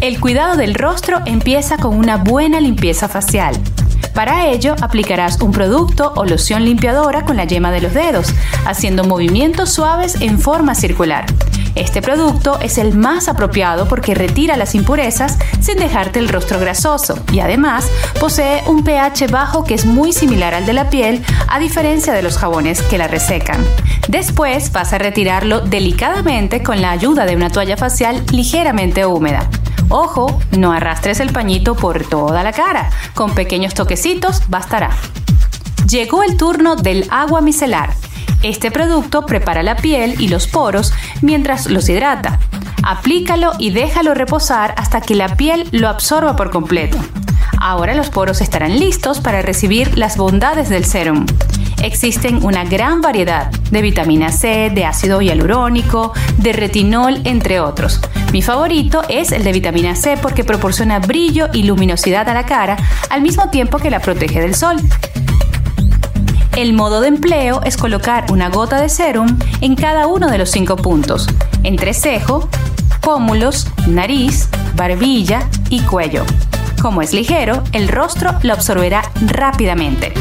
El 0.00 0.20
cuidado 0.20 0.56
del 0.56 0.74
rostro 0.74 1.20
empieza 1.26 1.78
con 1.78 1.98
una 1.98 2.16
buena 2.16 2.60
limpieza 2.60 3.08
facial. 3.08 3.56
Para 4.14 4.46
ello, 4.46 4.76
aplicarás 4.82 5.40
un 5.40 5.50
producto 5.50 6.12
o 6.14 6.24
loción 6.24 6.64
limpiadora 6.64 7.24
con 7.24 7.36
la 7.36 7.44
yema 7.44 7.72
de 7.72 7.80
los 7.80 7.92
dedos, 7.92 8.32
haciendo 8.66 9.02
movimientos 9.02 9.72
suaves 9.72 10.20
en 10.20 10.38
forma 10.38 10.76
circular. 10.76 11.26
Este 11.74 12.02
producto 12.02 12.58
es 12.60 12.78
el 12.78 12.96
más 12.96 13.28
apropiado 13.28 13.86
porque 13.88 14.14
retira 14.14 14.56
las 14.56 14.74
impurezas 14.74 15.38
sin 15.60 15.76
dejarte 15.76 16.18
el 16.18 16.28
rostro 16.28 16.58
grasoso 16.58 17.18
y 17.32 17.40
además 17.40 17.88
posee 18.18 18.62
un 18.66 18.84
pH 18.84 19.28
bajo 19.30 19.64
que 19.64 19.74
es 19.74 19.86
muy 19.86 20.12
similar 20.12 20.54
al 20.54 20.66
de 20.66 20.72
la 20.72 20.90
piel 20.90 21.24
a 21.48 21.58
diferencia 21.58 22.12
de 22.12 22.22
los 22.22 22.38
jabones 22.38 22.82
que 22.82 22.98
la 22.98 23.08
resecan. 23.08 23.64
Después 24.08 24.72
vas 24.72 24.92
a 24.92 24.98
retirarlo 24.98 25.60
delicadamente 25.60 26.62
con 26.62 26.80
la 26.82 26.90
ayuda 26.90 27.26
de 27.26 27.36
una 27.36 27.50
toalla 27.50 27.76
facial 27.76 28.24
ligeramente 28.32 29.06
húmeda. 29.06 29.48
Ojo, 29.88 30.40
no 30.56 30.72
arrastres 30.72 31.20
el 31.20 31.32
pañito 31.32 31.74
por 31.74 32.04
toda 32.06 32.42
la 32.42 32.52
cara, 32.52 32.90
con 33.14 33.34
pequeños 33.34 33.74
toquecitos 33.74 34.42
bastará. 34.48 34.90
Llegó 35.88 36.22
el 36.22 36.36
turno 36.36 36.76
del 36.76 37.06
agua 37.10 37.40
micelar. 37.40 37.94
Este 38.42 38.70
producto 38.70 39.26
prepara 39.26 39.62
la 39.62 39.76
piel 39.76 40.20
y 40.20 40.28
los 40.28 40.46
poros 40.46 40.92
mientras 41.20 41.66
los 41.66 41.88
hidrata. 41.88 42.38
Aplícalo 42.82 43.52
y 43.58 43.70
déjalo 43.70 44.14
reposar 44.14 44.74
hasta 44.78 45.02
que 45.02 45.14
la 45.14 45.36
piel 45.36 45.68
lo 45.72 45.88
absorba 45.88 46.36
por 46.36 46.50
completo. 46.50 46.96
Ahora 47.60 47.94
los 47.94 48.08
poros 48.08 48.40
estarán 48.40 48.78
listos 48.78 49.20
para 49.20 49.42
recibir 49.42 49.98
las 49.98 50.16
bondades 50.16 50.70
del 50.70 50.86
serum. 50.86 51.26
Existen 51.82 52.42
una 52.42 52.64
gran 52.64 53.02
variedad 53.02 53.50
de 53.70 53.82
vitamina 53.82 54.32
C, 54.32 54.70
de 54.74 54.86
ácido 54.86 55.20
hialurónico, 55.20 56.14
de 56.38 56.54
retinol, 56.54 57.20
entre 57.24 57.60
otros. 57.60 58.00
Mi 58.32 58.40
favorito 58.40 59.02
es 59.08 59.32
el 59.32 59.44
de 59.44 59.52
vitamina 59.52 59.94
C 59.94 60.16
porque 60.20 60.44
proporciona 60.44 60.98
brillo 60.98 61.48
y 61.52 61.64
luminosidad 61.64 62.28
a 62.28 62.34
la 62.34 62.46
cara 62.46 62.76
al 63.10 63.20
mismo 63.20 63.50
tiempo 63.50 63.78
que 63.78 63.90
la 63.90 64.00
protege 64.00 64.40
del 64.40 64.54
sol. 64.54 64.76
El 66.56 66.72
modo 66.72 67.00
de 67.00 67.08
empleo 67.08 67.62
es 67.64 67.76
colocar 67.76 68.30
una 68.30 68.48
gota 68.48 68.80
de 68.80 68.88
serum 68.88 69.38
en 69.60 69.76
cada 69.76 70.06
uno 70.06 70.30
de 70.30 70.38
los 70.38 70.50
cinco 70.50 70.76
puntos, 70.76 71.26
entrecejo, 71.62 72.48
pómulos, 73.00 73.68
nariz, 73.86 74.48
barbilla 74.74 75.48
y 75.68 75.80
cuello. 75.80 76.24
Como 76.82 77.02
es 77.02 77.12
ligero, 77.12 77.62
el 77.72 77.88
rostro 77.88 78.34
lo 78.42 78.52
absorberá 78.52 79.02
rápidamente. 79.26 80.12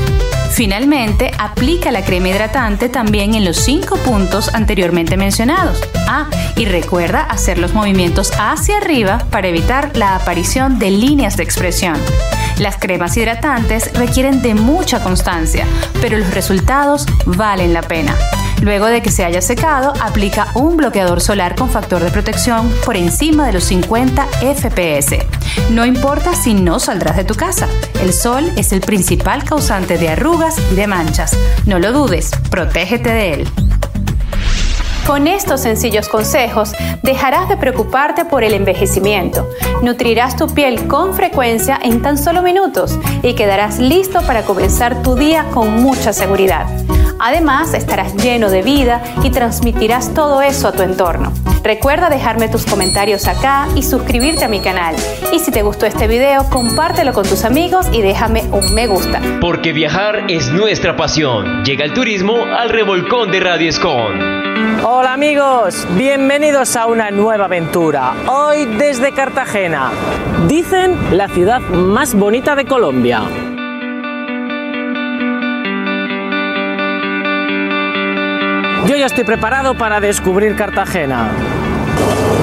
Finalmente, 0.51 1.31
aplica 1.37 1.91
la 1.91 2.03
crema 2.03 2.29
hidratante 2.29 2.89
también 2.89 3.33
en 3.33 3.45
los 3.45 3.57
cinco 3.57 3.97
puntos 3.97 4.53
anteriormente 4.53 5.15
mencionados. 5.15 5.81
Ah, 6.07 6.27
y 6.57 6.65
recuerda 6.65 7.21
hacer 7.23 7.57
los 7.59 7.73
movimientos 7.73 8.33
hacia 8.37 8.77
arriba 8.77 9.25
para 9.29 9.47
evitar 9.47 9.95
la 9.95 10.15
aparición 10.15 10.79
de 10.79 10.91
líneas 10.91 11.37
de 11.37 11.43
expresión. 11.43 11.97
Las 12.59 12.75
cremas 12.77 13.15
hidratantes 13.15 13.93
requieren 13.93 14.41
de 14.41 14.53
mucha 14.53 15.01
constancia, 15.01 15.65
pero 16.01 16.17
los 16.17 16.33
resultados 16.33 17.05
valen 17.25 17.73
la 17.73 17.81
pena. 17.81 18.15
Luego 18.61 18.87
de 18.87 19.01
que 19.01 19.11
se 19.11 19.23
haya 19.23 19.41
secado, 19.41 19.93
aplica 20.01 20.47
un 20.55 20.75
bloqueador 20.75 21.21
solar 21.21 21.55
con 21.55 21.69
factor 21.69 22.03
de 22.03 22.11
protección 22.11 22.69
por 22.85 22.97
encima 22.97 23.47
de 23.47 23.53
los 23.53 23.63
50 23.63 24.27
FPS. 24.53 25.25
No 25.69 25.85
importa 25.85 26.35
si 26.35 26.53
no 26.53 26.79
saldrás 26.79 27.15
de 27.15 27.23
tu 27.23 27.35
casa, 27.35 27.69
el 28.01 28.11
sol 28.11 28.51
es 28.57 28.73
el 28.73 28.81
principal 28.81 29.45
causante 29.45 29.97
de 29.97 30.09
arrugas 30.09 30.57
y 30.71 30.75
de 30.75 30.87
manchas. 30.87 31.37
No 31.65 31.79
lo 31.79 31.93
dudes, 31.93 32.31
protégete 32.49 33.09
de 33.09 33.33
él. 33.35 33.68
Con 35.09 35.25
estos 35.25 35.61
sencillos 35.61 36.07
consejos 36.07 36.71
dejarás 37.01 37.49
de 37.49 37.57
preocuparte 37.57 38.25
por 38.25 38.43
el 38.43 38.53
envejecimiento, 38.53 39.49
nutrirás 39.81 40.35
tu 40.35 40.53
piel 40.53 40.87
con 40.87 41.15
frecuencia 41.15 41.79
en 41.81 42.03
tan 42.03 42.15
solo 42.15 42.43
minutos 42.43 42.99
y 43.23 43.33
quedarás 43.33 43.79
listo 43.79 44.21
para 44.21 44.43
comenzar 44.43 45.01
tu 45.01 45.15
día 45.15 45.47
con 45.51 45.81
mucha 45.81 46.13
seguridad. 46.13 46.67
Además, 47.17 47.73
estarás 47.73 48.13
lleno 48.17 48.51
de 48.51 48.61
vida 48.61 49.01
y 49.23 49.31
transmitirás 49.31 50.13
todo 50.13 50.43
eso 50.43 50.67
a 50.67 50.73
tu 50.73 50.83
entorno. 50.83 51.33
Recuerda 51.63 52.11
dejarme 52.11 52.47
tus 52.47 52.67
comentarios 52.67 53.27
acá 53.27 53.67
y 53.75 53.81
suscribirte 53.81 54.45
a 54.45 54.47
mi 54.47 54.59
canal. 54.59 54.95
Y 55.33 55.39
si 55.39 55.49
te 55.49 55.63
gustó 55.63 55.87
este 55.87 56.07
video, 56.07 56.47
compártelo 56.51 57.13
con 57.13 57.27
tus 57.27 57.45
amigos 57.45 57.87
y 57.91 58.03
déjame 58.03 58.43
un 58.51 58.75
me 58.75 58.85
gusta. 58.85 59.19
Porque 59.41 59.73
viajar 59.73 60.25
es 60.29 60.51
nuestra 60.51 60.95
pasión. 60.95 61.63
Llega 61.63 61.83
el 61.83 61.93
turismo 61.93 62.45
al 62.45 62.69
revolcón 62.69 63.31
de 63.31 63.39
Radio 63.39 63.69
Escon. 63.69 64.68
Hola 64.81 65.11
amigos, 65.11 65.85
bienvenidos 65.97 66.77
a 66.77 66.85
una 66.85 67.11
nueva 67.11 67.45
aventura. 67.45 68.13
Hoy 68.27 68.65
desde 68.65 69.11
Cartagena. 69.11 69.91
Dicen 70.47 71.17
la 71.17 71.27
ciudad 71.27 71.59
más 71.59 72.15
bonita 72.15 72.55
de 72.55 72.63
Colombia. 72.63 73.23
Yo 78.87 78.95
ya 78.95 79.07
estoy 79.07 79.25
preparado 79.25 79.75
para 79.75 79.99
descubrir 79.99 80.55
Cartagena. 80.55 81.29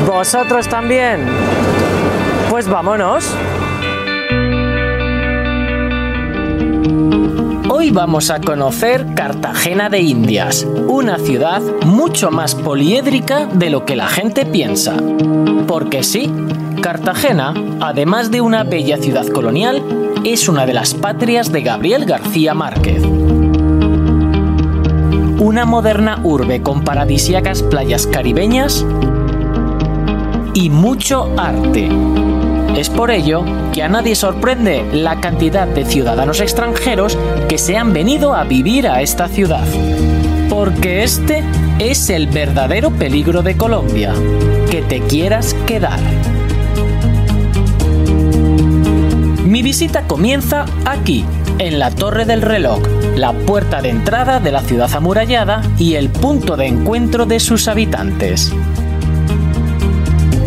¿Vosotros 0.07 0.69
también? 0.69 1.27
Pues 2.51 2.69
vámonos. 2.69 3.35
Hoy 7.69 7.91
vamos 7.91 8.31
a 8.31 8.41
conocer 8.41 9.15
Cartagena 9.15 9.89
de 9.89 10.01
Indias, 10.01 10.65
una 10.89 11.19
ciudad 11.19 11.61
mucho 11.85 12.31
más 12.31 12.55
poliédrica 12.55 13.47
de 13.47 13.71
lo 13.71 13.85
que 13.85 13.97
la 13.97 14.07
gente 14.07 14.47
piensa. 14.47 14.95
Porque 15.67 16.05
sí, 16.05 16.33
Cartagena, 16.81 17.55
además 17.81 18.31
de 18.31 18.41
una 18.41 18.63
bella 18.63 18.99
ciudad 18.99 19.27
colonial, 19.27 19.83
es 20.25 20.49
una 20.49 20.65
de 20.65 20.75
las 20.75 20.95
patrias 20.95 21.51
de 21.51 21.63
Gabriel 21.63 22.05
García 22.05 22.55
Márquez. 22.55 23.03
Una 25.41 25.65
moderna 25.65 26.21
urbe 26.23 26.63
con 26.63 26.85
paradisíacas 26.85 27.65
playas 27.65 28.07
caribeñas 28.07 28.87
y 30.55 30.71
mucho 30.71 31.33
arte. 31.37 31.89
Es 32.75 32.91
por 32.91 33.11
ello 33.11 33.45
que 33.73 33.83
a 33.83 33.89
nadie 33.89 34.15
sorprende 34.15 34.85
la 34.93 35.21
cantidad 35.21 35.67
de 35.67 35.85
ciudadanos 35.85 36.41
extranjeros 36.41 37.17
que 37.49 37.59
se 37.59 37.77
han 37.77 37.93
venido 37.93 38.35
a 38.35 38.45
vivir 38.45 38.89
a 38.89 39.03
esta 39.03 39.29
ciudad. 39.29 39.67
Porque 40.49 41.05
este 41.05 41.43
es 41.79 42.11
el 42.11 42.27
verdadero 42.27 42.91
peligro 42.91 43.43
de 43.43 43.57
Colombia, 43.57 44.13
que 44.71 44.83
te 44.83 45.01
quieras 45.01 45.55
quedar. 45.67 46.01
Mi 49.45 49.63
visita 49.63 50.03
comienza 50.07 50.67
aquí, 50.85 51.25
en 51.59 51.79
la 51.79 51.91
Torre 51.91 52.25
del 52.25 52.43
Reloj, 52.43 52.81
la 53.15 53.33
puerta 53.33 53.81
de 53.81 53.89
entrada 53.89 54.41
de 54.41 54.53
la 54.53 54.61
ciudad 54.61 54.93
amurallada 54.95 55.63
y 55.79 55.95
el 55.95 56.11
punto 56.11 56.57
de 56.57 56.67
encuentro 56.67 57.27
de 57.27 57.41
sus 57.41 57.69
habitantes. 57.69 58.53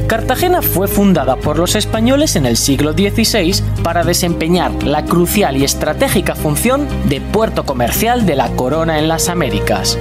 Cartagena 0.10 0.64
fue 0.64 0.88
fundada 0.88 1.36
por 1.36 1.60
los 1.60 1.76
españoles 1.76 2.36
en 2.36 2.48
el 2.48 2.58
siglo 2.58 2.94
XVI 2.94 3.62
para 3.84 4.04
desempeñar 4.04 4.82
la 4.82 5.06
crucial 5.06 5.56
y 5.56 5.64
estratégica 5.64 6.34
función 6.34 6.88
de 7.08 7.22
puerto 7.22 7.64
comercial 7.64 8.26
de 8.26 8.36
la 8.36 8.50
corona 8.56 8.98
en 8.98 9.08
las 9.08 9.30
Américas. 9.30 10.00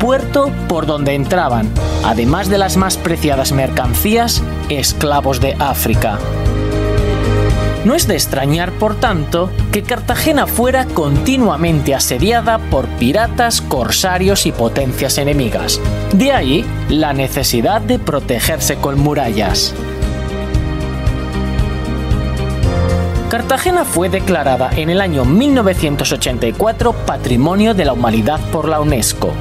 Puerto 0.00 0.52
por 0.68 0.84
donde 0.84 1.14
entraban, 1.14 1.70
además 2.04 2.50
de 2.50 2.58
las 2.58 2.76
más 2.76 2.98
preciadas 2.98 3.52
mercancías, 3.52 4.42
esclavos 4.68 5.40
de 5.40 5.54
África. 5.58 6.18
No 7.88 7.94
es 7.94 8.06
de 8.06 8.12
extrañar, 8.12 8.72
por 8.72 8.96
tanto, 8.96 9.50
que 9.72 9.82
Cartagena 9.82 10.46
fuera 10.46 10.84
continuamente 10.84 11.94
asediada 11.94 12.58
por 12.58 12.86
piratas, 12.86 13.62
corsarios 13.62 14.44
y 14.44 14.52
potencias 14.52 15.16
enemigas. 15.16 15.80
De 16.12 16.32
ahí 16.32 16.66
la 16.90 17.14
necesidad 17.14 17.80
de 17.80 17.98
protegerse 17.98 18.76
con 18.76 19.00
murallas. 19.00 19.72
Cartagena 23.30 23.86
fue 23.86 24.10
declarada 24.10 24.68
en 24.76 24.90
el 24.90 25.00
año 25.00 25.24
1984 25.24 26.92
Patrimonio 27.06 27.72
de 27.72 27.86
la 27.86 27.94
Humanidad 27.94 28.38
por 28.52 28.68
la 28.68 28.82
UNESCO. 28.82 29.32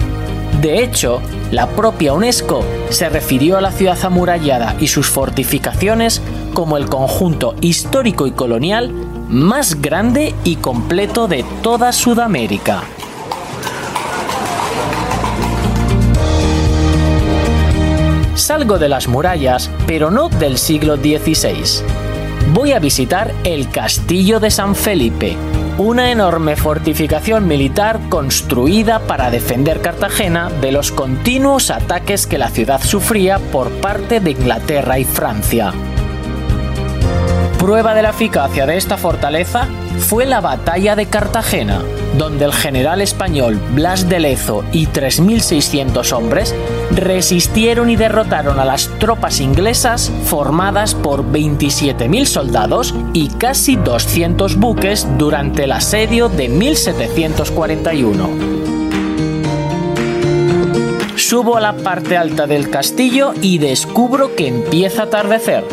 De 0.61 0.81
hecho, 0.81 1.21
la 1.51 1.67
propia 1.67 2.13
UNESCO 2.13 2.63
se 2.89 3.09
refirió 3.09 3.57
a 3.57 3.61
la 3.61 3.71
ciudad 3.71 3.97
amurallada 4.03 4.75
y 4.79 4.87
sus 4.87 5.09
fortificaciones 5.09 6.21
como 6.57 6.75
el 6.77 6.89
conjunto 6.89 7.53
histórico 7.61 8.25
y 8.25 8.31
colonial 8.31 8.91
más 9.29 9.79
grande 9.79 10.33
y 10.43 10.55
completo 10.55 11.27
de 11.27 11.45
toda 11.61 11.91
Sudamérica. 11.91 12.81
Salgo 18.33 18.79
de 18.79 18.89
las 18.89 19.07
murallas, 19.07 19.69
pero 19.85 20.09
no 20.09 20.29
del 20.29 20.57
siglo 20.57 20.95
XVI. 20.95 21.83
Voy 22.55 22.71
a 22.71 22.79
visitar 22.79 23.31
el 23.43 23.69
Castillo 23.69 24.39
de 24.39 24.49
San 24.49 24.73
Felipe, 24.73 25.37
una 25.77 26.11
enorme 26.11 26.55
fortificación 26.55 27.45
militar 27.45 27.99
construida 28.09 28.97
para 29.01 29.29
defender 29.29 29.79
Cartagena 29.79 30.49
de 30.59 30.71
los 30.71 30.91
continuos 30.91 31.69
ataques 31.69 32.25
que 32.25 32.39
la 32.39 32.49
ciudad 32.49 32.81
sufría 32.81 33.37
por 33.37 33.69
parte 33.73 34.19
de 34.19 34.31
Inglaterra 34.31 34.97
y 34.97 35.05
Francia. 35.05 35.71
Prueba 37.67 37.93
de 37.93 38.01
la 38.01 38.11
eficacia 38.11 38.65
de 38.65 38.77
esta 38.77 38.95
fortaleza 38.95 39.67
fue 39.99 40.25
la 40.25 40.39
batalla 40.39 40.95
de 40.95 41.07
Cartagena, 41.07 41.81
donde 42.17 42.45
el 42.45 42.53
general 42.53 43.01
español 43.01 43.59
Blas 43.73 44.07
de 44.07 44.21
Lezo 44.21 44.63
y 44.71 44.87
3.600 44.87 46.13
hombres 46.13 46.55
resistieron 46.91 47.89
y 47.89 47.97
derrotaron 47.97 48.57
a 48.61 48.63
las 48.63 48.87
tropas 48.99 49.41
inglesas 49.41 50.09
formadas 50.23 50.95
por 50.95 51.29
27.000 51.29 52.23
soldados 52.23 52.95
y 53.11 53.27
casi 53.31 53.75
200 53.75 54.55
buques 54.55 55.05
durante 55.17 55.65
el 55.65 55.73
asedio 55.73 56.29
de 56.29 56.47
1741. 56.47 58.29
Subo 61.17 61.57
a 61.57 61.59
la 61.59 61.73
parte 61.75 62.15
alta 62.15 62.47
del 62.47 62.69
castillo 62.69 63.33
y 63.41 63.57
descubro 63.57 64.37
que 64.37 64.47
empieza 64.47 65.01
a 65.01 65.05
atardecer. 65.07 65.65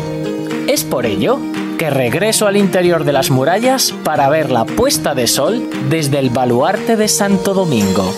Es 0.67 0.83
por 0.83 1.05
ello 1.05 1.39
que 1.77 1.89
regreso 1.89 2.47
al 2.47 2.57
interior 2.57 3.03
de 3.03 3.13
las 3.13 3.29
murallas 3.29 3.93
para 4.03 4.29
ver 4.29 4.51
la 4.51 4.65
puesta 4.65 5.13
de 5.15 5.27
sol 5.27 5.69
desde 5.89 6.19
el 6.19 6.29
baluarte 6.29 6.95
de 6.95 7.07
Santo 7.07 7.53
Domingo. 7.53 8.13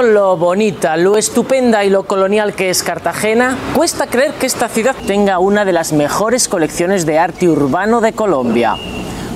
Lo 0.00 0.38
bonita, 0.38 0.96
lo 0.96 1.18
estupenda 1.18 1.84
y 1.84 1.90
lo 1.90 2.04
colonial 2.04 2.54
que 2.54 2.70
es 2.70 2.82
Cartagena, 2.82 3.58
cuesta 3.74 4.06
creer 4.06 4.32
que 4.32 4.46
esta 4.46 4.68
ciudad 4.68 4.96
tenga 5.06 5.38
una 5.38 5.66
de 5.66 5.72
las 5.72 5.92
mejores 5.92 6.48
colecciones 6.48 7.04
de 7.04 7.18
arte 7.18 7.46
urbano 7.46 8.00
de 8.00 8.14
Colombia. 8.14 8.74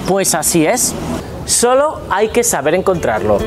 Pues 0.08 0.34
así 0.34 0.64
es, 0.64 0.94
solo 1.44 2.00
hay 2.08 2.30
que 2.30 2.42
saber 2.42 2.74
encontrarlo. 2.74 3.38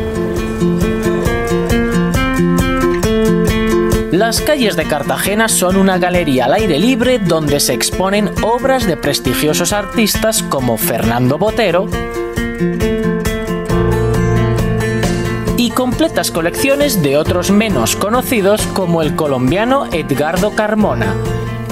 Las 4.12 4.40
calles 4.42 4.76
de 4.76 4.86
Cartagena 4.86 5.48
son 5.48 5.78
una 5.78 5.98
galería 5.98 6.46
al 6.46 6.54
aire 6.54 6.78
libre 6.78 7.18
donde 7.18 7.60
se 7.60 7.74
exponen 7.74 8.30
obras 8.44 8.86
de 8.86 8.98
prestigiosos 8.98 9.74
artistas 9.74 10.44
como 10.44 10.78
Fernando 10.78 11.40
Botero, 11.40 11.88
y 15.70 15.72
completas 15.72 16.32
colecciones 16.32 17.04
de 17.04 17.16
otros 17.16 17.52
menos 17.52 17.96
conocidos 17.96 18.66
como 18.74 19.04
el 19.04 19.16
colombiano 19.16 19.86
Edgardo 19.92 20.56
Carmona, 20.56 21.14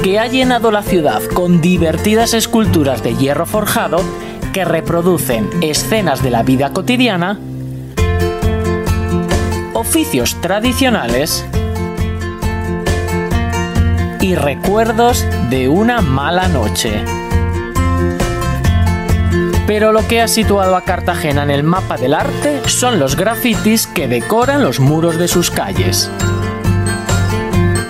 que 0.04 0.20
ha 0.20 0.28
llenado 0.28 0.70
la 0.70 0.84
ciudad 0.84 1.24
con 1.34 1.62
divertidas 1.62 2.36
esculturas 2.36 3.02
de 3.02 3.16
hierro 3.16 3.48
forjado 3.48 4.00
que 4.54 4.66
reproducen 4.66 5.50
escenas 5.62 6.22
de 6.22 6.30
la 6.30 6.44
vida 6.44 6.74
cotidiana, 6.74 7.40
oficios 9.74 10.40
tradicionales 10.42 11.44
y 14.22 14.36
recuerdos 14.36 15.26
de 15.50 15.70
una 15.70 16.02
mala 16.02 16.48
noche. 16.50 17.04
Pero 19.68 19.92
lo 19.92 20.08
que 20.08 20.22
ha 20.22 20.30
situado 20.30 20.78
a 20.78 20.82
Cartagena 20.86 21.44
en 21.44 21.52
el 21.52 21.62
mapa 21.62 21.98
del 21.98 22.14
arte 22.14 22.62
son 22.68 22.98
los 23.00 23.18
grafitis 23.18 23.86
que 23.86 24.08
decoran 24.08 24.64
los 24.64 24.80
muros 24.80 25.18
de 25.18 25.28
sus 25.28 25.52
calles. 25.52 26.10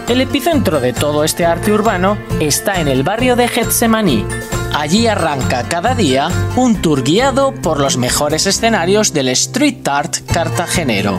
El 0.09 0.21
epicentro 0.21 0.79
de 0.79 0.93
todo 0.93 1.23
este 1.23 1.45
arte 1.45 1.71
urbano 1.71 2.17
está 2.39 2.81
en 2.81 2.87
el 2.87 3.03
barrio 3.03 3.35
de 3.35 3.47
Getsemaní. 3.47 4.25
Allí 4.73 5.05
arranca 5.05 5.63
cada 5.69 5.93
día 5.93 6.29
un 6.55 6.81
tour 6.81 7.03
guiado 7.03 7.53
por 7.53 7.79
los 7.79 7.97
mejores 7.97 8.47
escenarios 8.47 9.13
del 9.13 9.29
street 9.29 9.87
art 9.87 10.17
cartagenero. 10.33 11.17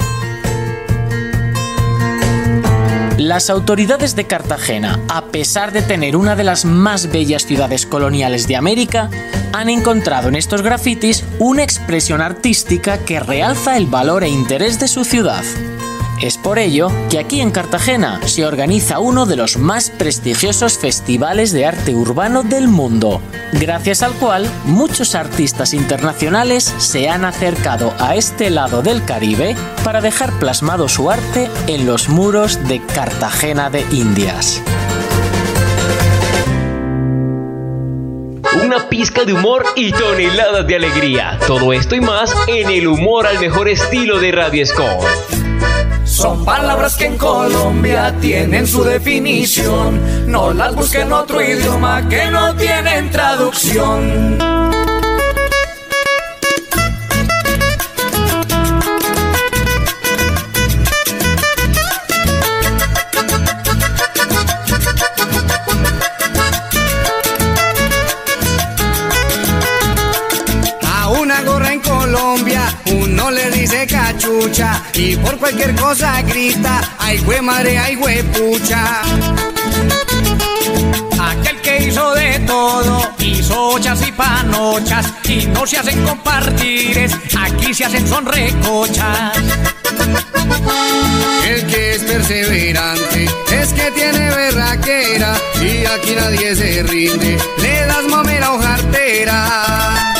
Las 3.29 3.51
autoridades 3.51 4.17
de 4.17 4.27
Cartagena, 4.27 4.99
a 5.11 5.27
pesar 5.27 5.71
de 5.71 5.83
tener 5.83 6.17
una 6.17 6.35
de 6.35 6.45
las 6.45 6.65
más 6.65 7.13
bellas 7.13 7.45
ciudades 7.45 7.85
coloniales 7.85 8.49
de 8.49 8.57
América, 8.57 9.11
han 9.53 9.69
encontrado 9.69 10.29
en 10.29 10.35
estos 10.35 10.63
grafitis 10.63 11.27
una 11.39 11.63
expresión 11.63 12.23
artística 12.23 12.97
que 13.05 13.21
realza 13.21 13.77
el 13.77 13.85
valor 13.85 14.25
e 14.25 14.31
interés 14.31 14.81
de 14.81 14.89
su 14.89 15.05
ciudad. 15.05 15.45
Es 16.21 16.37
por 16.37 16.59
ello 16.59 16.91
que 17.11 17.21
aquí 17.21 17.41
en 17.41 17.53
Cartagena 17.53 18.21
se 18.27 18.45
organiza 18.45 18.99
uno 18.99 19.25
de 19.25 19.37
los 19.37 19.57
más 19.57 19.91
prestigiosos 19.91 20.77
festivales 20.77 21.53
de 21.53 21.65
arte 21.65 21.95
urbano 21.95 22.43
del 22.43 22.67
mundo, 22.67 23.23
gracias 23.53 24.03
al 24.03 24.13
cual 24.15 24.51
muchos 24.65 25.15
artistas 25.15 25.75
internacionales 25.75 26.75
se 26.79 27.09
han 27.09 27.25
acercado 27.25 27.95
a 28.01 28.17
este 28.17 28.51
lado 28.51 28.83
del 28.83 29.05
Caribe 29.05 29.55
para 29.85 30.01
dejar 30.01 30.37
plasmado 30.41 30.89
su 30.89 31.09
arte 31.09 31.49
en 31.69 31.87
los 31.87 32.09
muros 32.09 32.59
de 32.67 32.81
Cartagena 32.85 33.71
de 33.71 33.83
Indias. 33.93 34.61
Una 38.65 38.89
pizca 38.89 39.25
de 39.25 39.35
humor 39.35 39.65
y 39.77 39.93
toneladas 39.93 40.67
de 40.67 40.75
alegría. 40.75 41.39
Todo 41.47 41.73
esto 41.73 41.95
y 41.95 42.01
más 42.01 42.35
en 42.49 42.71
el 42.71 42.89
humor 42.89 43.25
al 43.25 43.39
mejor 43.39 43.69
estilo 43.69 44.19
de 44.19 44.33
Radio 44.33 44.65
Escom. 44.65 44.99
Son 46.09 46.43
palabras 46.43 46.97
que 46.97 47.05
en 47.05 47.19
Colombia 47.19 48.15
tienen 48.19 48.67
su 48.67 48.83
definición. 48.83 50.31
No 50.31 50.55
las 50.55 50.75
busquen 50.75 51.09
en 51.09 51.13
otro 51.13 51.41
idioma 51.43 52.09
que 52.09 52.31
no 52.31 52.57
tienen 52.57 53.11
traducción. 53.11 54.78
Y 74.95 75.17
por 75.17 75.37
cualquier 75.37 75.75
cosa 75.75 76.23
grita, 76.23 76.81
ay 76.99 77.19
güey 77.19 77.41
madre, 77.41 77.77
ay 77.77 77.97
güey 77.97 78.23
pucha. 78.23 79.03
Aquel 81.21 81.61
que 81.61 81.85
hizo 81.85 82.15
de 82.15 82.39
todo, 82.41 83.15
hizo 83.19 83.69
ochas 83.71 84.07
y 84.07 84.13
panochas, 84.13 85.13
y 85.25 85.47
no 85.47 85.67
se 85.67 85.79
hacen 85.79 86.05
compartires, 86.05 87.13
aquí 87.37 87.75
se 87.75 87.87
hacen 87.87 88.07
son 88.07 88.27
recochas. 88.27 89.37
El 91.45 91.67
que 91.67 91.95
es 91.95 92.03
perseverante 92.05 93.25
es 93.51 93.73
que 93.73 93.91
tiene 93.91 94.31
berraquera 94.31 95.35
y 95.61 95.85
aquí 95.85 96.15
nadie 96.15 96.55
se 96.55 96.83
rinde, 96.85 97.39
le 97.61 97.87
das 97.87 98.05
mamera 98.05 98.53
o 98.53 98.59
jartera. 98.61 100.18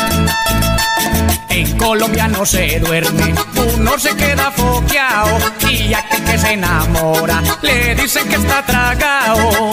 En 1.59 1.77
Colombia 1.77 2.29
no 2.29 2.47
se 2.47 2.79
duerme, 2.79 3.35
uno 3.75 3.99
se 3.99 4.15
queda 4.15 4.53
foqueado 4.53 5.39
y 5.69 5.93
aquel 5.93 6.23
que 6.23 6.39
se 6.39 6.53
enamora 6.53 7.43
le 7.63 7.97
dicen 7.97 8.29
que 8.29 8.37
está 8.37 8.65
tragado. 8.65 9.73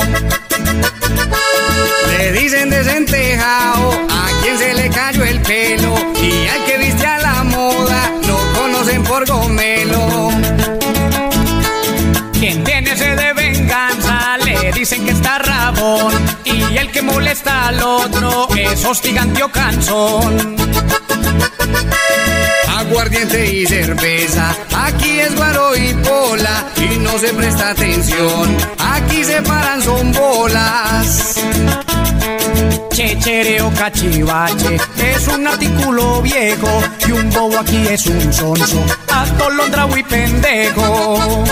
Le 2.08 2.32
dicen 2.32 2.72
desentejado 2.72 3.92
a 4.10 4.42
quien 4.42 4.58
se 4.58 4.74
le 4.74 4.90
cayó 4.90 5.26
el 5.26 5.40
pelo 5.42 5.96
y 6.20 6.48
al 6.48 6.66
que 6.66 6.78
viste 6.80 7.06
a 7.06 7.20
la 7.20 7.44
moda 7.44 8.12
lo 8.28 8.54
conocen 8.60 9.04
por 9.04 9.28
gomelo. 9.28 10.32
Quien 12.34 12.64
tiene 12.64 12.98
sed 12.98 13.16
de 13.16 13.34
venganza 13.34 14.38
le 14.44 14.72
dicen 14.72 15.06
que 15.06 15.12
está 15.12 15.38
rabón 15.38 16.14
el 16.86 16.92
que 16.92 17.02
molesta 17.02 17.68
al 17.68 17.82
otro 17.82 18.48
es 18.56 18.86
hostigante 18.86 19.44
o 19.44 19.50
cansón 19.50 20.56
aguardiente 22.78 23.52
y 23.52 23.66
cerveza. 23.66 24.56
Aquí 24.76 25.20
es 25.20 25.36
guaro 25.36 25.76
y 25.76 25.94
pola 25.96 26.66
y 26.78 27.00
no 27.00 27.18
se 27.18 27.34
presta 27.34 27.72
atención. 27.72 28.58
Aquí 28.78 29.24
se 29.24 29.42
paran 29.42 29.82
son 29.82 30.12
bolas. 30.12 31.36
Chechere 32.90 33.62
o 33.62 33.70
cachivache 33.72 34.78
es 34.98 35.28
un 35.28 35.46
artículo 35.46 36.22
viejo 36.22 36.68
y 37.06 37.12
un 37.12 37.30
bobo 37.30 37.60
aquí 37.60 37.88
es 37.90 38.06
un 38.06 38.34
sonso, 38.34 38.82
atolondrado 39.12 39.98
y 39.98 40.04
pendejo. 40.04 41.44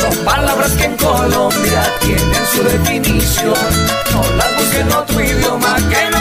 Son 0.00 0.16
palabras 0.24 0.72
que 0.72 0.84
en 0.84 0.96
Colombia 0.96 1.82
tienen 2.00 2.46
su 2.54 2.62
definición, 2.64 3.54
no 4.12 4.36
las 4.36 4.56
busquen 4.56 4.86
en 4.86 4.92
otro 4.92 5.20
idioma 5.20 5.76
que 5.88 6.11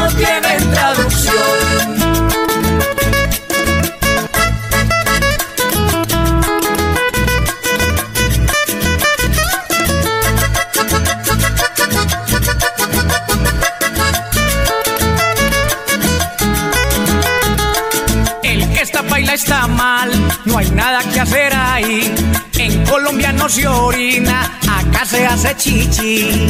no 20.51 20.57
hay 20.57 20.69
nada 20.71 20.99
que 21.11 21.19
hacer 21.19 21.53
ahí. 21.55 22.13
En 22.57 22.85
Colombia 22.85 23.31
no 23.31 23.47
se 23.49 23.67
orina, 23.67 24.59
acá 24.69 25.05
se 25.05 25.25
hace 25.25 25.55
chichi. 25.55 26.47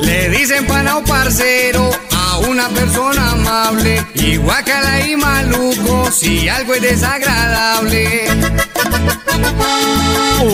Le 0.00 0.28
dicen 0.30 0.66
pana 0.66 0.96
o 0.98 1.04
parcero 1.04 1.90
a 2.16 2.38
una 2.38 2.68
persona 2.68 3.32
amable 3.32 4.06
y 4.14 4.36
guacala 4.36 5.06
y 5.06 5.16
maluco 5.16 6.10
si 6.10 6.48
algo 6.48 6.74
es 6.74 6.82
desagradable. 6.82 8.26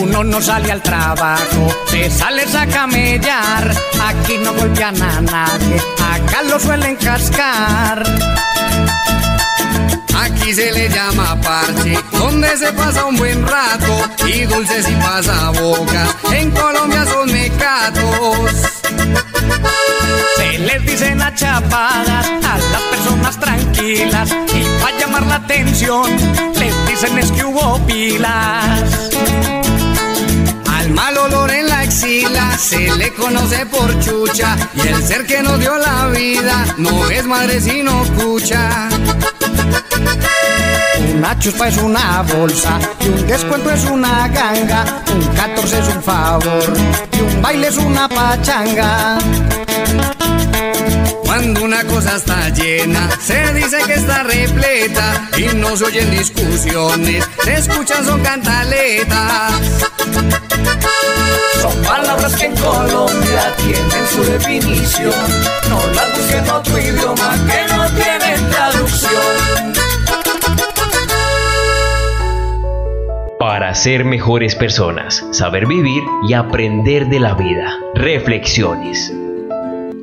Uno 0.01 0.23
no 0.23 0.41
sale 0.41 0.71
al 0.71 0.81
trabajo, 0.81 1.73
te 1.89 2.09
sales 2.09 2.53
a 2.55 2.65
camellar. 2.67 3.71
Aquí 4.07 4.37
no 4.43 4.53
golpean 4.53 5.01
a 5.01 5.21
nadie, 5.21 5.81
acá 5.97 6.41
lo 6.43 6.59
suelen 6.59 6.95
cascar. 6.95 8.03
Aquí 10.31 10.53
se 10.53 10.71
le 10.71 10.89
llama 10.89 11.39
parche, 11.41 11.97
donde 12.11 12.55
se 12.57 12.71
pasa 12.73 13.05
un 13.05 13.15
buen 13.17 13.45
rato 13.47 13.93
y 14.27 14.41
dulces 14.45 14.87
y 14.87 14.95
boca. 15.59 16.07
En 16.31 16.51
Colombia 16.51 17.05
son 17.05 17.31
mecatos. 17.31 18.49
Se 20.37 20.59
les 20.59 20.85
dicen 20.85 21.21
achapadas 21.21 22.27
a 22.27 22.57
las 22.57 22.81
personas 22.91 23.39
tranquilas 23.39 24.29
y 24.53 24.63
para 24.81 24.99
llamar 24.99 25.25
la 25.27 25.35
atención 25.35 26.05
les 26.59 26.87
dicen 26.87 27.17
es 27.17 27.31
que 27.31 27.45
hubo 27.45 27.79
pilas. 27.87 29.09
Al 30.77 30.89
mal 30.91 31.17
olor 31.17 31.51
en 31.51 31.67
la 31.69 31.79
axila 31.79 32.57
se 32.57 32.95
le 32.95 33.13
conoce 33.13 33.65
por 33.65 33.99
chucha 33.99 34.55
y 34.75 34.87
el 34.87 35.03
ser 35.03 35.25
que 35.25 35.41
nos 35.41 35.59
dio 35.59 35.75
la 35.77 36.07
vida 36.07 36.65
no 36.77 37.09
es 37.09 37.25
madre 37.25 37.59
sino 37.61 38.03
cucha. 38.15 38.89
Una 41.15 41.37
chuspa 41.39 41.67
es 41.67 41.77
una 41.77 42.23
bolsa 42.23 42.79
y 43.01 43.07
un 43.09 43.27
descuento 43.27 43.71
es 43.71 43.83
una 43.85 44.27
ganga, 44.29 45.03
un 45.13 45.35
14 45.35 45.79
es 45.79 45.87
un 45.87 46.03
favor 46.03 46.63
y 47.11 47.21
un 47.21 47.41
baile 47.41 47.67
es 47.67 47.77
una 47.77 48.07
pachanga. 48.07 49.17
Cuando 51.25 51.63
una 51.63 51.83
cosa 51.83 52.15
está 52.15 52.49
llena, 52.49 53.09
se 53.21 53.53
dice 53.53 53.77
que 53.85 53.93
está 53.93 54.23
repleta 54.23 55.29
y 55.37 55.55
no 55.55 55.75
se 55.77 55.85
oyen 55.85 56.11
discusiones, 56.11 57.25
se 57.43 57.53
escuchan 57.53 58.05
son 58.05 58.21
cantaletas. 58.21 59.53
Son 61.61 61.75
palabras 61.83 62.33
que 62.35 62.45
en 62.45 62.55
Colombia 62.55 63.55
tienen 63.57 64.07
su 64.09 64.23
definición, 64.23 65.13
no 65.69 65.85
las 65.93 66.17
busquen 66.17 66.43
en 66.45 66.49
otro 66.49 66.77
idioma 66.77 67.35
que 67.47 67.73
no 67.73 67.89
tienen 67.89 68.18
traducción. 68.49 69.11
Para 73.39 73.73
ser 73.73 74.03
mejores 74.03 74.55
personas, 74.55 75.25
saber 75.31 75.65
vivir 75.65 76.03
y 76.27 76.33
aprender 76.33 77.07
de 77.07 77.19
la 77.19 77.33
vida. 77.35 77.77
Reflexiones. 77.95 79.13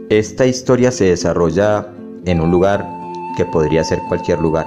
Esta 0.09 0.47
historia 0.47 0.91
se 0.91 1.05
desarrolla 1.05 1.87
en 2.25 2.41
un 2.41 2.51
lugar 2.51 2.87
que 3.37 3.45
podría 3.45 3.85
ser 3.85 3.99
cualquier 4.09 4.39
lugar 4.41 4.67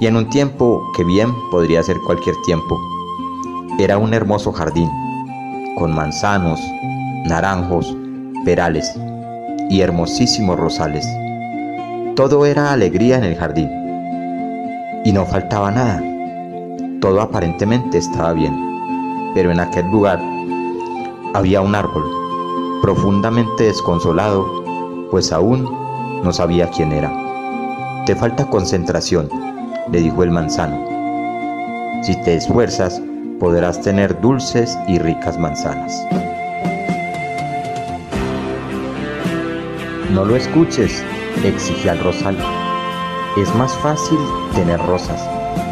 y 0.00 0.06
en 0.06 0.16
un 0.16 0.28
tiempo 0.30 0.82
que 0.96 1.04
bien 1.04 1.32
podría 1.50 1.82
ser 1.82 1.96
cualquier 2.06 2.34
tiempo. 2.44 2.80
Era 3.78 3.98
un 3.98 4.14
hermoso 4.14 4.52
jardín 4.52 4.88
con 5.78 5.94
manzanos, 5.94 6.60
naranjos, 7.26 7.96
perales 8.44 8.92
y 9.70 9.80
hermosísimos 9.80 10.58
rosales. 10.58 11.06
Todo 12.16 12.44
era 12.44 12.74
alegría 12.74 13.16
en 13.16 13.24
el 13.24 13.36
jardín 13.36 13.70
y 15.02 15.12
no 15.12 15.24
faltaba 15.24 15.70
nada. 15.70 16.02
Todo 17.00 17.22
aparentemente 17.22 17.96
estaba 17.96 18.34
bien, 18.34 18.54
pero 19.34 19.50
en 19.50 19.58
aquel 19.58 19.86
lugar 19.86 20.20
había 21.32 21.62
un 21.62 21.74
árbol 21.74 22.04
profundamente 22.82 23.64
desconsolado, 23.64 24.46
pues 25.10 25.32
aún 25.32 25.66
no 26.22 26.30
sabía 26.34 26.68
quién 26.68 26.92
era. 26.92 27.10
Te 28.04 28.14
falta 28.14 28.44
concentración, 28.44 29.30
le 29.90 30.02
dijo 30.02 30.22
el 30.22 30.32
manzano. 30.32 30.84
Si 32.02 32.14
te 32.24 32.34
esfuerzas, 32.34 33.00
podrás 33.40 33.80
tener 33.80 34.20
dulces 34.20 34.78
y 34.86 34.98
ricas 34.98 35.38
manzanas. 35.38 36.06
No 40.12 40.26
lo 40.26 40.36
escuches, 40.36 41.02
exigía 41.48 41.92
el 41.92 42.00
rosal. 42.00 42.36
Es 43.36 43.54
más 43.54 43.72
fácil 43.78 44.18
tener 44.54 44.80
rosas, 44.80 45.20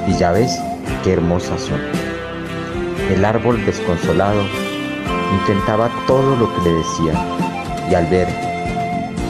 y 0.07 0.13
ya 0.15 0.33
ves 0.33 0.59
qué 1.05 1.13
hermosas 1.13 1.61
son. 1.61 1.81
El 3.11 3.25
árbol 3.25 3.65
desconsolado 3.67 4.43
intentaba 5.41 5.91
todo 6.07 6.37
lo 6.37 6.55
que 6.55 6.63
le 6.63 6.75
decía, 6.75 7.13
y 7.91 7.95
al 7.95 8.07
ver 8.07 8.29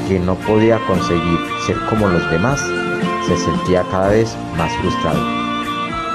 que 0.09 0.19
no 0.19 0.35
podía 0.35 0.79
conseguir 0.87 1.39
ser 1.67 1.77
como 1.89 2.09
los 2.09 2.31
demás, 2.31 2.61
se 3.27 3.37
sentía 3.37 3.85
cada 3.91 4.09
vez 4.09 4.37
más 4.57 4.73
frustrado. 4.81 5.21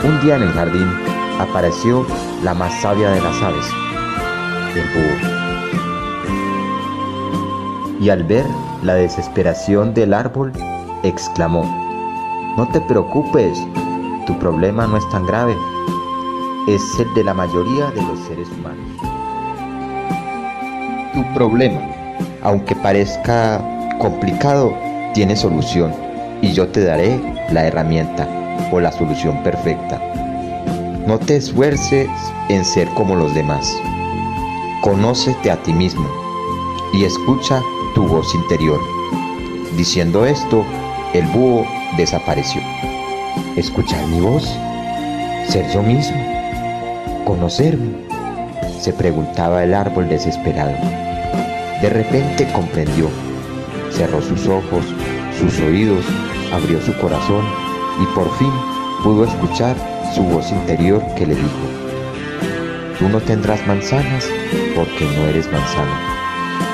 Un 0.04 0.22
día 0.22 0.36
en 0.36 0.44
el 0.44 0.52
jardín 0.52 0.92
apareció 1.40 2.06
la 2.44 2.54
más 2.54 2.74
sabia 2.82 3.10
de 3.10 3.22
las 3.22 3.42
aves, 3.42 3.66
el 4.76 4.84
búho. 4.94 5.35
Y 8.06 8.12
al 8.12 8.24
ver 8.24 8.46
la 8.84 8.94
desesperación 8.94 9.96
del 9.96 10.14
árbol, 10.14 10.54
exclamó, 11.02 11.64
No 12.56 12.68
te 12.68 12.80
preocupes, 12.82 13.58
tu 14.28 14.38
problema 14.38 14.86
no 14.86 14.98
es 14.98 15.10
tan 15.10 15.26
grave, 15.26 15.56
es 16.68 16.84
el 17.00 17.12
de 17.16 17.24
la 17.24 17.34
mayoría 17.34 17.90
de 17.90 18.04
los 18.04 18.20
seres 18.28 18.48
humanos. 18.50 18.86
Tu 21.16 21.34
problema, 21.34 21.82
aunque 22.44 22.76
parezca 22.76 23.60
complicado, 23.98 24.72
tiene 25.16 25.36
solución 25.36 25.92
y 26.44 26.54
yo 26.54 26.68
te 26.68 26.84
daré 26.84 27.20
la 27.52 27.66
herramienta 27.66 28.28
o 28.72 28.80
la 28.80 28.92
solución 28.92 29.42
perfecta. 29.42 30.00
No 31.08 31.18
te 31.18 31.38
esfuerces 31.38 32.08
en 32.50 32.66
ser 32.66 32.88
como 32.90 33.16
los 33.16 33.34
demás. 33.34 33.76
Conócete 34.82 35.50
a 35.50 35.58
ti 35.64 35.74
mismo 35.74 36.08
y 36.94 37.04
escucha 37.04 37.64
tu 37.96 38.06
voz 38.06 38.36
interior. 38.36 38.80
Diciendo 39.76 40.26
esto, 40.26 40.64
el 41.14 41.26
búho 41.28 41.66
desapareció. 41.98 42.62
¿Escuchar 43.56 44.06
mi 44.08 44.20
voz? 44.20 44.44
¿Ser 45.48 45.72
yo 45.72 45.82
mismo? 45.82 46.18
¿Conocerme? 47.26 47.96
Se 48.80 48.94
preguntaba 48.94 49.64
el 49.64 49.74
árbol 49.74 50.10
desesperado. 50.10 50.76
De 51.82 51.90
repente 51.90 52.48
comprendió. 52.52 53.10
Cerró 53.90 54.22
sus 54.22 54.46
ojos, 54.46 54.86
sus 55.40 55.60
oídos, 55.62 56.06
abrió 56.54 56.82
su 56.82 56.94
corazón 57.00 57.46
y 58.02 58.06
por 58.14 58.30
fin 58.38 58.52
pudo 59.04 59.24
escuchar 59.24 59.76
su 60.14 60.22
voz 60.24 60.52
interior 60.52 61.02
que 61.16 61.26
le 61.26 61.36
dijo, 61.36 61.66
Tú 63.00 63.10
no 63.10 63.20
tendrás 63.22 63.66
manzanas 63.66 64.26
porque 64.76 65.06
no 65.06 65.26
eres 65.28 65.50
manzana 65.52 66.15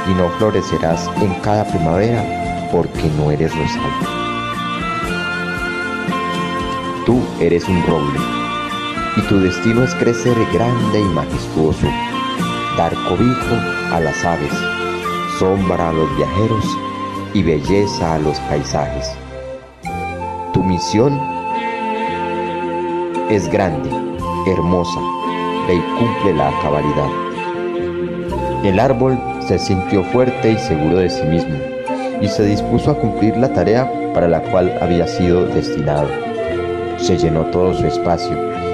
y 0.10 0.14
no 0.14 0.30
florecerás 0.38 1.10
en 1.22 1.34
cada 1.42 1.66
primavera 1.66 2.70
porque 2.72 3.10
no 3.18 3.32
eres 3.32 3.52
rosal. 3.56 3.92
Tú 7.06 7.22
eres 7.40 7.68
un 7.68 7.82
roble 7.86 8.20
y 9.18 9.22
tu 9.22 9.40
destino 9.40 9.84
es 9.84 9.94
crecer 9.96 10.36
grande 10.54 11.02
y 11.02 11.06
majestuoso, 11.06 11.88
dar 12.78 12.94
cobijo 13.10 13.56
a 13.92 14.00
las 14.00 14.24
aves, 14.24 14.54
sombra 15.40 15.90
a 15.90 15.94
los 15.94 16.16
viajeros 16.18 16.66
y 17.34 17.44
belleza 17.44 18.16
a 18.16 18.20
los 18.20 18.40
paisajes. 18.42 19.12
Tu 20.54 20.64
misión 20.64 21.20
es 23.30 23.50
grande, 23.50 23.90
hermosa, 24.48 25.00
y 25.74 25.80
cumple 25.98 26.34
la 26.34 26.52
cabalidad. 26.62 27.10
El 28.64 28.80
árbol 28.80 29.18
se 29.52 29.60
sintió 29.60 30.02
fuerte 30.02 30.54
y 30.54 30.58
seguro 30.58 31.00
de 31.00 31.10
sí 31.10 31.24
mismo 31.24 31.58
y 32.22 32.28
se 32.30 32.46
dispuso 32.46 32.90
a 32.90 32.98
cumplir 32.98 33.36
la 33.36 33.52
tarea 33.52 33.86
para 34.14 34.30
la 34.30 34.40
cual 34.44 34.74
había 34.80 35.06
sido 35.06 35.46
destinado. 35.46 36.08
Se 36.98 37.18
llenó 37.18 37.44
todo 37.48 37.74
su 37.74 37.86
espacio 37.86 38.32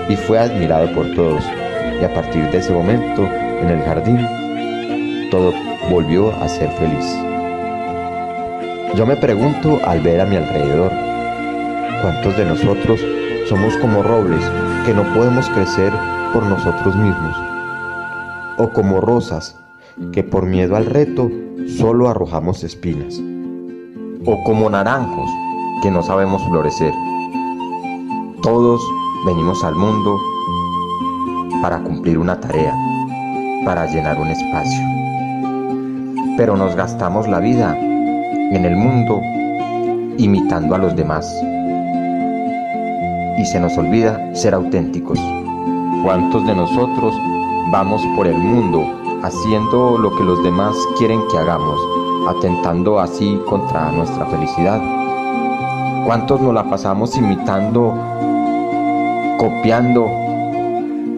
y 0.07 0.15
fue 0.15 0.37
admirado 0.37 0.93
por 0.93 1.15
todos 1.15 1.43
y 1.99 2.03
a 2.05 2.13
partir 2.13 2.51
de 2.51 2.59
ese 2.59 2.71
momento 2.73 3.23
en 3.23 3.69
el 3.71 3.81
jardín 3.81 4.19
todo 5.31 5.51
volvió 5.89 6.29
a 6.35 6.47
ser 6.47 6.69
feliz. 6.73 7.11
Yo 8.95 9.07
me 9.07 9.15
pregunto 9.15 9.79
al 9.83 9.99
ver 10.01 10.21
a 10.21 10.27
mi 10.27 10.35
alrededor, 10.35 10.91
¿cuántos 12.03 12.37
de 12.37 12.45
nosotros 12.45 13.01
somos 13.49 13.75
como 13.77 14.03
robles 14.03 14.43
que 14.85 14.93
no 14.93 15.11
podemos 15.15 15.49
crecer 15.49 15.91
por 16.33 16.43
nosotros 16.45 16.95
mismos? 16.95 17.35
¿O 18.57 18.69
como 18.69 19.01
rosas 19.01 19.56
que 20.11 20.23
por 20.23 20.45
miedo 20.45 20.75
al 20.75 20.85
reto 20.85 21.29
solo 21.77 22.09
arrojamos 22.09 22.63
espinas? 22.63 23.21
¿O 24.25 24.43
como 24.43 24.69
naranjos 24.69 25.29
que 25.81 25.91
no 25.91 26.03
sabemos 26.03 26.43
florecer? 26.47 26.93
Todos 28.41 28.81
venimos 29.25 29.63
al 29.63 29.75
mundo 29.75 30.19
para 31.61 31.79
cumplir 31.79 32.17
una 32.17 32.39
tarea, 32.39 32.75
para 33.65 33.85
llenar 33.87 34.19
un 34.19 34.27
espacio. 34.27 34.85
Pero 36.37 36.55
nos 36.55 36.75
gastamos 36.75 37.27
la 37.27 37.39
vida 37.39 37.75
en 37.77 38.63
el 38.63 38.75
mundo 38.75 39.19
imitando 40.17 40.75
a 40.75 40.77
los 40.77 40.95
demás. 40.95 41.27
Y 43.37 43.45
se 43.45 43.59
nos 43.59 43.77
olvida 43.77 44.35
ser 44.35 44.53
auténticos. 44.53 45.19
¿Cuántos 46.03 46.45
de 46.45 46.55
nosotros 46.55 47.15
vamos 47.71 48.01
por 48.15 48.27
el 48.27 48.37
mundo 48.37 48.85
haciendo 49.27 49.97
lo 49.97 50.15
que 50.15 50.23
los 50.23 50.41
demás 50.41 50.73
quieren 50.97 51.21
que 51.27 51.37
hagamos, 51.37 51.77
atentando 52.29 52.97
así 52.99 53.39
contra 53.49 53.91
nuestra 53.91 54.25
felicidad? 54.27 54.81
¿Cuántos 56.05 56.39
nos 56.39 56.53
la 56.53 56.63
pasamos 56.69 57.17
imitando, 57.17 57.93
copiando, 59.37 60.09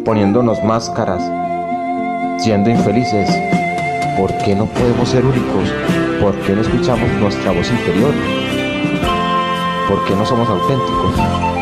poniéndonos 0.03 0.63
máscaras, 0.63 1.21
siendo 2.41 2.71
infelices? 2.71 3.29
¿Por 4.17 4.35
qué 4.39 4.55
no 4.55 4.65
podemos 4.65 5.07
ser 5.07 5.23
únicos? 5.23 5.71
¿Por 6.19 6.35
qué 6.41 6.55
no 6.55 6.61
escuchamos 6.61 7.07
nuestra 7.21 7.51
voz 7.51 7.69
interior? 7.69 8.13
¿Por 9.87 10.03
qué 10.05 10.15
no 10.15 10.25
somos 10.25 10.49
auténticos? 10.49 11.58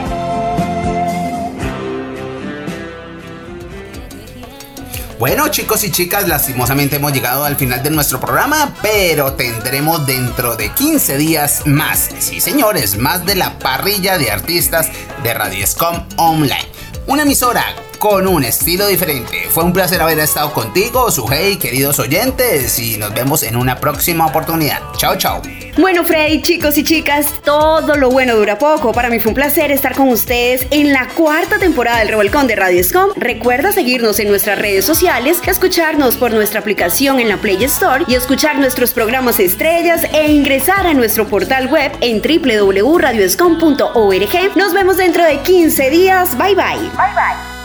Bueno 5.20 5.48
chicos 5.48 5.84
y 5.84 5.90
chicas, 5.90 6.28
lastimosamente 6.28 6.98
hemos 6.98 7.12
llegado 7.12 7.44
al 7.44 7.56
final 7.56 7.82
de 7.82 7.90
nuestro 7.90 8.20
programa, 8.20 8.76
pero 8.84 9.34
tendremos 9.34 10.06
dentro 10.06 10.56
de 10.56 10.70
15 10.70 11.18
días 11.18 11.66
más, 11.66 12.10
sí 12.20 12.40
señores, 12.40 13.00
más 13.00 13.26
de 13.26 13.34
la 13.34 13.58
parrilla 13.58 14.20
de 14.20 14.30
artistas 14.30 14.92
de 15.24 15.34
Radio 15.34 15.64
Escom 15.64 16.04
Online. 16.18 16.68
Una 17.08 17.24
emisora 17.24 17.66
con 17.98 18.28
un 18.28 18.44
estilo 18.44 18.88
diferente. 18.88 19.48
Fue 19.50 19.64
un 19.64 19.74
placer 19.74 20.02
haber 20.02 20.20
estado 20.20 20.54
contigo, 20.54 21.10
Sujei, 21.12 21.58
queridos 21.58 22.00
oyentes, 22.00 22.78
y 22.80 22.98
nos 22.98 23.14
vemos 23.14 23.44
en 23.44 23.56
una 23.56 23.80
próxima 23.80 24.26
oportunidad. 24.26 24.82
Chao, 24.98 25.16
chao. 25.18 25.42
Bueno, 25.78 26.04
Frey, 26.04 26.42
chicos 26.42 26.78
y 26.80 26.84
chicas, 26.84 27.32
todo 27.44 27.96
lo 27.98 28.10
bueno 28.10 28.36
dura 28.36 28.58
poco. 28.58 28.92
Para 28.94 29.10
mí 29.10 29.20
fue 29.20 29.30
un 29.30 29.36
placer 29.36 29.72
estar 29.72 29.94
con 29.96 30.10
ustedes 30.10 30.66
en 30.72 30.92
la 30.92 31.08
cuarta 31.10 31.60
temporada 31.60 32.00
del 32.00 32.08
Revolcón 32.10 32.48
de 32.48 32.56
Radio 32.56 32.84
Scom. 32.84 33.12
Recuerda 33.16 33.72
seguirnos 33.72 34.20
en 34.20 34.30
nuestras 34.30 34.58
redes 34.58 34.86
sociales, 34.86 35.38
escucharnos 35.46 36.18
por 36.18 36.32
nuestra 36.32 36.62
aplicación 36.62 37.20
en 37.20 37.30
la 37.30 37.38
Play 37.38 37.64
Store 37.66 38.06
y 38.08 38.16
escuchar 38.16 38.58
nuestros 38.58 38.92
programas 38.92 39.40
estrellas 39.40 40.02
e 40.14 40.32
ingresar 40.32 40.88
a 40.88 40.96
nuestro 40.96 41.28
portal 41.28 41.68
web 41.68 41.92
en 42.02 42.22
www.radioscom.org. 42.22 44.56
Nos 44.56 44.74
vemos 44.74 44.98
dentro 44.98 45.24
de 45.24 45.42
15 45.42 45.90
días. 45.92 46.36
Bye 46.38 46.56
bye. 46.56 46.80
Bye 46.80 47.14
bye. 47.14 47.57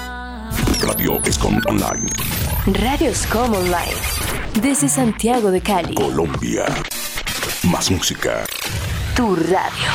Radio 1.02 1.20
Escom 1.24 1.60
Online. 1.68 2.08
Radio 2.80 3.10
Escom 3.10 3.52
Online. 3.52 3.96
Desde 4.62 4.88
Santiago 4.88 5.50
de 5.50 5.60
Cali. 5.60 5.96
Colombia. 5.96 6.64
Más 7.64 7.90
música. 7.90 8.44
Tu 9.16 9.34
radio. 9.34 9.90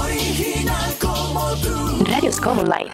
Original 0.00 0.94
como 0.98 1.54
tú. 1.56 2.02
Radio 2.06 2.30
Escom 2.30 2.60
Online. 2.60 2.90